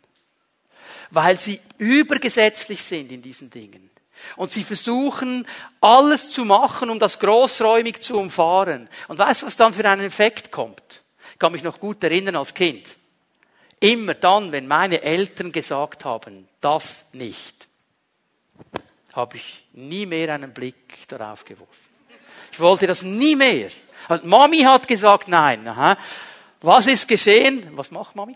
Weil 1.11 1.39
sie 1.39 1.61
übergesetzlich 1.79 2.83
sind 2.83 3.12
in 3.12 3.22
diesen 3.22 3.51
Dingen. 3.51 3.91
Und 4.37 4.51
sie 4.51 4.64
versuchen, 4.64 5.47
alles 5.81 6.31
zu 6.31 6.45
machen, 6.45 6.91
um 6.91 6.99
das 6.99 7.18
großräumig 7.18 8.01
zu 8.01 8.18
umfahren. 8.18 8.89
Und 9.07 9.18
weißt 9.18 9.43
du, 9.43 9.47
was 9.47 9.57
dann 9.57 9.72
für 9.72 9.89
einen 9.89 10.07
Effekt 10.07 10.51
kommt? 10.51 11.03
Ich 11.33 11.39
kann 11.39 11.53
mich 11.53 11.62
noch 11.62 11.79
gut 11.79 12.03
erinnern 12.03 12.37
als 12.37 12.53
Kind. 12.53 12.97
Immer 13.81 14.14
dann, 14.14 14.51
wenn 14.51 14.66
meine 14.66 15.03
Eltern 15.03 15.53
gesagt 15.53 16.05
haben, 16.05 16.49
das 16.61 17.07
nicht, 17.12 17.68
habe 19.12 19.37
ich 19.37 19.64
nie 19.72 20.05
mehr 20.05 20.35
einen 20.35 20.53
Blick 20.53 21.07
darauf 21.07 21.45
geworfen. 21.45 21.88
Ich 22.59 22.62
wollte 22.62 22.88
das 22.88 23.02
nie 23.04 23.36
mehr. 23.36 23.70
Und 24.09 24.24
Mami 24.24 24.62
hat 24.62 24.88
gesagt, 24.88 25.28
nein. 25.28 25.68
Aha. 25.68 25.96
Was 26.61 26.88
ist 26.88 27.06
geschehen? 27.06 27.64
Was 27.76 27.92
macht 27.92 28.16
Mami? 28.16 28.34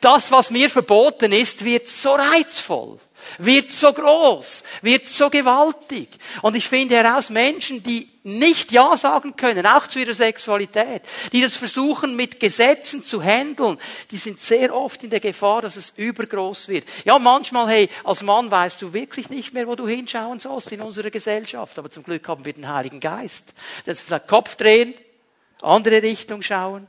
Das, 0.00 0.32
was 0.32 0.50
mir 0.50 0.68
verboten 0.68 1.30
ist, 1.30 1.64
wird 1.64 1.88
so 1.88 2.12
reizvoll 2.12 2.98
wird 3.38 3.70
so 3.70 3.92
groß, 3.92 4.64
wird 4.82 5.08
so 5.08 5.30
gewaltig. 5.30 6.08
Und 6.42 6.56
ich 6.56 6.68
finde 6.68 6.96
heraus 6.96 7.30
Menschen, 7.30 7.82
die 7.82 8.08
nicht 8.22 8.72
Ja 8.72 8.96
sagen 8.96 9.36
können, 9.36 9.66
auch 9.66 9.86
zu 9.86 9.98
ihrer 9.98 10.14
Sexualität, 10.14 11.02
die 11.32 11.40
das 11.40 11.56
versuchen 11.56 12.16
mit 12.16 12.38
Gesetzen 12.38 13.02
zu 13.02 13.22
handeln, 13.22 13.78
die 14.10 14.18
sind 14.18 14.40
sehr 14.40 14.74
oft 14.74 15.02
in 15.02 15.10
der 15.10 15.20
Gefahr, 15.20 15.62
dass 15.62 15.76
es 15.76 15.94
übergroß 15.96 16.68
wird. 16.68 16.86
Ja, 17.04 17.18
manchmal, 17.18 17.68
hey, 17.68 17.88
als 18.04 18.22
Mann 18.22 18.50
weißt 18.50 18.82
du 18.82 18.92
wirklich 18.92 19.30
nicht 19.30 19.54
mehr, 19.54 19.66
wo 19.66 19.74
du 19.74 19.88
hinschauen 19.88 20.40
sollst 20.40 20.72
in 20.72 20.82
unserer 20.82 21.10
Gesellschaft. 21.10 21.78
Aber 21.78 21.90
zum 21.90 22.02
Glück 22.02 22.26
haben 22.28 22.44
wir 22.44 22.52
den 22.52 22.68
Heiligen 22.68 23.00
Geist. 23.00 23.54
Das 23.86 24.00
vielleicht 24.00 24.28
Kopf 24.28 24.56
drehen, 24.56 24.94
andere 25.62 26.02
Richtung 26.02 26.42
schauen. 26.42 26.86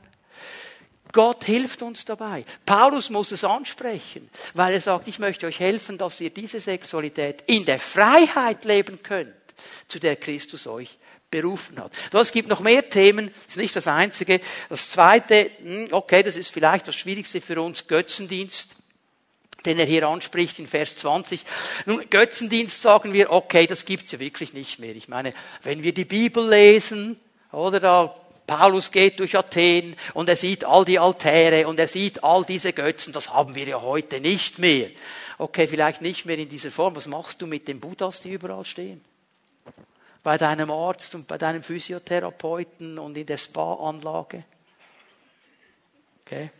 Gott 1.12 1.44
hilft 1.44 1.82
uns 1.82 2.04
dabei. 2.04 2.44
Paulus 2.66 3.10
muss 3.10 3.32
es 3.32 3.44
ansprechen, 3.44 4.28
weil 4.54 4.74
er 4.74 4.80
sagt, 4.80 5.08
ich 5.08 5.18
möchte 5.18 5.46
euch 5.46 5.60
helfen, 5.60 5.98
dass 5.98 6.20
ihr 6.20 6.30
diese 6.30 6.60
Sexualität 6.60 7.44
in 7.46 7.64
der 7.64 7.78
Freiheit 7.78 8.64
leben 8.64 9.02
könnt, 9.02 9.34
zu 9.88 10.00
der 10.00 10.16
Christus 10.16 10.66
euch 10.66 10.98
berufen 11.30 11.80
hat. 11.80 11.92
Es 12.12 12.32
gibt 12.32 12.48
noch 12.48 12.60
mehr 12.60 12.88
Themen, 12.88 13.30
ist 13.48 13.56
nicht 13.56 13.76
das 13.76 13.86
einzige. 13.86 14.40
Das 14.68 14.90
zweite, 14.90 15.50
hm, 15.62 15.88
okay, 15.90 16.22
das 16.22 16.36
ist 16.36 16.50
vielleicht 16.50 16.88
das 16.88 16.94
Schwierigste 16.94 17.40
für 17.40 17.60
uns, 17.60 17.86
Götzendienst 17.86 18.76
den 19.64 19.78
er 19.78 19.86
hier 19.86 20.08
anspricht 20.08 20.58
in 20.58 20.66
Vers 20.66 20.96
20. 20.96 21.44
Nun, 21.86 22.04
Götzendienst 22.10 22.82
sagen 22.82 23.12
wir, 23.12 23.30
okay, 23.30 23.68
das 23.68 23.84
gibt's 23.84 24.10
ja 24.12 24.18
wirklich 24.18 24.52
nicht 24.52 24.80
mehr. 24.80 24.96
Ich 24.96 25.08
meine, 25.08 25.32
wenn 25.62 25.84
wir 25.84 25.94
die 25.94 26.04
Bibel 26.04 26.48
lesen, 26.48 27.20
oder 27.52 27.80
da 27.80 28.14
Paulus 28.46 28.90
geht 28.90 29.20
durch 29.20 29.36
Athen 29.36 29.96
und 30.14 30.28
er 30.28 30.36
sieht 30.36 30.64
all 30.64 30.84
die 30.84 30.98
Altäre 30.98 31.66
und 31.68 31.78
er 31.78 31.88
sieht 31.88 32.22
all 32.24 32.44
diese 32.44 32.72
Götzen. 32.72 33.12
Das 33.12 33.32
haben 33.32 33.54
wir 33.54 33.64
ja 33.64 33.80
heute 33.80 34.20
nicht 34.20 34.58
mehr. 34.58 34.90
Okay, 35.38 35.66
vielleicht 35.66 36.02
nicht 36.02 36.26
mehr 36.26 36.38
in 36.38 36.48
dieser 36.48 36.70
Form. 36.70 36.96
Was 36.96 37.06
machst 37.06 37.40
du 37.40 37.46
mit 37.46 37.68
den 37.68 37.80
Buddhas, 37.80 38.20
die 38.20 38.32
überall 38.32 38.64
stehen? 38.64 39.02
Bei 40.22 40.38
deinem 40.38 40.70
Arzt 40.70 41.14
und 41.14 41.26
bei 41.26 41.38
deinem 41.38 41.62
Physiotherapeuten 41.62 42.98
und 42.98 43.16
in 43.16 43.26
der 43.26 43.38
Spa-Anlage? 43.38 44.44
Okay. 46.24 46.50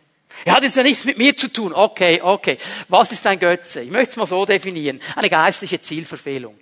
Er 0.45 0.55
hat 0.55 0.63
jetzt 0.63 0.75
ja 0.75 0.83
nichts 0.83 1.05
mit 1.05 1.17
mir 1.17 1.37
zu 1.37 1.47
tun. 1.47 1.73
Okay, 1.73 2.21
okay. 2.21 2.57
Was 2.89 3.11
ist 3.11 3.25
ein 3.27 3.39
Götze? 3.39 3.81
Ich 3.81 3.91
möchte 3.91 4.11
es 4.11 4.17
mal 4.17 4.25
so 4.25 4.45
definieren. 4.45 4.99
Eine 5.15 5.29
geistliche 5.29 5.79
Zielverfehlung. 5.79 6.59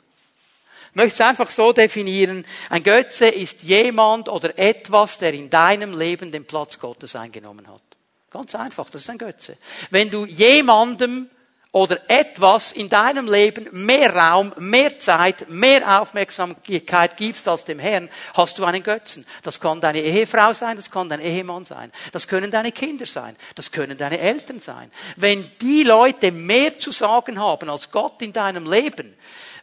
Ich 0.92 0.96
möchte 0.96 1.24
es 1.24 1.30
einfach 1.30 1.50
so 1.50 1.72
definieren. 1.72 2.46
Ein 2.70 2.84
Götze 2.84 3.30
ist 3.30 3.64
jemand 3.64 4.28
oder 4.28 4.58
etwas, 4.60 5.20
der 5.20 5.34
in 5.34 5.50
deinem 5.50 5.98
Leben 5.98 6.34
den 6.34 6.44
Platz 6.44 6.78
Gottes 6.80 7.16
eingenommen 7.16 7.66
hat. 7.68 7.82
Ganz 8.30 8.56
einfach, 8.56 8.90
das 8.90 9.04
ist 9.04 9.10
ein 9.10 9.18
Götze. 9.18 9.58
Wenn 9.90 10.10
du 10.10 10.26
jemandem 10.26 11.30
oder 11.72 12.02
etwas 12.10 12.74
in 12.74 12.90
deinem 12.90 13.28
Leben 13.28 13.70
mehr 13.72 14.14
Raum, 14.14 14.52
mehr 14.58 15.00
Zeit, 15.00 15.50
mehr 15.50 16.02
Aufmerksamkeit 16.02 17.16
gibst 17.16 17.48
als 17.48 17.64
dem 17.64 17.80
Herrn, 17.80 18.10
hast 18.34 18.60
du 18.60 18.66
einen 18.66 18.84
Götzen. 18.84 19.26
Das 19.44 19.62
kann 19.62 19.80
deine 19.80 20.02
Ehefrau 20.02 20.54
sein, 20.54 20.76
das 20.76 20.92
kann 20.92 21.08
dein 21.08 21.22
Ehemann 21.22 21.64
sein, 21.64 21.94
das 22.12 22.28
können 22.28 22.52
deine 22.52 22.74
Kinder 22.74 23.06
sein, 23.06 23.38
das 23.56 23.72
können 23.72 23.98
deine 23.98 24.20
Eltern 24.20 24.60
sein. 24.60 24.92
Wenn 25.16 25.50
die 25.62 25.84
Leute 25.84 26.34
mehr 26.34 26.78
zu 26.78 26.92
sagen 26.92 27.40
haben 27.40 27.70
als 27.70 27.92
Gott 27.92 28.22
in 28.22 28.34
deinem 28.34 28.70
Leben, 28.70 29.14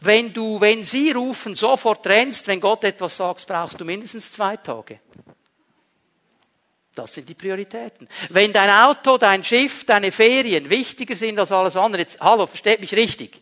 wenn 0.01 0.33
du, 0.33 0.61
wenn 0.61 0.85
sie 0.85 1.11
rufen, 1.11 1.55
sofort 1.55 2.07
rennst, 2.07 2.47
wenn 2.47 2.61
Gott 2.61 2.85
etwas 2.85 3.17
sagt, 3.17 3.47
brauchst 3.47 3.81
du 3.81 3.85
mindestens 3.85 4.33
zwei 4.33 4.57
Tage. 4.57 5.01
Das 6.95 7.15
sind 7.15 7.29
die 7.29 7.35
Prioritäten. 7.35 8.09
Wenn 8.31 8.53
dein 8.53 8.71
Auto, 8.71 9.19
dein 9.19 9.45
Schiff, 9.45 9.85
deine 9.85 10.11
Ferien 10.11 10.69
wichtiger 10.69 11.15
sind 11.15 11.39
als 11.39 11.53
alles 11.53 11.77
andere, 11.77 12.03
jetzt, 12.03 12.21
hallo, 12.21 12.47
versteht 12.47 12.81
mich 12.81 12.93
richtig. 12.93 13.41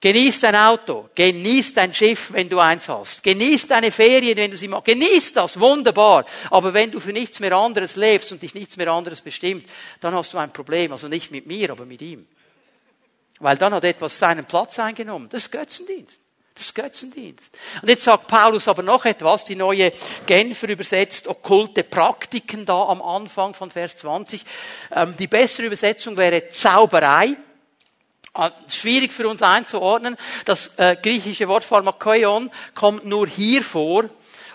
Genieß 0.00 0.40
dein 0.40 0.54
Auto, 0.54 1.08
genieß 1.14 1.74
dein 1.74 1.92
Schiff, 1.92 2.32
wenn 2.32 2.48
du 2.48 2.60
eins 2.60 2.88
hast. 2.88 3.22
Genieß 3.24 3.66
deine 3.66 3.90
Ferien, 3.90 4.36
wenn 4.36 4.50
du 4.52 4.56
sie 4.56 4.68
machst. 4.68 4.84
Genieß 4.86 5.32
das, 5.32 5.58
wunderbar. 5.58 6.24
Aber 6.50 6.72
wenn 6.72 6.92
du 6.92 7.00
für 7.00 7.12
nichts 7.12 7.40
mehr 7.40 7.52
anderes 7.52 7.96
lebst 7.96 8.30
und 8.30 8.42
dich 8.42 8.54
nichts 8.54 8.76
mehr 8.76 8.92
anderes 8.92 9.20
bestimmt, 9.20 9.68
dann 10.00 10.14
hast 10.14 10.32
du 10.32 10.38
ein 10.38 10.52
Problem. 10.52 10.92
Also 10.92 11.08
nicht 11.08 11.32
mit 11.32 11.46
mir, 11.46 11.70
aber 11.70 11.84
mit 11.84 12.00
ihm. 12.00 12.28
Weil 13.40 13.56
dann 13.56 13.74
hat 13.74 13.84
etwas 13.84 14.18
seinen 14.18 14.44
Platz 14.44 14.78
eingenommen. 14.78 15.28
Das 15.30 15.42
ist 15.42 15.52
Götzendienst. 15.52 16.20
Das 16.54 16.66
ist 16.66 16.74
Götzendienst. 16.74 17.56
Und 17.82 17.88
jetzt 17.88 18.02
sagt 18.02 18.26
Paulus 18.26 18.66
aber 18.66 18.82
noch 18.82 19.04
etwas, 19.04 19.44
die 19.44 19.54
neue 19.54 19.92
Genfer 20.26 20.68
übersetzt 20.68 21.28
okkulte 21.28 21.84
Praktiken 21.84 22.66
da 22.66 22.82
am 22.82 23.00
Anfang 23.00 23.54
von 23.54 23.70
Vers 23.70 23.96
20. 23.98 24.44
Ähm, 24.90 25.14
die 25.16 25.28
bessere 25.28 25.66
Übersetzung 25.66 26.16
wäre 26.16 26.48
Zauberei. 26.48 27.36
Ah, 28.34 28.50
schwierig 28.68 29.12
für 29.12 29.28
uns 29.28 29.40
einzuordnen. 29.42 30.16
Das 30.44 30.72
äh, 30.78 30.96
griechische 31.00 31.46
Wort 31.46 31.64
Pharmakoion 31.64 32.50
kommt 32.74 33.04
nur 33.04 33.28
hier 33.28 33.62
vor. 33.62 34.06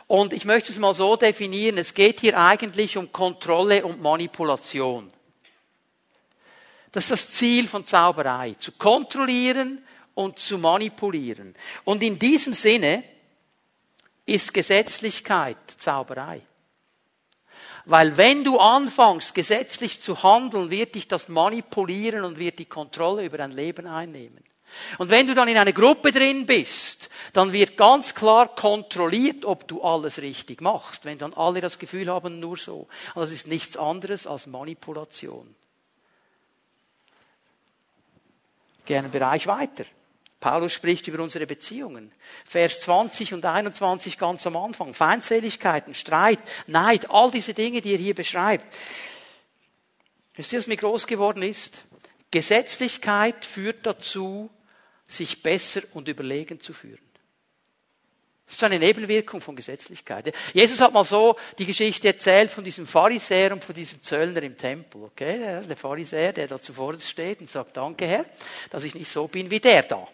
Und 0.08 0.34
ich 0.34 0.44
möchte 0.44 0.72
es 0.74 0.80
mal 0.80 0.94
so 0.94 1.16
definieren. 1.16 1.78
Es 1.78 1.94
geht 1.94 2.20
hier 2.20 2.38
eigentlich 2.38 2.98
um 2.98 3.12
Kontrolle 3.14 3.86
und 3.86 4.02
Manipulation. 4.02 5.10
Das 6.94 7.06
ist 7.06 7.12
das 7.12 7.30
Ziel 7.32 7.68
von 7.68 7.84
Zauberei. 7.84 8.54
Zu 8.60 8.72
kontrollieren 8.72 9.84
und 10.14 10.40
zu 10.40 10.60
manipulieren. 10.60 11.56
Und 11.84 12.04
in 12.04 12.20
diesem 12.20 12.54
Sinne 12.54 13.04
ist 14.26 14.54
Gesetzlichkeit 14.54 15.58
Zauberei. 15.78 16.42
Weil 17.86 18.16
wenn 18.16 18.44
du 18.44 18.60
anfängst, 18.60 19.36
gesetzlich 19.36 20.02
zu 20.02 20.24
handeln, 20.24 20.70
wird 20.70 20.96
dich 20.96 21.08
das 21.08 21.28
manipulieren 21.28 22.24
und 22.24 22.40
wird 22.40 22.60
die 22.60 22.66
Kontrolle 22.66 23.26
über 23.26 23.40
dein 23.40 23.52
Leben 23.52 23.88
einnehmen. 23.88 24.44
Und 25.00 25.10
wenn 25.10 25.28
du 25.28 25.34
dann 25.34 25.48
in 25.48 25.58
einer 25.58 25.74
Gruppe 25.74 26.12
drin 26.12 26.46
bist, 26.46 27.10
dann 27.34 27.52
wird 27.52 27.76
ganz 27.76 28.14
klar 28.14 28.56
kontrolliert, 28.56 29.46
ob 29.46 29.68
du 29.68 29.82
alles 29.82 30.20
richtig 30.20 30.62
machst. 30.62 31.06
Wenn 31.06 31.18
dann 31.18 31.34
alle 31.34 31.60
das 31.60 31.80
Gefühl 31.80 32.10
haben, 32.10 32.40
nur 32.40 32.58
so. 32.58 32.88
Und 33.16 33.22
das 33.22 33.32
ist 33.32 33.48
nichts 33.48 33.78
anderes 33.78 34.28
als 34.28 34.48
Manipulation. 34.48 35.56
Gerne 38.86 39.10
Bereich 39.10 39.48
weiter. 39.48 39.86
Paulus 40.40 40.74
spricht 40.74 41.08
über 41.08 41.24
unsere 41.24 41.48
Beziehungen. 41.48 42.12
Vers 42.44 42.82
20 42.82 43.34
und 43.34 43.46
21 43.46 44.18
ganz 44.18 44.46
am 44.46 44.58
Anfang. 44.58 44.94
Feindseligkeiten, 44.94 45.94
Streit, 45.94 46.40
Neid, 46.68 47.10
all 47.10 47.32
diese 47.32 47.54
Dinge, 47.54 47.80
die 47.80 47.94
er 47.94 47.98
hier 47.98 48.14
beschreibt. 48.14 48.66
Wisst 50.36 50.52
ihr, 50.52 50.60
was 50.60 50.68
mir 50.68 50.76
groß 50.76 51.08
geworden 51.08 51.44
ist? 51.44 51.86
Gesetzlichkeit 52.32 53.46
führt 53.46 53.86
dazu, 53.86 54.50
sich 55.08 55.44
besser 55.44 55.82
und 55.94 56.08
überlegen 56.10 56.60
zu 56.60 56.74
führen. 56.74 57.00
Das 58.46 58.56
ist 58.56 58.64
eine 58.64 58.78
Nebenwirkung 58.78 59.40
von 59.40 59.56
Gesetzlichkeit. 59.56 60.34
Jesus 60.54 60.80
hat 60.82 60.94
mal 60.94 61.06
so 61.06 61.38
die 61.58 61.66
Geschichte 61.66 62.10
erzählt 62.10 62.52
von 62.52 62.64
diesem 62.64 62.86
Pharisäer 62.86 63.54
und 63.54 63.64
von 63.64 63.74
diesem 63.74 64.04
Zöllner 64.04 64.44
im 64.44 64.58
Tempel. 64.58 65.04
Okay, 65.04 65.62
der 65.68 65.78
Pharisäer, 65.78 66.34
der 66.34 66.48
da 66.48 66.62
zuvor 66.62 67.00
steht 67.00 67.40
und 67.40 67.50
sagt, 67.50 67.78
danke 67.78 68.06
Herr, 68.06 68.26
dass 68.70 68.84
ich 68.84 68.96
nicht 68.96 69.10
so 69.10 69.28
bin 69.28 69.50
wie 69.50 69.60
der 69.60 69.84
da. 69.84 70.08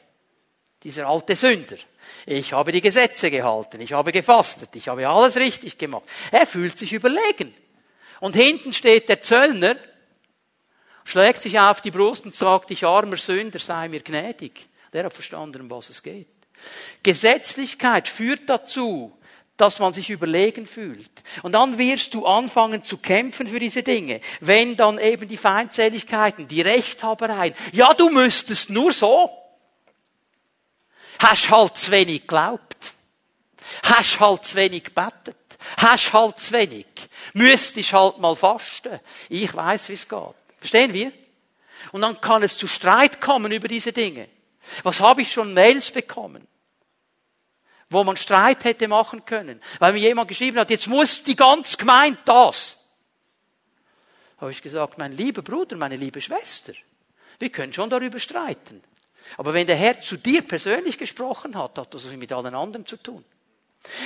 Dieser 0.84 1.08
alte 1.08 1.36
Sünder. 1.36 1.78
Ich 2.26 2.54
habe 2.54 2.72
die 2.72 2.82
Gesetze 2.82 3.30
gehalten, 3.30 3.82
ich 3.82 3.94
habe 3.94 4.12
gefastet, 4.12 4.70
ich 4.76 4.88
habe 4.88 5.08
alles 5.08 5.36
richtig 5.36 5.78
gemacht. 5.78 6.04
Er 6.32 6.46
fühlt 6.46 6.78
sich 6.78 6.94
überlegen. 6.94 7.54
Und 8.20 8.36
hinten 8.36 8.74
steht 8.74 9.10
der 9.10 9.22
Zöllner, 9.22 9.76
schlägt 11.04 11.42
sich 11.42 11.60
auf 11.60 11.82
die 11.82 11.92
Brust 11.92 12.26
und 12.26 12.36
sagt, 12.36 12.72
ich 12.72 12.86
armer 12.86 13.18
Sünder, 13.18 13.60
sei 13.60 13.90
mir 13.90 14.02
gnädig. 14.02 14.68
Der 14.94 15.06
hat 15.06 15.14
verstanden, 15.14 15.62
um 15.62 15.70
was 15.70 15.90
es 15.90 16.02
geht. 16.02 16.39
Gesetzlichkeit 17.04 18.08
führt 18.08 18.50
dazu, 18.50 19.12
dass 19.60 19.80
man 19.80 19.94
sich 19.94 20.10
überlegen 20.10 20.66
fühlt. 20.66 21.12
Und 21.44 21.52
dann 21.52 21.78
wirst 21.78 22.14
du 22.14 22.26
anfangen 22.26 22.82
zu 22.82 22.98
kämpfen 22.98 23.46
für 23.46 23.60
diese 23.60 23.84
Dinge. 23.84 24.22
Wenn 24.40 24.78
dann 24.78 25.00
eben 25.00 25.28
die 25.28 25.36
Feindseligkeiten, 25.36 26.48
die 26.48 26.62
Rechthabereien, 26.62 27.54
ja, 27.74 27.94
du 27.94 28.10
müsstest 28.10 28.70
nur 28.70 28.94
so. 28.94 29.30
Hast 31.20 31.50
halt 31.50 31.76
zu 31.76 31.92
wenig 31.92 32.22
geglaubt. 32.22 32.94
Hast 33.84 34.20
halt 34.22 34.46
zu 34.46 34.56
wenig 34.56 34.86
gebetet. 34.86 35.36
Hast 35.78 36.14
halt 36.14 36.40
zu 36.40 36.54
wenig. 36.54 36.88
Müsstest 37.34 37.92
halt 37.92 38.18
mal 38.18 38.36
fasten. 38.38 39.00
Ich 39.28 39.54
weiß, 39.54 39.90
wie 39.90 39.94
es 39.94 40.08
geht. 40.08 40.36
Verstehen 40.60 40.94
wir? 40.94 41.12
Und 41.92 42.02
dann 42.02 42.22
kann 42.22 42.44
es 42.44 42.58
zu 42.58 42.68
Streit 42.68 43.20
kommen 43.20 43.52
über 43.52 43.68
diese 43.68 43.92
Dinge. 43.92 44.30
Was 44.84 45.00
habe 45.00 45.22
ich 45.22 45.32
schon 45.32 45.54
Mails 45.54 45.92
bekommen? 45.92 46.48
Wo 47.90 48.04
man 48.04 48.18
Streit 48.18 48.64
hätte 48.66 48.88
machen 48.88 49.26
können. 49.26 49.62
Weil 49.80 49.94
mir 49.94 50.00
jemand 50.00 50.28
geschrieben 50.28 50.60
hat, 50.60 50.70
jetzt 50.70 50.88
muss 50.88 51.24
die 51.24 51.36
ganz 51.36 51.78
gemeint 51.78 52.20
das. 52.26 52.86
Habe 54.38 54.52
ich 54.52 54.62
gesagt, 54.62 54.98
mein 54.98 55.12
lieber 55.12 55.42
Bruder, 55.42 55.76
meine 55.76 55.96
liebe 55.96 56.22
Schwester, 56.22 56.74
wir 57.40 57.50
können 57.50 57.74
schon 57.74 57.90
darüber 57.90 58.20
streiten. 58.20 58.84
Aber 59.38 59.54
wenn 59.54 59.68
der 59.68 59.76
Herr 59.76 60.02
zu 60.02 60.18
dir 60.18 60.42
persönlich 60.42 60.98
gesprochen 60.98 61.58
hat, 61.58 61.78
hat 61.78 61.94
das 61.94 62.06
mit 62.06 62.32
allen 62.32 62.56
anderen 62.56 62.86
zu 62.86 62.98
tun. 62.98 63.24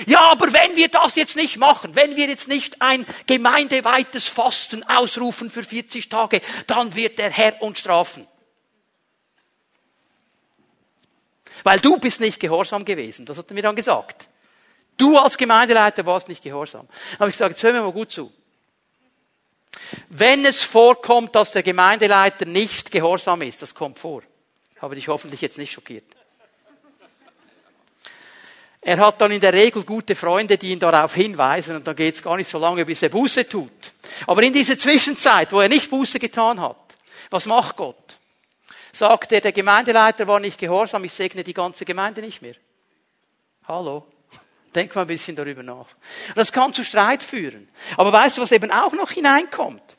Ja, 0.06 0.32
aber 0.32 0.54
wenn 0.54 0.76
wir 0.76 0.88
das 0.88 1.16
jetzt 1.16 1.36
nicht 1.36 1.58
machen, 1.58 1.96
wenn 1.96 2.16
wir 2.16 2.28
jetzt 2.28 2.48
nicht 2.48 2.82
ein 2.82 3.06
gemeindeweites 3.26 4.28
Fasten 4.28 4.84
ausrufen 4.84 5.50
für 5.50 5.64
40 5.64 6.10
Tage, 6.10 6.42
dann 6.68 6.96
wird 6.96 7.18
der 7.18 7.32
Herr 7.32 7.62
uns 7.62 7.80
strafen. 7.80 8.28
Weil 11.64 11.80
du 11.80 11.98
bist 11.98 12.20
nicht 12.20 12.40
gehorsam 12.40 12.86
gewesen. 12.86 13.26
Das 13.26 13.38
hat 13.38 13.50
er 13.50 13.54
mir 13.54 13.64
dann 13.64 13.76
gesagt. 13.76 14.28
Du 14.98 15.18
als 15.18 15.38
Gemeindeleiter 15.38 16.06
warst 16.06 16.28
nicht 16.28 16.44
gehorsam. 16.44 16.88
Dann 17.12 17.20
habe 17.20 17.30
ich 17.30 17.36
gesagt, 17.36 17.52
jetzt 17.52 17.64
hören 17.64 17.76
wir 17.76 17.84
mal 17.84 17.92
gut 17.92 18.12
zu. 18.12 18.32
Wenn 20.10 20.46
es 20.46 20.62
vorkommt, 20.62 21.36
dass 21.36 21.52
der 21.52 21.64
Gemeindeleiter 21.64 22.46
nicht 22.46 22.92
gehorsam 22.92 23.42
ist, 23.42 23.62
das 23.62 23.74
kommt 23.74 23.98
vor. 23.98 24.22
Habe 24.80 24.96
dich 24.96 25.08
hoffentlich 25.08 25.42
jetzt 25.42 25.58
nicht 25.58 25.72
schockiert. 25.72 26.06
Er 28.86 28.98
hat 28.98 29.22
dann 29.22 29.32
in 29.32 29.40
der 29.40 29.54
Regel 29.54 29.84
gute 29.84 30.14
Freunde, 30.14 30.58
die 30.58 30.72
ihn 30.72 30.80
darauf 30.80 31.16
hinweisen 31.16 31.78
und 31.78 31.88
dann 31.88 31.96
geht 31.96 32.16
es 32.16 32.22
gar 32.22 32.36
nicht 32.36 32.50
so 32.50 32.60
lange, 32.60 32.86
bis 32.86 33.02
er 33.02 33.10
Buße 33.10 33.48
tut. 33.48 33.72
Aber 34.28 34.44
in 34.44 34.52
dieser 34.52 34.78
Zwischenzeit, 34.78 35.54
wo 35.54 35.62
er 35.62 35.70
nicht 35.70 35.90
Buße 35.90 36.20
getan 36.20 36.60
hat, 36.60 36.76
was 37.30 37.46
macht 37.46 37.78
Gott? 37.78 38.18
Sagt 38.94 39.32
er, 39.32 39.42
der 39.42 39.52
Gemeindeleiter 39.52 40.28
war 40.28 40.40
nicht 40.40 40.58
gehorsam, 40.58 41.04
ich 41.04 41.14
segne 41.14 41.44
die 41.44 41.54
ganze 41.54 41.84
Gemeinde 41.84 42.22
nicht 42.22 42.42
mehr. 42.42 42.56
Hallo? 43.68 44.06
Denk 44.74 44.96
mal 44.96 45.02
ein 45.02 45.08
bisschen 45.08 45.36
darüber 45.36 45.64
nach. 45.64 45.88
Das 46.36 46.52
kann 46.52 46.74
zu 46.74 46.84
Streit 46.84 47.22
führen. 47.22 47.70
Aber 47.98 48.12
weißt 48.12 48.38
du, 48.38 48.42
was 48.42 48.52
eben 48.52 48.72
auch 48.72 48.94
noch 48.94 49.12
hineinkommt? 49.12 49.98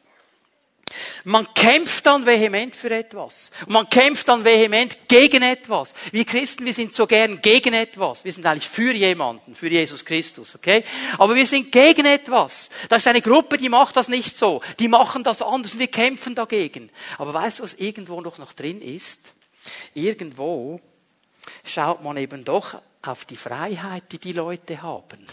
Man 1.25 1.47
kämpft 1.55 2.07
dann 2.07 2.27
vehement 2.27 2.75
für 2.77 2.91
etwas. 2.91 3.51
man 3.67 3.89
kämpft 3.89 4.29
dann 4.29 4.45
vehement 4.45 5.09
gegen 5.09 5.43
etwas. 5.43 5.93
Wir 6.13 6.25
Christen, 6.25 6.65
wir 6.65 6.75
sind 6.75 6.93
so 6.95 7.07
gern 7.07 7.41
gegen 7.41 7.75
etwas. 7.75 8.25
Wir 8.25 8.33
sind 8.33 8.47
eigentlich 8.47 8.69
für 8.69 8.93
jemanden, 8.93 9.55
für 9.55 9.69
Jesus 9.69 10.05
Christus, 10.05 10.55
okay? 10.57 10.85
Aber 11.19 11.35
wir 11.35 11.47
sind 11.47 11.73
gegen 11.73 12.07
etwas. 12.07 12.71
Da 12.89 12.97
ist 12.97 13.07
eine 13.07 13.23
Gruppe, 13.23 13.57
die 13.57 13.69
macht 13.69 13.97
das 13.97 14.09
nicht 14.09 14.37
so. 14.37 14.61
Die 14.79 14.89
machen 14.89 15.25
das 15.25 15.43
anders 15.43 15.75
und 15.75 15.81
wir 15.81 15.89
kämpfen 15.89 16.35
dagegen. 16.35 16.91
Aber 17.19 17.35
weißt 17.35 17.59
du, 17.59 17.63
was 17.63 17.75
irgendwo 17.75 18.21
noch, 18.21 18.39
noch 18.39 18.53
drin 18.53 18.81
ist? 18.83 19.33
Irgendwo 19.95 20.81
schaut 21.65 22.03
man 22.03 22.17
eben 22.17 22.45
doch 22.45 22.77
auf 23.07 23.25
die 23.25 23.37
Freiheit, 23.37 24.05
die 24.13 24.19
die 24.19 24.33
Leute 24.33 24.83
haben. 24.83 25.27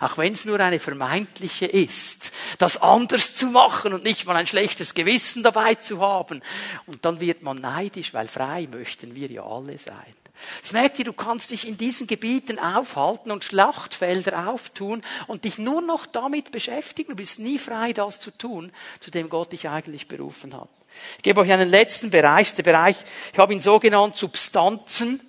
Auch 0.00 0.18
wenn 0.18 0.32
es 0.32 0.44
nur 0.44 0.60
eine 0.60 0.80
vermeintliche 0.80 1.66
ist, 1.66 2.32
das 2.58 2.76
anders 2.78 3.34
zu 3.34 3.46
machen 3.46 3.92
und 3.92 4.04
nicht 4.04 4.26
mal 4.26 4.36
ein 4.36 4.46
schlechtes 4.46 4.94
Gewissen 4.94 5.42
dabei 5.42 5.74
zu 5.74 6.00
haben. 6.00 6.42
Und 6.86 7.04
dann 7.04 7.20
wird 7.20 7.42
man 7.42 7.58
neidisch, 7.58 8.14
weil 8.14 8.28
frei 8.28 8.68
möchten 8.70 9.14
wir 9.14 9.30
ja 9.30 9.44
alle 9.44 9.78
sein. 9.78 10.14
Jetzt 10.58 10.72
merkt 10.72 10.98
ihr, 10.98 11.04
du 11.04 11.12
kannst 11.12 11.50
dich 11.50 11.66
in 11.66 11.76
diesen 11.76 12.06
Gebieten 12.06 12.58
aufhalten 12.58 13.30
und 13.30 13.44
Schlachtfelder 13.44 14.48
auftun 14.48 15.02
und 15.26 15.44
dich 15.44 15.58
nur 15.58 15.80
noch 15.80 16.06
damit 16.06 16.52
beschäftigen. 16.52 17.10
Du 17.10 17.16
bist 17.16 17.38
nie 17.38 17.58
frei, 17.58 17.92
das 17.92 18.20
zu 18.20 18.30
tun, 18.30 18.72
zu 19.00 19.10
dem 19.10 19.28
Gott 19.28 19.52
dich 19.52 19.68
eigentlich 19.68 20.06
berufen 20.06 20.56
hat. 20.56 20.68
Ich 21.16 21.22
gebe 21.22 21.40
euch 21.40 21.52
einen 21.52 21.68
letzten 21.68 22.10
Bereich, 22.10 22.54
der 22.54 22.62
Bereich, 22.62 22.96
ich 23.32 23.38
habe 23.38 23.52
ihn 23.52 23.60
so 23.60 23.78
genannt, 23.78 24.16
Substanzen. 24.16 25.20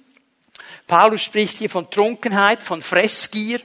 Paulus 0.89 1.21
spricht 1.21 1.59
hier 1.59 1.69
von 1.69 1.89
Trunkenheit, 1.91 2.63
von 2.63 2.81
Fressgier. 2.81 3.61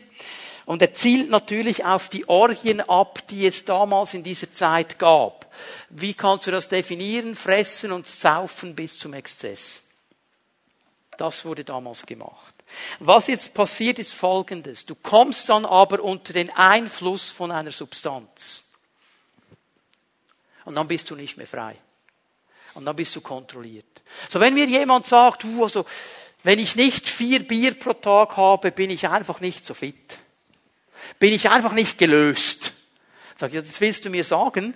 Und 0.67 0.83
er 0.83 0.93
zielt 0.93 1.31
natürlich 1.31 1.85
auf 1.85 2.11
die 2.11 2.29
Orgien 2.29 2.83
ab, 2.83 3.27
die 3.29 3.47
es 3.47 3.65
damals 3.65 4.15
in 4.15 4.23
dieser 4.23 4.53
Zeit 4.53 4.99
gab. 4.99 5.51
Wie 5.89 6.15
kannst 6.15 6.47
du 6.47 6.51
das 6.51 6.69
definieren? 6.69 7.35
Fressen 7.35 7.93
und 7.93 8.07
saufen 8.07 8.75
bis 8.75 8.99
zum 8.99 9.15
Exzess. 9.15 9.83
Das 11.17 11.45
wurde 11.45 11.65
damals 11.65 12.05
gemacht. 12.05 12.55
Was 12.99 13.29
jetzt 13.29 13.55
passiert 13.55 13.99
ist 13.99 14.13
folgendes. 14.13 14.85
Du 14.85 14.95
kommst 14.95 15.49
dann 15.49 15.65
aber 15.65 16.03
unter 16.03 16.33
den 16.35 16.51
Einfluss 16.51 17.31
von 17.31 17.51
einer 17.51 17.71
Substanz. 17.71 18.71
Und 20.67 20.75
dann 20.75 20.89
bist 20.89 21.09
du 21.09 21.15
nicht 21.15 21.39
mehr 21.39 21.47
frei. 21.47 21.77
Und 22.75 22.85
dann 22.85 22.97
bist 22.97 23.17
du 23.17 23.21
kontrolliert. 23.21 24.03
So 24.29 24.41
wenn 24.41 24.55
mir 24.55 24.67
jemand 24.67 25.07
sagt, 25.07 25.45
du, 25.45 25.63
also, 25.63 25.87
wenn 26.45 26.59
ich 26.59 26.77
nicht 26.77 27.09
vier 27.09 27.41
Bier 27.41 27.75
pro 27.75 27.95
Tag 27.95 28.37
habe, 28.37 28.71
bin 28.71 28.91
ich 28.91 29.09
einfach 29.09 29.41
nicht 29.41 29.65
so 29.65 29.73
fit. 29.73 30.19
Bin 31.19 31.33
ich 31.33 31.49
einfach 31.49 31.73
nicht 31.73 31.97
gelöst. 31.97 32.75
Sag 33.37 33.53
ich, 33.55 33.67
das 33.67 33.81
willst 33.81 34.05
du 34.05 34.11
mir 34.11 34.25
sagen? 34.25 34.75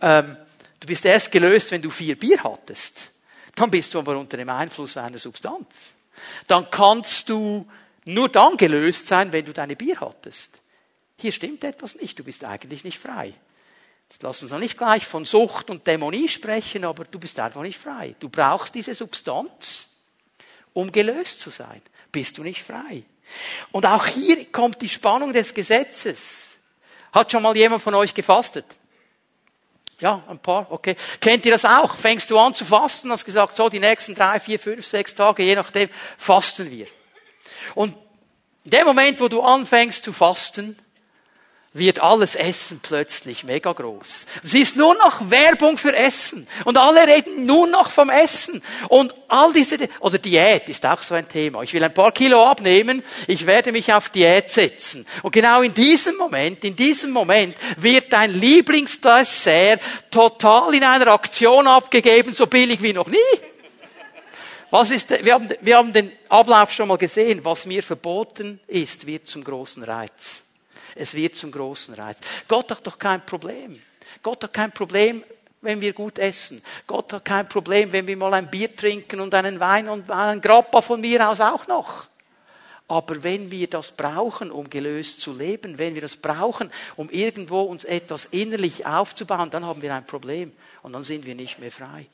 Ähm, 0.00 0.36
du 0.80 0.86
bist 0.88 1.04
erst 1.04 1.30
gelöst, 1.30 1.70
wenn 1.70 1.82
du 1.82 1.90
vier 1.90 2.18
Bier 2.18 2.42
hattest. 2.42 3.12
Dann 3.54 3.70
bist 3.70 3.94
du 3.94 4.00
aber 4.00 4.18
unter 4.18 4.36
dem 4.36 4.48
Einfluss 4.48 4.96
einer 4.96 5.18
Substanz. 5.18 5.94
Dann 6.48 6.68
kannst 6.68 7.28
du 7.28 7.64
nur 8.04 8.28
dann 8.28 8.56
gelöst 8.56 9.06
sein, 9.06 9.30
wenn 9.30 9.44
du 9.44 9.52
deine 9.52 9.76
Bier 9.76 10.00
hattest. 10.00 10.60
Hier 11.16 11.30
stimmt 11.30 11.62
etwas 11.62 11.94
nicht. 11.94 12.18
Du 12.18 12.24
bist 12.24 12.44
eigentlich 12.44 12.82
nicht 12.82 12.98
frei. 12.98 13.32
Jetzt 14.10 14.24
lass 14.24 14.42
uns 14.42 14.50
noch 14.50 14.58
nicht 14.58 14.76
gleich 14.76 15.06
von 15.06 15.24
Sucht 15.24 15.70
und 15.70 15.86
Dämonie 15.86 16.26
sprechen, 16.26 16.84
aber 16.84 17.04
du 17.04 17.20
bist 17.20 17.38
einfach 17.38 17.62
nicht 17.62 17.78
frei. 17.78 18.16
Du 18.18 18.28
brauchst 18.28 18.74
diese 18.74 18.94
Substanz 18.94 19.93
um 20.74 20.92
gelöst 20.92 21.40
zu 21.40 21.48
sein. 21.48 21.80
Bist 22.12 22.36
du 22.36 22.42
nicht 22.42 22.62
frei. 22.62 23.04
Und 23.72 23.86
auch 23.86 24.06
hier 24.06 24.44
kommt 24.52 24.82
die 24.82 24.88
Spannung 24.88 25.32
des 25.32 25.54
Gesetzes. 25.54 26.56
Hat 27.12 27.32
schon 27.32 27.42
mal 27.42 27.56
jemand 27.56 27.82
von 27.82 27.94
euch 27.94 28.12
gefastet? 28.12 28.66
Ja, 30.00 30.22
ein 30.28 30.40
paar, 30.40 30.70
okay. 30.70 30.96
Kennt 31.20 31.46
ihr 31.46 31.52
das 31.52 31.64
auch? 31.64 31.94
Fängst 31.94 32.30
du 32.30 32.38
an 32.38 32.52
zu 32.52 32.64
fasten, 32.64 33.10
hast 33.10 33.24
gesagt, 33.24 33.56
so 33.56 33.68
die 33.68 33.78
nächsten 33.78 34.14
drei, 34.14 34.40
vier, 34.40 34.58
fünf, 34.58 34.84
sechs 34.84 35.14
Tage, 35.14 35.44
je 35.44 35.54
nachdem, 35.54 35.88
fasten 36.18 36.70
wir. 36.70 36.86
Und 37.74 37.96
in 38.64 38.70
dem 38.70 38.86
Moment, 38.86 39.20
wo 39.20 39.28
du 39.28 39.40
anfängst 39.40 40.04
zu 40.04 40.12
fasten, 40.12 40.78
wird 41.74 42.00
alles 42.00 42.36
Essen 42.36 42.80
plötzlich 42.80 43.42
mega 43.42 43.72
groß. 43.72 44.26
Es 44.44 44.54
ist 44.54 44.76
nur 44.76 44.94
noch 44.94 45.28
Werbung 45.28 45.76
für 45.76 45.94
Essen. 45.94 46.46
Und 46.64 46.78
alle 46.78 47.06
reden 47.06 47.46
nur 47.46 47.66
noch 47.66 47.90
vom 47.90 48.10
Essen. 48.10 48.62
Und 48.88 49.12
all 49.26 49.52
diese, 49.52 49.76
oder 49.98 50.18
Diät 50.18 50.68
ist 50.68 50.86
auch 50.86 51.02
so 51.02 51.14
ein 51.14 51.28
Thema. 51.28 51.62
Ich 51.62 51.74
will 51.74 51.82
ein 51.82 51.92
paar 51.92 52.12
Kilo 52.12 52.46
abnehmen, 52.46 53.02
ich 53.26 53.44
werde 53.44 53.72
mich 53.72 53.92
auf 53.92 54.08
Diät 54.10 54.48
setzen. 54.50 55.04
Und 55.22 55.32
genau 55.32 55.62
in 55.62 55.74
diesem 55.74 56.16
Moment, 56.16 56.62
in 56.64 56.76
diesem 56.76 57.10
Moment 57.10 57.56
wird 57.76 58.12
dein 58.12 58.32
Lieblingsdessert 58.32 59.80
total 60.12 60.74
in 60.74 60.84
einer 60.84 61.08
Aktion 61.08 61.66
abgegeben, 61.66 62.32
so 62.32 62.46
billig 62.46 62.80
wie 62.82 62.92
noch 62.92 63.08
nie. 63.08 63.18
Was 64.70 64.92
ist, 64.92 65.10
wir 65.24 65.34
haben, 65.34 65.48
wir 65.60 65.76
haben 65.76 65.92
den 65.92 66.12
Ablauf 66.28 66.72
schon 66.72 66.88
mal 66.88 66.98
gesehen. 66.98 67.44
Was 67.44 67.66
mir 67.66 67.82
verboten 67.82 68.60
ist, 68.68 69.08
wird 69.08 69.26
zum 69.26 69.42
großen 69.42 69.82
Reiz. 69.82 70.43
Es 70.94 71.14
wird 71.14 71.36
zum 71.36 71.50
großen 71.50 71.94
Reiz. 71.94 72.18
Gott 72.46 72.70
hat 72.70 72.86
doch 72.86 72.98
kein 72.98 73.24
Problem. 73.24 73.80
Gott 74.22 74.44
hat 74.44 74.52
kein 74.52 74.72
Problem, 74.72 75.24
wenn 75.60 75.80
wir 75.80 75.92
gut 75.92 76.18
essen. 76.18 76.62
Gott 76.86 77.12
hat 77.12 77.24
kein 77.24 77.48
Problem, 77.48 77.92
wenn 77.92 78.06
wir 78.06 78.16
mal 78.16 78.34
ein 78.34 78.50
Bier 78.50 78.74
trinken 78.74 79.20
und 79.20 79.34
einen 79.34 79.58
Wein 79.60 79.88
und 79.88 80.10
einen 80.10 80.40
Grappa 80.40 80.80
von 80.80 81.00
mir 81.00 81.28
aus 81.28 81.40
auch 81.40 81.66
noch. 81.66 82.06
Aber 82.86 83.22
wenn 83.24 83.50
wir 83.50 83.66
das 83.68 83.92
brauchen, 83.92 84.50
um 84.50 84.68
gelöst 84.68 85.20
zu 85.20 85.32
leben, 85.32 85.78
wenn 85.78 85.94
wir 85.94 86.02
das 86.02 86.16
brauchen, 86.16 86.70
um 86.96 87.08
irgendwo 87.08 87.62
uns 87.62 87.84
etwas 87.84 88.26
innerlich 88.26 88.84
aufzubauen, 88.84 89.48
dann 89.48 89.64
haben 89.64 89.80
wir 89.80 89.94
ein 89.94 90.06
Problem 90.06 90.52
und 90.82 90.92
dann 90.92 91.02
sind 91.02 91.24
wir 91.24 91.34
nicht 91.34 91.58
mehr 91.58 91.70
frei. 91.70 92.06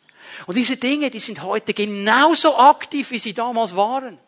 Und 0.46 0.56
diese 0.56 0.76
Dinge, 0.76 1.10
die 1.10 1.18
sind 1.18 1.42
heute 1.42 1.74
genauso 1.74 2.56
aktiv, 2.56 3.10
wie 3.10 3.18
sie 3.18 3.34
damals 3.34 3.74
waren. 3.74 4.18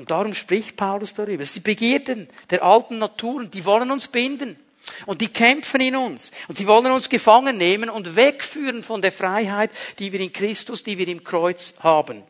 Und 0.00 0.10
darum 0.10 0.34
spricht 0.34 0.78
Paulus 0.78 1.12
darüber. 1.12 1.44
Sind 1.44 1.56
die 1.56 1.70
Begierden 1.72 2.30
der 2.48 2.62
alten 2.62 2.96
Naturen, 2.96 3.50
die 3.50 3.66
wollen 3.66 3.90
uns 3.90 4.08
binden. 4.08 4.58
Und 5.04 5.20
die 5.20 5.28
kämpfen 5.28 5.82
in 5.82 5.94
uns. 5.94 6.32
Und 6.48 6.56
sie 6.56 6.66
wollen 6.66 6.90
uns 6.90 7.10
gefangen 7.10 7.58
nehmen 7.58 7.90
und 7.90 8.16
wegführen 8.16 8.82
von 8.82 9.02
der 9.02 9.12
Freiheit, 9.12 9.70
die 9.98 10.10
wir 10.10 10.20
in 10.20 10.32
Christus, 10.32 10.82
die 10.82 10.96
wir 10.96 11.06
im 11.06 11.22
Kreuz 11.22 11.74
haben. 11.80 12.22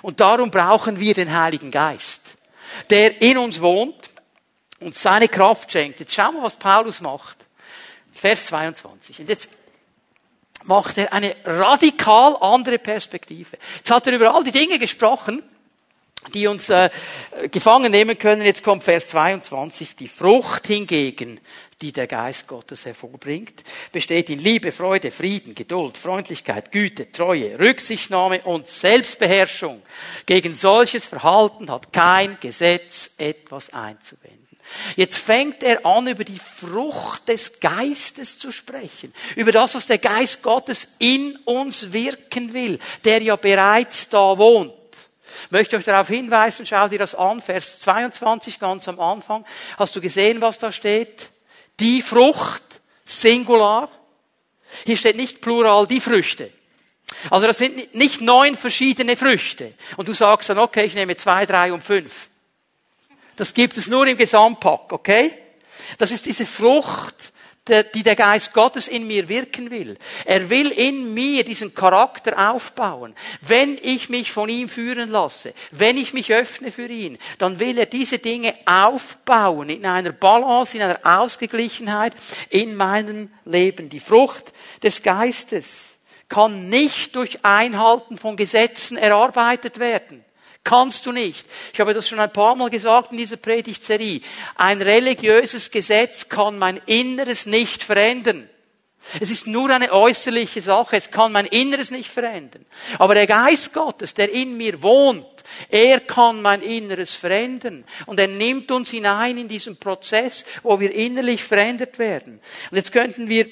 Und 0.00 0.20
darum 0.20 0.50
brauchen 0.50 0.98
wir 0.98 1.12
den 1.12 1.30
Heiligen 1.30 1.70
Geist, 1.70 2.38
der 2.88 3.20
in 3.20 3.36
uns 3.36 3.60
wohnt 3.60 4.08
und 4.80 4.94
seine 4.94 5.28
Kraft 5.28 5.70
schenkt. 5.70 6.00
Jetzt 6.00 6.14
schauen 6.14 6.36
wir, 6.36 6.42
was 6.42 6.56
Paulus 6.56 7.02
macht. 7.02 7.36
Vers 8.12 8.46
22. 8.46 9.20
Und 9.20 9.28
jetzt 9.28 9.50
macht 10.64 10.96
er 10.96 11.12
eine 11.12 11.36
radikal 11.44 12.38
andere 12.40 12.78
Perspektive. 12.78 13.58
Jetzt 13.76 13.90
hat 13.90 14.06
er 14.06 14.14
über 14.14 14.34
all 14.34 14.42
die 14.42 14.52
Dinge 14.52 14.78
gesprochen, 14.78 15.42
die 16.34 16.46
uns 16.46 16.68
äh, 16.68 16.90
gefangen 17.50 17.92
nehmen 17.92 18.18
können. 18.18 18.42
Jetzt 18.42 18.62
kommt 18.62 18.84
Vers 18.84 19.08
22. 19.08 19.96
Die 19.96 20.08
Frucht 20.08 20.66
hingegen, 20.66 21.40
die 21.80 21.92
der 21.92 22.06
Geist 22.06 22.46
Gottes 22.46 22.84
hervorbringt, 22.84 23.64
besteht 23.90 24.28
in 24.28 24.38
Liebe, 24.38 24.70
Freude, 24.70 25.10
Frieden, 25.10 25.54
Geduld, 25.54 25.96
Freundlichkeit, 25.96 26.72
Güte, 26.72 27.10
Treue, 27.10 27.58
Rücksichtnahme 27.58 28.42
und 28.42 28.66
Selbstbeherrschung. 28.66 29.82
Gegen 30.26 30.54
solches 30.54 31.06
Verhalten 31.06 31.70
hat 31.70 31.92
kein 31.92 32.38
Gesetz 32.40 33.10
etwas 33.16 33.72
einzuwenden. 33.72 34.40
Jetzt 34.94 35.16
fängt 35.16 35.62
er 35.62 35.84
an, 35.84 36.06
über 36.06 36.22
die 36.22 36.38
Frucht 36.38 37.28
des 37.28 37.58
Geistes 37.58 38.38
zu 38.38 38.52
sprechen. 38.52 39.12
Über 39.34 39.50
das, 39.50 39.74
was 39.74 39.86
der 39.86 39.98
Geist 39.98 40.42
Gottes 40.42 40.86
in 40.98 41.36
uns 41.44 41.92
wirken 41.92 42.52
will, 42.52 42.78
der 43.04 43.20
ja 43.20 43.34
bereits 43.34 44.08
da 44.08 44.38
wohnt. 44.38 44.79
Ich 45.46 45.50
möchte 45.50 45.76
euch 45.76 45.84
darauf 45.84 46.08
hinweisen, 46.08 46.66
schau 46.66 46.88
dir 46.88 46.98
das 46.98 47.14
an, 47.14 47.40
Vers 47.40 47.80
22 47.80 48.58
ganz 48.58 48.88
am 48.88 49.00
Anfang. 49.00 49.44
Hast 49.78 49.94
du 49.96 50.00
gesehen, 50.00 50.40
was 50.40 50.58
da 50.58 50.72
steht? 50.72 51.30
Die 51.78 52.02
Frucht, 52.02 52.62
Singular. 53.04 53.90
Hier 54.84 54.96
steht 54.96 55.16
nicht 55.16 55.40
Plural, 55.40 55.86
die 55.86 56.00
Früchte. 56.00 56.52
Also 57.28 57.46
das 57.46 57.58
sind 57.58 57.94
nicht 57.94 58.20
neun 58.20 58.54
verschiedene 58.54 59.16
Früchte. 59.16 59.74
Und 59.96 60.08
du 60.08 60.14
sagst 60.14 60.48
dann, 60.48 60.58
okay, 60.58 60.84
ich 60.84 60.94
nehme 60.94 61.16
zwei, 61.16 61.44
drei 61.46 61.72
und 61.72 61.82
fünf. 61.82 62.28
Das 63.36 63.54
gibt 63.54 63.76
es 63.76 63.86
nur 63.86 64.06
im 64.06 64.16
Gesamtpack, 64.16 64.92
okay? 64.92 65.32
Das 65.98 66.10
ist 66.10 66.26
diese 66.26 66.46
Frucht, 66.46 67.32
die 67.68 68.02
der 68.02 68.16
Geist 68.16 68.52
Gottes 68.52 68.88
in 68.88 69.06
mir 69.06 69.28
wirken 69.28 69.70
will. 69.70 69.96
Er 70.24 70.48
will 70.50 70.70
in 70.70 71.14
mir 71.14 71.44
diesen 71.44 71.74
Charakter 71.74 72.50
aufbauen. 72.50 73.14
Wenn 73.42 73.78
ich 73.80 74.08
mich 74.08 74.32
von 74.32 74.48
ihm 74.48 74.68
führen 74.68 75.10
lasse, 75.10 75.54
wenn 75.70 75.96
ich 75.96 76.12
mich 76.12 76.32
öffne 76.32 76.70
für 76.70 76.86
ihn, 76.86 77.18
dann 77.38 77.60
will 77.60 77.78
er 77.78 77.86
diese 77.86 78.18
Dinge 78.18 78.54
aufbauen 78.66 79.68
in 79.68 79.86
einer 79.86 80.12
Balance, 80.12 80.76
in 80.76 80.82
einer 80.82 81.00
Ausgeglichenheit 81.02 82.14
in 82.48 82.74
meinem 82.74 83.30
Leben. 83.44 83.88
Die 83.88 84.00
Frucht 84.00 84.52
des 84.82 85.02
Geistes 85.02 85.98
kann 86.28 86.68
nicht 86.68 87.14
durch 87.14 87.44
Einhalten 87.44 88.16
von 88.16 88.36
Gesetzen 88.36 88.96
erarbeitet 88.96 89.78
werden. 89.78 90.24
Kannst 90.62 91.06
du 91.06 91.12
nicht. 91.12 91.46
Ich 91.72 91.80
habe 91.80 91.94
das 91.94 92.08
schon 92.08 92.20
ein 92.20 92.32
paar 92.32 92.54
Mal 92.54 92.68
gesagt 92.68 93.12
in 93.12 93.18
dieser 93.18 93.38
Predigtserie. 93.38 94.20
Ein 94.56 94.82
religiöses 94.82 95.70
Gesetz 95.70 96.28
kann 96.28 96.58
mein 96.58 96.80
Inneres 96.86 97.46
nicht 97.46 97.82
verändern. 97.82 98.48
Es 99.18 99.30
ist 99.30 99.46
nur 99.46 99.70
eine 99.70 99.92
äußerliche 99.92 100.60
Sache. 100.60 100.96
Es 100.96 101.10
kann 101.10 101.32
mein 101.32 101.46
Inneres 101.46 101.90
nicht 101.90 102.10
verändern. 102.10 102.66
Aber 102.98 103.14
der 103.14 103.26
Geist 103.26 103.72
Gottes, 103.72 104.12
der 104.12 104.30
in 104.30 104.56
mir 104.56 104.82
wohnt, 104.82 105.26
er 105.70 106.00
kann 106.00 106.42
mein 106.42 106.60
Inneres 106.60 107.14
verändern. 107.14 107.84
Und 108.06 108.20
er 108.20 108.28
nimmt 108.28 108.70
uns 108.70 108.90
hinein 108.90 109.38
in 109.38 109.48
diesen 109.48 109.78
Prozess, 109.78 110.44
wo 110.62 110.78
wir 110.78 110.92
innerlich 110.92 111.42
verändert 111.42 111.98
werden. 111.98 112.40
Und 112.70 112.76
jetzt 112.76 112.92
könnten 112.92 113.28
wir 113.30 113.48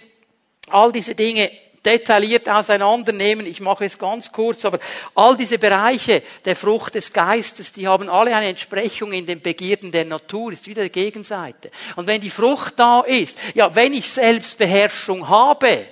all 0.69 0.93
diese 0.93 1.15
Dinge 1.15 1.51
detailliert 1.89 2.49
auseinandernehmen. 2.49 3.47
Ich 3.47 3.61
mache 3.61 3.87
es 3.87 3.99
ganz 3.99 4.31
kurz, 4.31 4.65
aber 4.65 4.79
all 5.15 5.37
diese 5.37 5.59
Bereiche 5.59 6.23
der 6.45 6.55
Frucht 6.55 6.95
des 6.95 7.13
Geistes, 7.13 7.73
die 7.73 7.89
haben 7.89 8.11
alle 8.11 8.37
eine 8.37 8.49
Entsprechung 8.49 9.13
in 9.13 9.25
den 9.25 9.41
Begierden 9.41 9.91
der 9.91 10.05
Natur, 10.05 10.53
ist 10.53 10.69
wieder 10.69 10.83
die 10.83 10.91
Gegenseite. 10.91 11.71
Und 11.97 12.07
wenn 12.07 12.21
die 12.21 12.31
Frucht 12.31 12.75
da 12.77 13.01
ist, 13.01 13.39
ja, 13.55 13.75
wenn 13.75 13.95
ich 13.95 14.11
Selbstbeherrschung 14.11 15.29
habe, 15.29 15.87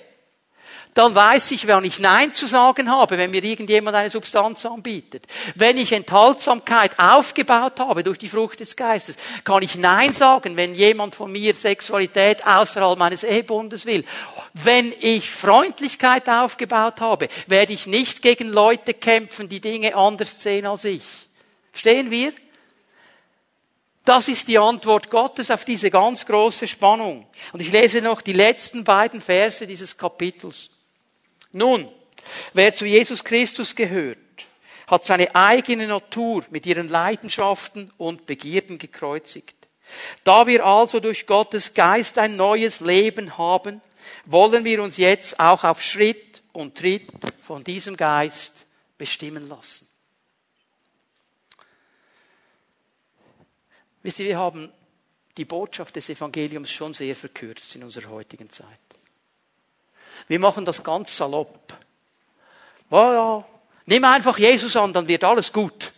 dann 0.97 1.15
weiß 1.15 1.51
ich, 1.51 1.69
wann 1.69 1.85
ich 1.85 1.99
Nein 1.99 2.33
zu 2.33 2.47
sagen 2.47 2.91
habe, 2.91 3.19
wenn 3.19 3.31
mir 3.31 3.45
irgendjemand 3.45 3.95
eine 3.95 4.09
Substanz 4.09 4.65
anbietet. 4.65 5.27
Wenn 5.55 5.77
ich 5.77 5.93
Enthaltsamkeit 5.93 6.99
aufgebaut 6.99 7.79
habe 7.81 8.03
durch 8.03 8.17
die 8.17 8.31
Frucht 8.31 8.61
des 8.61 8.77
Geistes, 8.77 9.19
kann 9.45 9.63
ich 9.63 9.75
Nein 9.77 10.15
sagen, 10.15 10.57
wenn 10.57 10.75
jemand 10.75 11.15
von 11.15 11.31
mir 11.31 11.53
Sexualität 11.53 12.47
außerhalb 12.47 12.99
meines 12.99 13.25
Ehebundes 13.25 13.85
will. 13.85 14.07
Wenn 14.55 14.91
ich 15.01 15.31
Freundlichkeit 15.31 16.31
aufgebaut 16.31 17.03
habe, 17.03 17.29
werde 17.47 17.75
ich 17.75 17.87
nicht 17.87 18.23
gegen 18.23 18.49
Leute 18.49 18.95
kämpfen, 18.95 19.51
die 19.51 19.61
Dinge 19.61 19.95
anders 19.95 20.41
sehen 20.41 20.65
als 20.65 20.85
ich. 20.85 21.03
Stehen 21.75 22.11
wir? 22.11 22.33
Das 24.03 24.29
ist 24.29 24.49
die 24.49 24.57
Antwort 24.57 25.11
Gottes 25.11 25.51
auf 25.51 25.67
diese 25.67 25.91
ganz 25.91 26.25
große 26.25 26.67
Spannung. 26.67 27.27
Und 27.53 27.61
ich 27.61 27.71
lese 27.71 28.01
noch 28.01 28.23
die 28.23 28.33
letzten 28.33 28.83
beiden 28.83 29.21
Verse 29.21 29.67
dieses 29.67 29.99
Kapitels. 29.99 30.71
Nun, 31.57 31.89
wer 32.53 32.75
zu 32.75 32.85
Jesus 32.85 33.25
Christus 33.25 33.75
gehört, 33.75 34.19
hat 34.89 35.07
seine 35.07 35.35
eigene 35.35 35.87
Natur 35.87 36.45
mit 36.51 36.67
ihren 36.67 36.89
Leidenschaften 36.89 37.91
und 37.97 38.27
Begierden 38.27 38.77
gekreuzigt. 38.77 39.57
Da 40.23 40.47
wir 40.47 40.67
also 40.67 41.01
durch 41.01 41.27
Gottes 41.27 41.73
Geist 41.73 42.19
ein 42.19 42.37
neues 42.37 42.81
Leben 42.81 43.39
haben, 43.39 43.81
wollen 44.27 44.65
wir 44.65 44.83
uns 44.83 44.99
jetzt 44.99 45.41
auch 45.41 45.65
auf 45.65 45.81
Schritt 45.81 46.43
und 46.53 46.77
Tritt 46.77 47.09
von 47.41 47.65
diesem 47.65 47.97
Geist 47.97 48.67
bestimmen 48.99 49.49
lassen. 49.49 49.89
Wisst 54.03 54.19
ihr, 54.19 54.27
wir 54.27 54.39
haben 54.39 54.71
die 55.39 55.47
Botschaft 55.47 55.97
des 55.97 56.11
Evangeliums 56.11 56.71
schon 56.71 56.93
sehr 56.93 57.17
verkürzt 57.17 57.75
in 57.77 57.83
unserer 57.83 58.11
heutigen 58.11 58.51
Zeit. 58.51 58.86
Wir 60.29 60.39
machen 60.39 60.65
das 60.65 60.83
ganz 60.83 61.17
salopp. 61.17 61.75
Oh 62.91 62.97
ja, 62.97 63.45
nimm 63.87 64.05
einfach 64.05 64.39
Jesus 64.39 64.77
an, 64.77 64.93
dann 64.93 65.09
wird 65.09 65.25
alles 65.25 65.53
gut. 65.53 65.93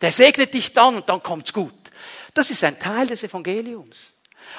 Der 0.00 0.12
segnet 0.12 0.52
dich 0.52 0.72
dann 0.72 0.96
und 0.96 1.08
dann 1.08 1.22
kommt's 1.22 1.52
gut. 1.52 1.72
Das 2.34 2.50
ist 2.50 2.64
ein 2.64 2.78
Teil 2.78 3.06
des 3.06 3.22
Evangeliums. 3.22 4.12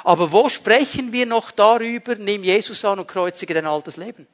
Aber 0.04 0.32
wo 0.32 0.50
sprechen 0.50 1.12
wir 1.12 1.26
noch 1.26 1.52
darüber, 1.52 2.16
nimm 2.16 2.44
Jesus 2.44 2.84
an 2.86 3.00
und 3.00 3.08
kreuzige 3.08 3.54
dein 3.54 3.68
altes 3.68 3.98
Leben? 3.98 4.28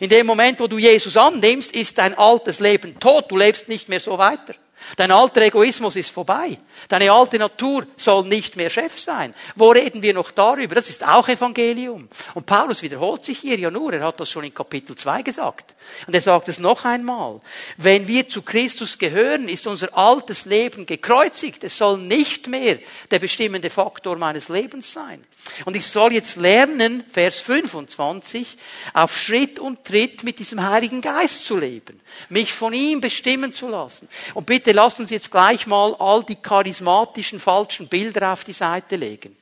In 0.00 0.08
dem 0.08 0.26
Moment, 0.26 0.60
wo 0.60 0.66
du 0.66 0.78
Jesus 0.78 1.16
annimmst, 1.16 1.72
ist 1.72 1.98
dein 1.98 2.16
altes 2.16 2.60
Leben 2.60 2.98
tot. 2.98 3.30
Du 3.30 3.36
lebst 3.36 3.68
nicht 3.68 3.88
mehr 3.88 4.00
so 4.00 4.18
weiter. 4.18 4.54
Dein 4.96 5.10
alter 5.10 5.42
Egoismus 5.42 5.96
ist 5.96 6.10
vorbei. 6.10 6.58
Deine 6.88 7.10
alte 7.10 7.38
Natur 7.38 7.86
soll 7.96 8.24
nicht 8.26 8.56
mehr 8.56 8.70
Chef 8.70 8.98
sein. 8.98 9.34
Wo 9.54 9.70
reden 9.70 10.02
wir 10.02 10.14
noch 10.14 10.30
darüber? 10.30 10.74
Das 10.74 10.88
ist 10.88 11.06
auch 11.06 11.28
Evangelium. 11.28 12.08
Und 12.34 12.46
Paulus 12.46 12.82
wiederholt 12.82 13.24
sich 13.24 13.38
hier 13.38 13.58
ja 13.58 13.70
nur. 13.70 13.92
Er 13.92 14.04
hat 14.04 14.20
das 14.20 14.30
schon 14.30 14.44
in 14.44 14.54
Kapitel 14.54 14.96
2 14.96 15.22
gesagt. 15.22 15.74
Und 16.06 16.14
er 16.14 16.22
sagt 16.22 16.48
es 16.48 16.58
noch 16.58 16.84
einmal. 16.84 17.40
Wenn 17.76 18.06
wir 18.06 18.28
zu 18.28 18.42
Christus 18.42 18.98
gehören, 18.98 19.48
ist 19.48 19.66
unser 19.66 19.96
altes 19.96 20.44
Leben 20.44 20.86
gekreuzigt. 20.86 21.64
Es 21.64 21.76
soll 21.76 21.98
nicht 21.98 22.46
mehr 22.46 22.78
der 23.10 23.18
bestimmende 23.18 23.70
Faktor 23.70 24.16
meines 24.16 24.48
Lebens 24.48 24.92
sein. 24.92 25.24
Und 25.64 25.76
ich 25.76 25.86
soll 25.86 26.12
jetzt 26.12 26.36
lernen, 26.36 27.04
Vers 27.04 27.40
25, 27.40 28.56
auf 28.94 29.16
Schritt 29.16 29.58
und 29.58 29.84
Tritt 29.84 30.24
mit 30.24 30.38
diesem 30.38 30.62
Heiligen 30.68 31.00
Geist 31.00 31.44
zu 31.44 31.56
leben. 31.56 32.00
Mich 32.28 32.52
von 32.52 32.72
ihm 32.72 33.00
bestimmen 33.00 33.52
zu 33.52 33.68
lassen. 33.68 34.08
Und 34.34 34.46
bitte 34.46 34.72
lasst 34.72 35.00
uns 35.00 35.10
jetzt 35.10 35.30
gleich 35.30 35.66
mal 35.66 35.94
all 35.98 36.24
die 36.24 36.36
charismatischen 36.66 37.38
falschen 37.38 37.86
Bilder 37.88 38.32
auf 38.32 38.44
die 38.44 38.52
Seite 38.52 38.96
legen. 38.96 39.36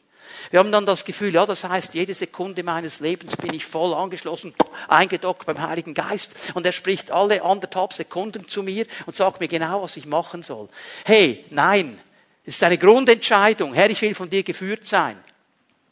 Wir 0.50 0.60
haben 0.60 0.72
dann 0.72 0.84
das 0.84 1.04
Gefühl, 1.04 1.32
ja, 1.32 1.46
das 1.46 1.64
heißt, 1.64 1.94
jede 1.94 2.12
Sekunde 2.12 2.62
meines 2.62 3.00
Lebens 3.00 3.36
bin 3.36 3.54
ich 3.54 3.64
voll 3.64 3.94
angeschlossen, 3.94 4.54
eingedockt 4.88 5.46
beim 5.46 5.60
Heiligen 5.60 5.94
Geist 5.94 6.32
und 6.52 6.66
er 6.66 6.72
spricht 6.72 7.10
alle 7.10 7.42
anderthalb 7.42 7.94
Sekunden 7.94 8.46
zu 8.46 8.62
mir 8.62 8.86
und 9.06 9.16
sagt 9.16 9.40
mir 9.40 9.48
genau, 9.48 9.82
was 9.82 9.96
ich 9.96 10.04
machen 10.04 10.42
soll. 10.42 10.68
Hey, 11.04 11.44
nein, 11.50 11.98
es 12.44 12.56
ist 12.56 12.62
eine 12.62 12.76
Grundentscheidung. 12.76 13.72
Herr, 13.72 13.88
ich 13.88 14.02
will 14.02 14.14
von 14.14 14.28
dir 14.28 14.42
geführt 14.42 14.86
sein. 14.86 15.16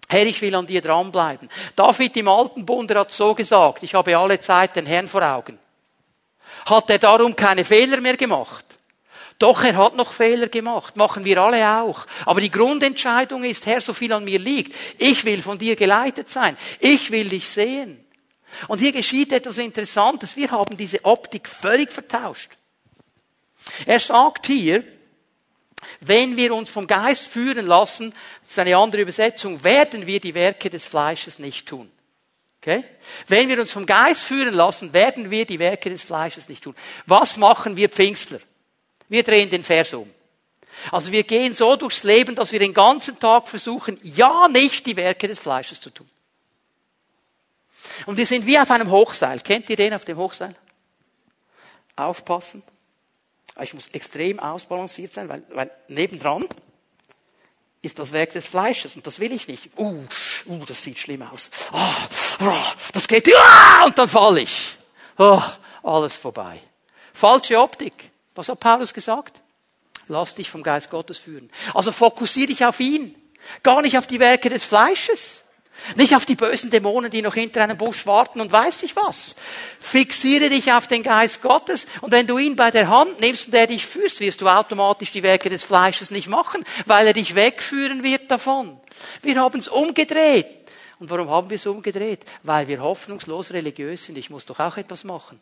Herr, 0.09 0.27
ich 0.27 0.43
will 0.43 0.55
an 0.55 0.67
dir 0.67 0.83
dranbleiben. 0.83 1.49
David 1.75 2.17
im 2.19 2.29
Alten 2.29 2.67
Bund 2.67 2.95
hat 2.95 3.11
so 3.11 3.35
gesagt, 3.35 3.83
ich 3.83 3.95
habe 3.95 4.19
alle 4.19 4.39
Zeit 4.39 4.77
den 4.77 4.85
Herrn 4.85 5.09
vor 5.09 5.23
Augen. 5.23 5.59
Hat 6.67 6.91
er 6.91 6.99
darum 6.99 7.35
keine 7.35 7.65
Fehler 7.65 8.01
mehr 8.03 8.19
gemacht? 8.19 8.72
Doch, 9.43 9.65
er 9.65 9.75
hat 9.75 9.97
noch 9.97 10.13
Fehler 10.13 10.47
gemacht. 10.47 10.97
Machen 10.97 11.25
wir 11.25 11.39
alle 11.39 11.83
auch. 11.83 12.07
Aber 12.27 12.41
die 12.41 12.51
Grundentscheidung 12.51 13.43
ist, 13.43 13.67
Herr, 13.67 13.81
so 13.81 13.93
viel 13.93 14.13
an 14.13 14.23
mir 14.23 14.39
liegt. 14.39 14.73
Ich 14.99 15.25
will 15.25 15.43
von 15.43 15.59
dir 15.59 15.75
geleitet 15.75 16.29
sein. 16.29 16.57
Ich 16.79 17.11
will 17.11 17.29
dich 17.29 17.49
sehen. 17.49 18.05
Und 18.69 18.79
hier 18.79 18.93
geschieht 18.93 19.33
etwas 19.33 19.59
Interessantes. 19.59 20.37
Wir 20.37 20.53
haben 20.53 20.77
diese 20.77 21.05
Optik 21.05 21.49
völlig 21.49 21.91
vertauscht. 21.91 22.53
Er 23.85 23.99
sagt 23.99 24.47
hier, 24.47 24.85
Wenn 26.01 26.37
wir 26.37 26.55
uns 26.55 26.71
vom 26.71 26.87
Geist 26.87 27.27
führen 27.27 27.67
lassen, 27.67 28.15
das 28.43 28.51
ist 28.51 28.59
eine 28.61 28.77
andere 28.77 29.03
Übersetzung, 29.03 29.65
werden 29.65 30.07
wir 30.07 30.21
die 30.21 30.35
Werke 30.35 30.71
des 30.71 30.87
Fleisches 30.87 31.41
nicht 31.41 31.67
tun. 31.67 31.91
Okay? 32.61 32.85
Wenn 33.27 33.49
wir 33.49 33.59
uns 33.59 33.73
vom 33.73 33.87
Geist 33.87 34.23
führen 34.23 34.55
lassen, 34.55 34.93
werden 34.93 35.33
wir 35.33 35.45
die 35.45 35.59
Werke 35.59 35.91
des 35.91 36.05
Fleisches 36.05 36.49
nicht 36.49 36.63
tun. 36.63 36.77
Was 37.07 37.37
machen 37.37 37.77
wir 37.77 37.89
Pfingstler? 37.89 38.39
Wir 39.13 39.23
drehen 39.23 39.51
den 39.51 39.63
Vers 39.63 39.93
um. 39.93 40.11
Also 40.91 41.13
wir 41.13 41.23
gehen 41.25 41.53
so 41.53 41.77
durchs 41.77 42.03
Leben, 42.03 42.35
dass 42.35 42.51
wir 42.51 42.59
den 42.59 42.73
ganzen 42.73 43.19
Tag 43.19 43.47
versuchen, 43.47 44.01
ja 44.03 44.49
nicht 44.49 44.87
die 44.87 44.97
Werke 44.97 45.29
des 45.29 45.39
Fleisches 45.39 45.83
zu 45.83 45.91
tun. 45.91 46.09
Und 48.07 48.17
wir 48.17 48.25
sind 48.25 48.47
wie 48.47 48.59
auf 48.59 48.71
einem 48.71 48.91
Hochseil. 48.91 49.41
Kennt 49.41 49.69
ihr 49.69 49.77
den 49.77 49.93
auf 49.93 50.07
dem 50.07 50.17
Hochseil? 50.17 50.57
Aufpassen. 51.95 52.63
Ich 53.61 53.75
muss 53.75 53.89
extrem 53.89 54.41
ausbalanciert 54.41 55.13
sein, 55.13 55.29
weil, 55.29 55.43
weil 55.51 55.71
nebendran 55.89 56.49
ist 57.83 57.99
das 57.99 58.13
Werk 58.13 58.31
des 58.33 58.47
Fleisches 58.47 58.97
und 58.97 59.07
das 59.07 59.21
will 59.21 59.33
ich 59.33 59.47
nicht. 59.47 59.69
Uh, 59.77 60.07
uh 60.47 60.65
das 60.65 60.83
sieht 60.83 60.99
schlimm 60.99 61.21
aus. 61.21 61.51
Oh, 61.71 62.47
oh, 62.47 62.65
das 62.95 63.07
geht, 63.07 63.29
uh, 63.29 63.85
und 63.85 63.99
dann 63.99 64.09
falle 64.09 64.41
ich. 64.41 64.79
Oh, 65.19 65.43
alles 65.83 66.17
vorbei. 66.17 66.61
Falsche 67.13 67.61
Optik. 67.61 68.12
Was 68.35 68.49
hat 68.49 68.61
Paulus 68.61 68.95
gesagt? 68.95 69.41
Lass 70.09 70.35
dich 70.35 70.51
vom 70.51 70.63
Geist 70.63 70.91
Gottes 70.91 71.19
führen. 71.19 71.51
Also 71.75 71.93
fokussiere 71.93 72.49
dich 72.49 72.65
auf 72.65 72.81
ihn. 72.81 73.15
Gar 73.63 73.83
nicht 73.83 73.99
auf 73.99 74.07
die 74.07 74.21
Werke 74.21 74.51
des 74.51 74.65
Fleisches. 74.65 75.43
Nicht 75.97 76.15
auf 76.15 76.27
die 76.27 76.37
bösen 76.37 76.71
Dämonen, 76.71 77.11
die 77.11 77.23
noch 77.23 77.35
hinter 77.35 77.63
einem 77.63 77.77
Busch 77.77 78.07
warten 78.07 78.41
und 78.41 78.53
weiß 78.53 78.83
ich 78.85 78.95
was. 78.95 79.35
Fixiere 79.81 80.49
dich 80.49 80.73
auf 80.73 80.87
den 80.87 81.03
Geist 81.03 81.43
Gottes 81.43 81.87
und 82.03 82.13
wenn 82.13 82.27
du 82.27 82.39
ihn 82.39 82.57
bei 82.57 82.71
der 82.71 82.89
Hand 82.89 83.21
nimmst 83.21 83.49
und 83.49 83.55
er 83.55 83.67
dich 83.67 83.87
führst, 83.87 84.21
wirst 84.21 84.41
du 84.41 84.49
automatisch 84.49 85.11
die 85.11 85.23
Werke 85.23 85.51
des 85.51 85.65
Fleisches 85.65 86.11
nicht 86.11 86.29
machen, 86.29 86.65
weil 86.87 87.07
er 87.07 87.15
dich 87.15 87.35
wegführen 87.35 88.03
wird 88.05 88.31
davon. 88.31 88.79
Wir 89.23 89.41
haben 89.41 89.59
es 89.59 89.67
umgedreht. 89.69 90.47
Und 91.01 91.11
warum 91.11 91.29
haben 91.31 91.51
wir 91.51 91.57
es 91.57 91.67
umgedreht? 91.67 92.25
Weil 92.45 92.69
wir 92.69 92.81
hoffnungslos 92.81 93.53
religiös 93.53 94.05
sind. 94.05 94.17
Ich 94.19 94.31
muss 94.31 94.47
doch 94.47 94.61
auch 94.61 94.77
etwas 94.77 95.03
machen. 95.03 95.41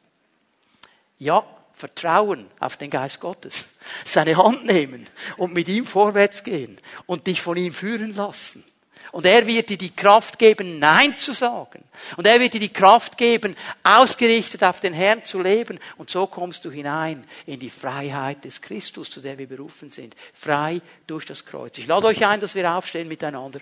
Ja, 1.18 1.44
Vertrauen 1.72 2.50
auf 2.58 2.76
den 2.76 2.90
Geist 2.90 3.20
Gottes. 3.20 3.66
Seine 4.04 4.36
Hand 4.36 4.66
nehmen 4.66 5.06
und 5.36 5.54
mit 5.54 5.68
ihm 5.68 5.86
vorwärts 5.86 6.44
gehen 6.44 6.78
und 7.06 7.26
dich 7.26 7.40
von 7.40 7.56
ihm 7.56 7.72
führen 7.72 8.14
lassen. 8.14 8.64
Und 9.12 9.26
er 9.26 9.46
wird 9.46 9.70
dir 9.70 9.78
die 9.78 9.94
Kraft 9.94 10.38
geben, 10.38 10.78
Nein 10.78 11.16
zu 11.16 11.32
sagen. 11.32 11.82
Und 12.16 12.26
er 12.26 12.38
wird 12.38 12.54
dir 12.54 12.60
die 12.60 12.72
Kraft 12.72 13.18
geben, 13.18 13.56
ausgerichtet 13.82 14.62
auf 14.62 14.80
den 14.80 14.92
Herrn 14.92 15.24
zu 15.24 15.40
leben. 15.42 15.80
Und 15.96 16.10
so 16.10 16.26
kommst 16.26 16.64
du 16.64 16.70
hinein 16.70 17.24
in 17.46 17.58
die 17.58 17.70
Freiheit 17.70 18.44
des 18.44 18.60
Christus, 18.60 19.10
zu 19.10 19.20
der 19.20 19.36
wir 19.36 19.48
berufen 19.48 19.90
sind. 19.90 20.14
Frei 20.32 20.80
durch 21.08 21.26
das 21.26 21.44
Kreuz. 21.44 21.76
Ich 21.78 21.88
lade 21.88 22.06
euch 22.06 22.24
ein, 22.24 22.40
dass 22.40 22.54
wir 22.54 22.70
aufstehen 22.72 23.08
miteinander. 23.08 23.60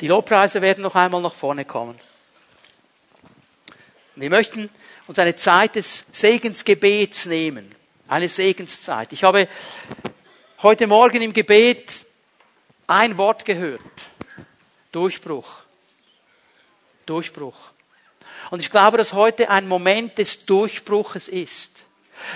Die 0.00 0.08
Lobpreise 0.08 0.60
werden 0.60 0.82
noch 0.82 0.94
einmal 0.94 1.22
nach 1.22 1.34
vorne 1.34 1.64
kommen. 1.64 1.96
Wir 4.16 4.30
möchten 4.30 4.68
uns 5.08 5.18
eine 5.18 5.34
Zeit 5.34 5.74
des 5.74 6.04
Segensgebets 6.12 7.26
nehmen. 7.26 7.74
Eine 8.06 8.28
Segenszeit. 8.28 9.12
Ich 9.12 9.24
habe 9.24 9.48
heute 10.62 10.86
Morgen 10.86 11.22
im 11.22 11.32
Gebet 11.32 12.06
ein 12.86 13.16
Wort 13.16 13.44
gehört. 13.44 13.80
Durchbruch. 14.92 15.62
Durchbruch. 17.06 17.56
Und 18.50 18.60
ich 18.60 18.70
glaube, 18.70 18.98
dass 18.98 19.14
heute 19.14 19.48
ein 19.48 19.66
Moment 19.66 20.18
des 20.18 20.44
Durchbruches 20.44 21.28
ist. 21.28 21.84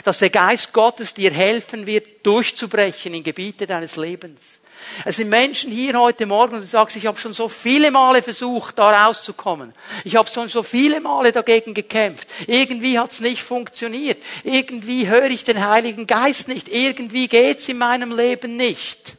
Dass 0.05 0.19
der 0.19 0.31
Geist 0.31 0.73
Gottes 0.73 1.13
dir 1.13 1.31
helfen 1.31 1.87
wird, 1.87 2.25
durchzubrechen 2.25 3.13
in 3.13 3.23
Gebiete 3.23 3.67
deines 3.67 3.97
Lebens. 3.97 4.61
Es 5.05 5.17
sind 5.17 5.29
Menschen 5.29 5.71
hier 5.71 5.99
heute 5.99 6.27
Morgen, 6.27 6.57
und 6.57 6.63
du 6.63 6.67
sagst, 6.67 6.97
ich 6.97 7.07
habe 7.07 7.19
schon 7.19 7.33
so 7.33 7.49
viele 7.49 7.91
Male 7.91 8.23
versucht, 8.23 8.79
da 8.79 9.07
rauszukommen. 9.07 9.73
Ich 10.05 10.17
habe 10.17 10.29
schon 10.29 10.49
so 10.49 10.63
viele 10.63 11.01
Male 11.01 11.33
dagegen 11.33 11.75
gekämpft. 11.75 12.29
Irgendwie 12.47 12.99
hat 12.99 13.11
es 13.11 13.21
nicht 13.21 13.43
funktioniert. 13.43 14.23
Irgendwie 14.45 15.09
höre 15.09 15.31
ich 15.31 15.45
den 15.45 15.67
Heiligen 15.67 16.07
Geist 16.07 16.49
nicht. 16.49 16.69
Irgendwie 16.69 17.29
geht's 17.29 17.69
in 17.69 17.79
meinem 17.79 18.17
Leben 18.17 18.57
nicht. 18.57 19.17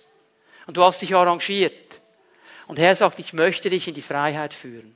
Und 0.68 0.78
du 0.78 0.84
hast 0.84 1.02
dich 1.02 1.16
arrangiert. 1.16 1.74
Und 2.68 2.80
Herr 2.80 2.96
sagt, 2.96 3.20
ich 3.20 3.34
möchte 3.34 3.70
dich 3.70 3.88
in 3.88 3.94
die 3.94 4.02
Freiheit 4.02 4.54
führen. 4.54 4.96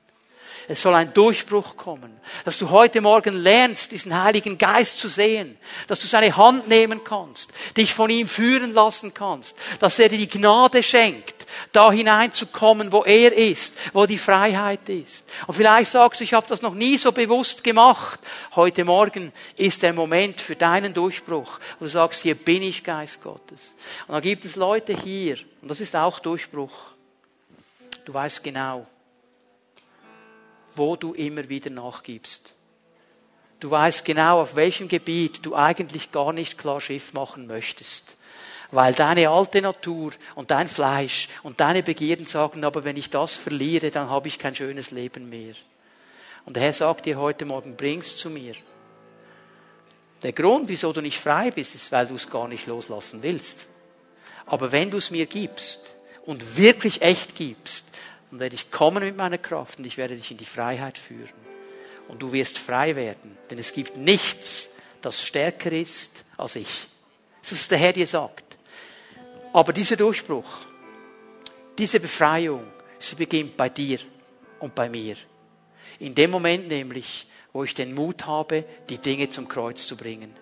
Es 0.69 0.81
soll 0.81 0.95
ein 0.95 1.13
Durchbruch 1.13 1.77
kommen, 1.77 2.19
dass 2.43 2.57
du 2.57 2.69
heute 2.69 2.99
Morgen 2.99 3.33
lernst, 3.37 3.93
diesen 3.93 4.21
Heiligen 4.21 4.57
Geist 4.57 4.99
zu 4.99 5.07
sehen, 5.07 5.57
dass 5.87 5.99
du 5.99 6.07
seine 6.07 6.35
Hand 6.35 6.67
nehmen 6.67 7.05
kannst, 7.05 7.53
dich 7.77 7.93
von 7.93 8.09
ihm 8.09 8.27
führen 8.27 8.73
lassen 8.73 9.13
kannst, 9.13 9.55
dass 9.79 9.97
er 9.97 10.09
dir 10.09 10.17
die 10.17 10.27
Gnade 10.27 10.83
schenkt, 10.83 11.47
da 11.71 11.89
hineinzukommen, 11.89 12.91
wo 12.91 13.05
er 13.05 13.31
ist, 13.31 13.75
wo 13.93 14.05
die 14.05 14.17
Freiheit 14.17 14.89
ist. 14.89 15.25
Und 15.47 15.53
vielleicht 15.53 15.91
sagst 15.91 16.19
du, 16.19 16.25
ich 16.25 16.33
habe 16.33 16.47
das 16.49 16.61
noch 16.61 16.73
nie 16.73 16.97
so 16.97 17.13
bewusst 17.13 17.63
gemacht. 17.63 18.19
Heute 18.57 18.83
Morgen 18.83 19.31
ist 19.55 19.83
der 19.83 19.93
Moment 19.93 20.41
für 20.41 20.57
deinen 20.57 20.93
Durchbruch, 20.93 21.59
wo 21.79 21.85
du 21.85 21.89
sagst, 21.89 22.23
hier 22.23 22.35
bin 22.35 22.61
ich 22.61 22.83
Geist 22.83 23.23
Gottes. 23.23 23.73
Und 24.07 24.15
da 24.15 24.19
gibt 24.19 24.43
es 24.43 24.57
Leute 24.57 24.93
hier, 24.93 25.37
und 25.61 25.71
das 25.71 25.79
ist 25.79 25.95
auch 25.95 26.19
Durchbruch. 26.19 26.73
Du 28.03 28.13
weißt 28.13 28.43
genau, 28.43 28.85
wo 30.77 30.95
du 30.95 31.13
immer 31.13 31.49
wieder 31.49 31.69
nachgibst. 31.69 32.53
Du 33.59 33.71
weißt 33.71 34.05
genau, 34.05 34.41
auf 34.41 34.55
welchem 34.55 34.87
Gebiet 34.87 35.45
du 35.45 35.55
eigentlich 35.55 36.11
gar 36.11 36.31
nicht 36.31 36.57
klar 36.57 36.79
Schiff 36.79 37.13
machen 37.13 37.47
möchtest. 37.47 38.17
Weil 38.71 38.93
deine 38.93 39.29
alte 39.29 39.61
Natur 39.61 40.11
und 40.35 40.51
dein 40.51 40.67
Fleisch 40.67 41.29
und 41.41 41.59
deine 41.59 41.83
Begierden 41.83 42.25
sagen, 42.25 42.63
aber 42.63 42.83
wenn 42.83 42.97
ich 42.97 43.09
das 43.09 43.35
verliere, 43.35 43.91
dann 43.91 44.09
habe 44.09 44.27
ich 44.27 44.39
kein 44.39 44.55
schönes 44.55 44.91
Leben 44.91 45.29
mehr. 45.29 45.53
Und 46.45 46.55
der 46.55 46.63
Herr 46.63 46.73
sagt 46.73 47.05
dir 47.05 47.17
heute 47.17 47.45
Morgen, 47.45 47.75
bring's 47.75 48.15
zu 48.15 48.29
mir. 48.29 48.53
Der 50.23 50.33
Grund, 50.33 50.69
wieso 50.69 50.91
du 50.93 51.01
nicht 51.01 51.19
frei 51.19 51.51
bist, 51.51 51.75
ist, 51.75 51.91
weil 51.91 52.07
du 52.07 52.15
es 52.15 52.29
gar 52.29 52.47
nicht 52.47 52.67
loslassen 52.67 53.23
willst. 53.23 53.67
Aber 54.45 54.71
wenn 54.71 54.91
du 54.91 54.97
es 54.97 55.11
mir 55.11 55.25
gibst 55.25 55.95
und 56.25 56.57
wirklich 56.57 57.01
echt 57.01 57.35
gibst, 57.35 57.85
und 58.31 58.39
werde 58.39 58.55
ich 58.55 58.71
kommen 58.71 59.03
mit 59.03 59.17
meiner 59.17 59.37
Kraft 59.37 59.79
und 59.79 59.85
ich 59.85 59.97
werde 59.97 60.15
dich 60.15 60.31
in 60.31 60.37
die 60.37 60.45
Freiheit 60.45 60.97
führen. 60.97 61.47
Und 62.07 62.21
du 62.21 62.31
wirst 62.31 62.57
frei 62.57 62.95
werden, 62.95 63.37
denn 63.49 63.59
es 63.59 63.73
gibt 63.73 63.97
nichts, 63.97 64.69
das 65.01 65.21
stärker 65.21 65.71
ist 65.71 66.23
als 66.37 66.55
ich. 66.55 66.87
Das 67.41 67.51
ist 67.51 67.71
der 67.71 67.77
Herr 67.77 67.93
dir 67.93 68.07
sagt. 68.07 68.57
Aber 69.53 69.73
dieser 69.73 69.95
Durchbruch, 69.95 70.65
diese 71.77 71.99
Befreiung, 71.99 72.65
sie 72.99 73.15
beginnt 73.15 73.55
bei 73.55 73.69
dir 73.69 73.99
und 74.59 74.73
bei 74.75 74.89
mir. 74.89 75.15
In 75.99 76.15
dem 76.15 76.31
Moment 76.31 76.67
nämlich, 76.67 77.27
wo 77.53 77.63
ich 77.63 77.73
den 77.73 77.93
Mut 77.93 78.25
habe, 78.25 78.65
die 78.89 78.97
Dinge 78.97 79.29
zum 79.29 79.47
Kreuz 79.47 79.87
zu 79.87 79.95
bringen. 79.95 80.35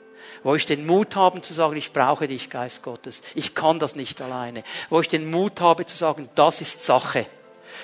Wo 0.44 0.56
ich 0.56 0.66
den 0.66 0.86
Mut 0.86 1.16
habe 1.16 1.42
zu 1.42 1.54
sagen, 1.54 1.78
ich 1.78 1.94
brauche 1.94 2.28
dich, 2.28 2.50
Geist 2.50 2.82
Gottes. 2.82 3.22
Ich 3.36 3.54
kann 3.54 3.80
das 3.80 3.96
nicht 3.96 4.22
alleine. 4.22 4.64
Wo 4.90 5.00
ich 5.00 5.08
den 5.08 5.30
Mut 5.30 5.62
habe 5.62 5.86
zu 5.86 5.96
sagen, 5.96 6.30
das 6.36 6.62
ist 6.62 6.84
Sache 6.84 7.28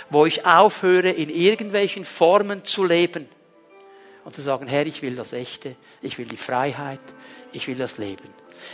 wo 0.09 0.25
ich 0.25 0.45
aufhöre, 0.45 1.09
in 1.09 1.29
irgendwelchen 1.29 2.05
Formen 2.05 2.63
zu 2.63 2.83
leben 2.83 3.27
und 4.23 4.35
zu 4.35 4.41
sagen, 4.41 4.67
Herr, 4.67 4.85
ich 4.85 5.01
will 5.01 5.15
das 5.15 5.33
Echte, 5.33 5.75
ich 6.01 6.17
will 6.17 6.27
die 6.27 6.37
Freiheit, 6.37 6.99
ich 7.53 7.67
will 7.67 7.75
das 7.75 7.97
Leben. 7.97 8.27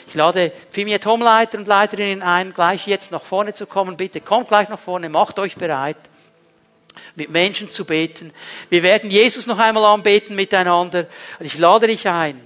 Ich 0.07 0.15
lade 0.15 0.51
Fimiet 0.69 1.05
Homeleiter 1.05 1.57
und 1.57 1.67
Leiterinnen 1.67 2.21
ein, 2.21 2.53
gleich 2.53 2.87
jetzt 2.87 3.11
nach 3.11 3.23
vorne 3.23 3.53
zu 3.53 3.65
kommen. 3.65 3.97
Bitte 3.97 4.21
kommt 4.21 4.49
gleich 4.49 4.69
nach 4.69 4.79
vorne, 4.79 5.09
macht 5.09 5.39
euch 5.39 5.55
bereit, 5.55 5.97
mit 7.15 7.29
Menschen 7.29 7.69
zu 7.71 7.85
beten. 7.85 8.33
Wir 8.69 8.83
werden 8.83 9.09
Jesus 9.09 9.47
noch 9.47 9.59
einmal 9.59 9.85
anbeten 9.85 10.35
miteinander. 10.35 11.07
Und 11.39 11.45
ich 11.45 11.57
lade 11.57 11.87
dich 11.87 12.07
ein. 12.07 12.41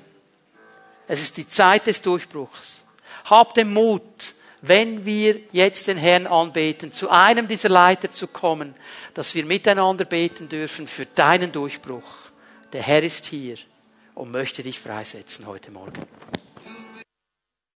Es 1.07 1.22
ist 1.22 1.38
die 1.38 1.47
Zeit 1.47 1.88
des 1.88 2.01
Durchbruchs. 2.01 2.84
Hab 3.26 3.53
den 3.53 3.74
Mut, 3.74 4.34
wenn 4.62 5.05
wir 5.05 5.39
jetzt 5.51 5.88
den 5.88 5.97
Herrn 5.97 6.28
anbeten, 6.28 6.91
zu 6.91 7.09
einem 7.09 7.47
dieser 7.47 7.70
Leiter 7.70 8.12
zu 8.12 8.28
kommen, 8.28 8.76
dass 9.14 9.34
wir 9.34 9.45
miteinander 9.45 10.05
beten 10.05 10.49
dürfen 10.49 10.88
für 10.88 11.05
deinen 11.05 11.51
Durchbruch. 11.51 12.32
Der 12.72 12.84
Herr 12.84 13.03
ist 13.03 13.26
hier 13.26 13.57
und 14.14 14.32
möchte 14.32 14.64
dich 14.64 14.80
freisetzen 14.80 15.47
heute 15.47 15.72
Morgen. 15.72 16.05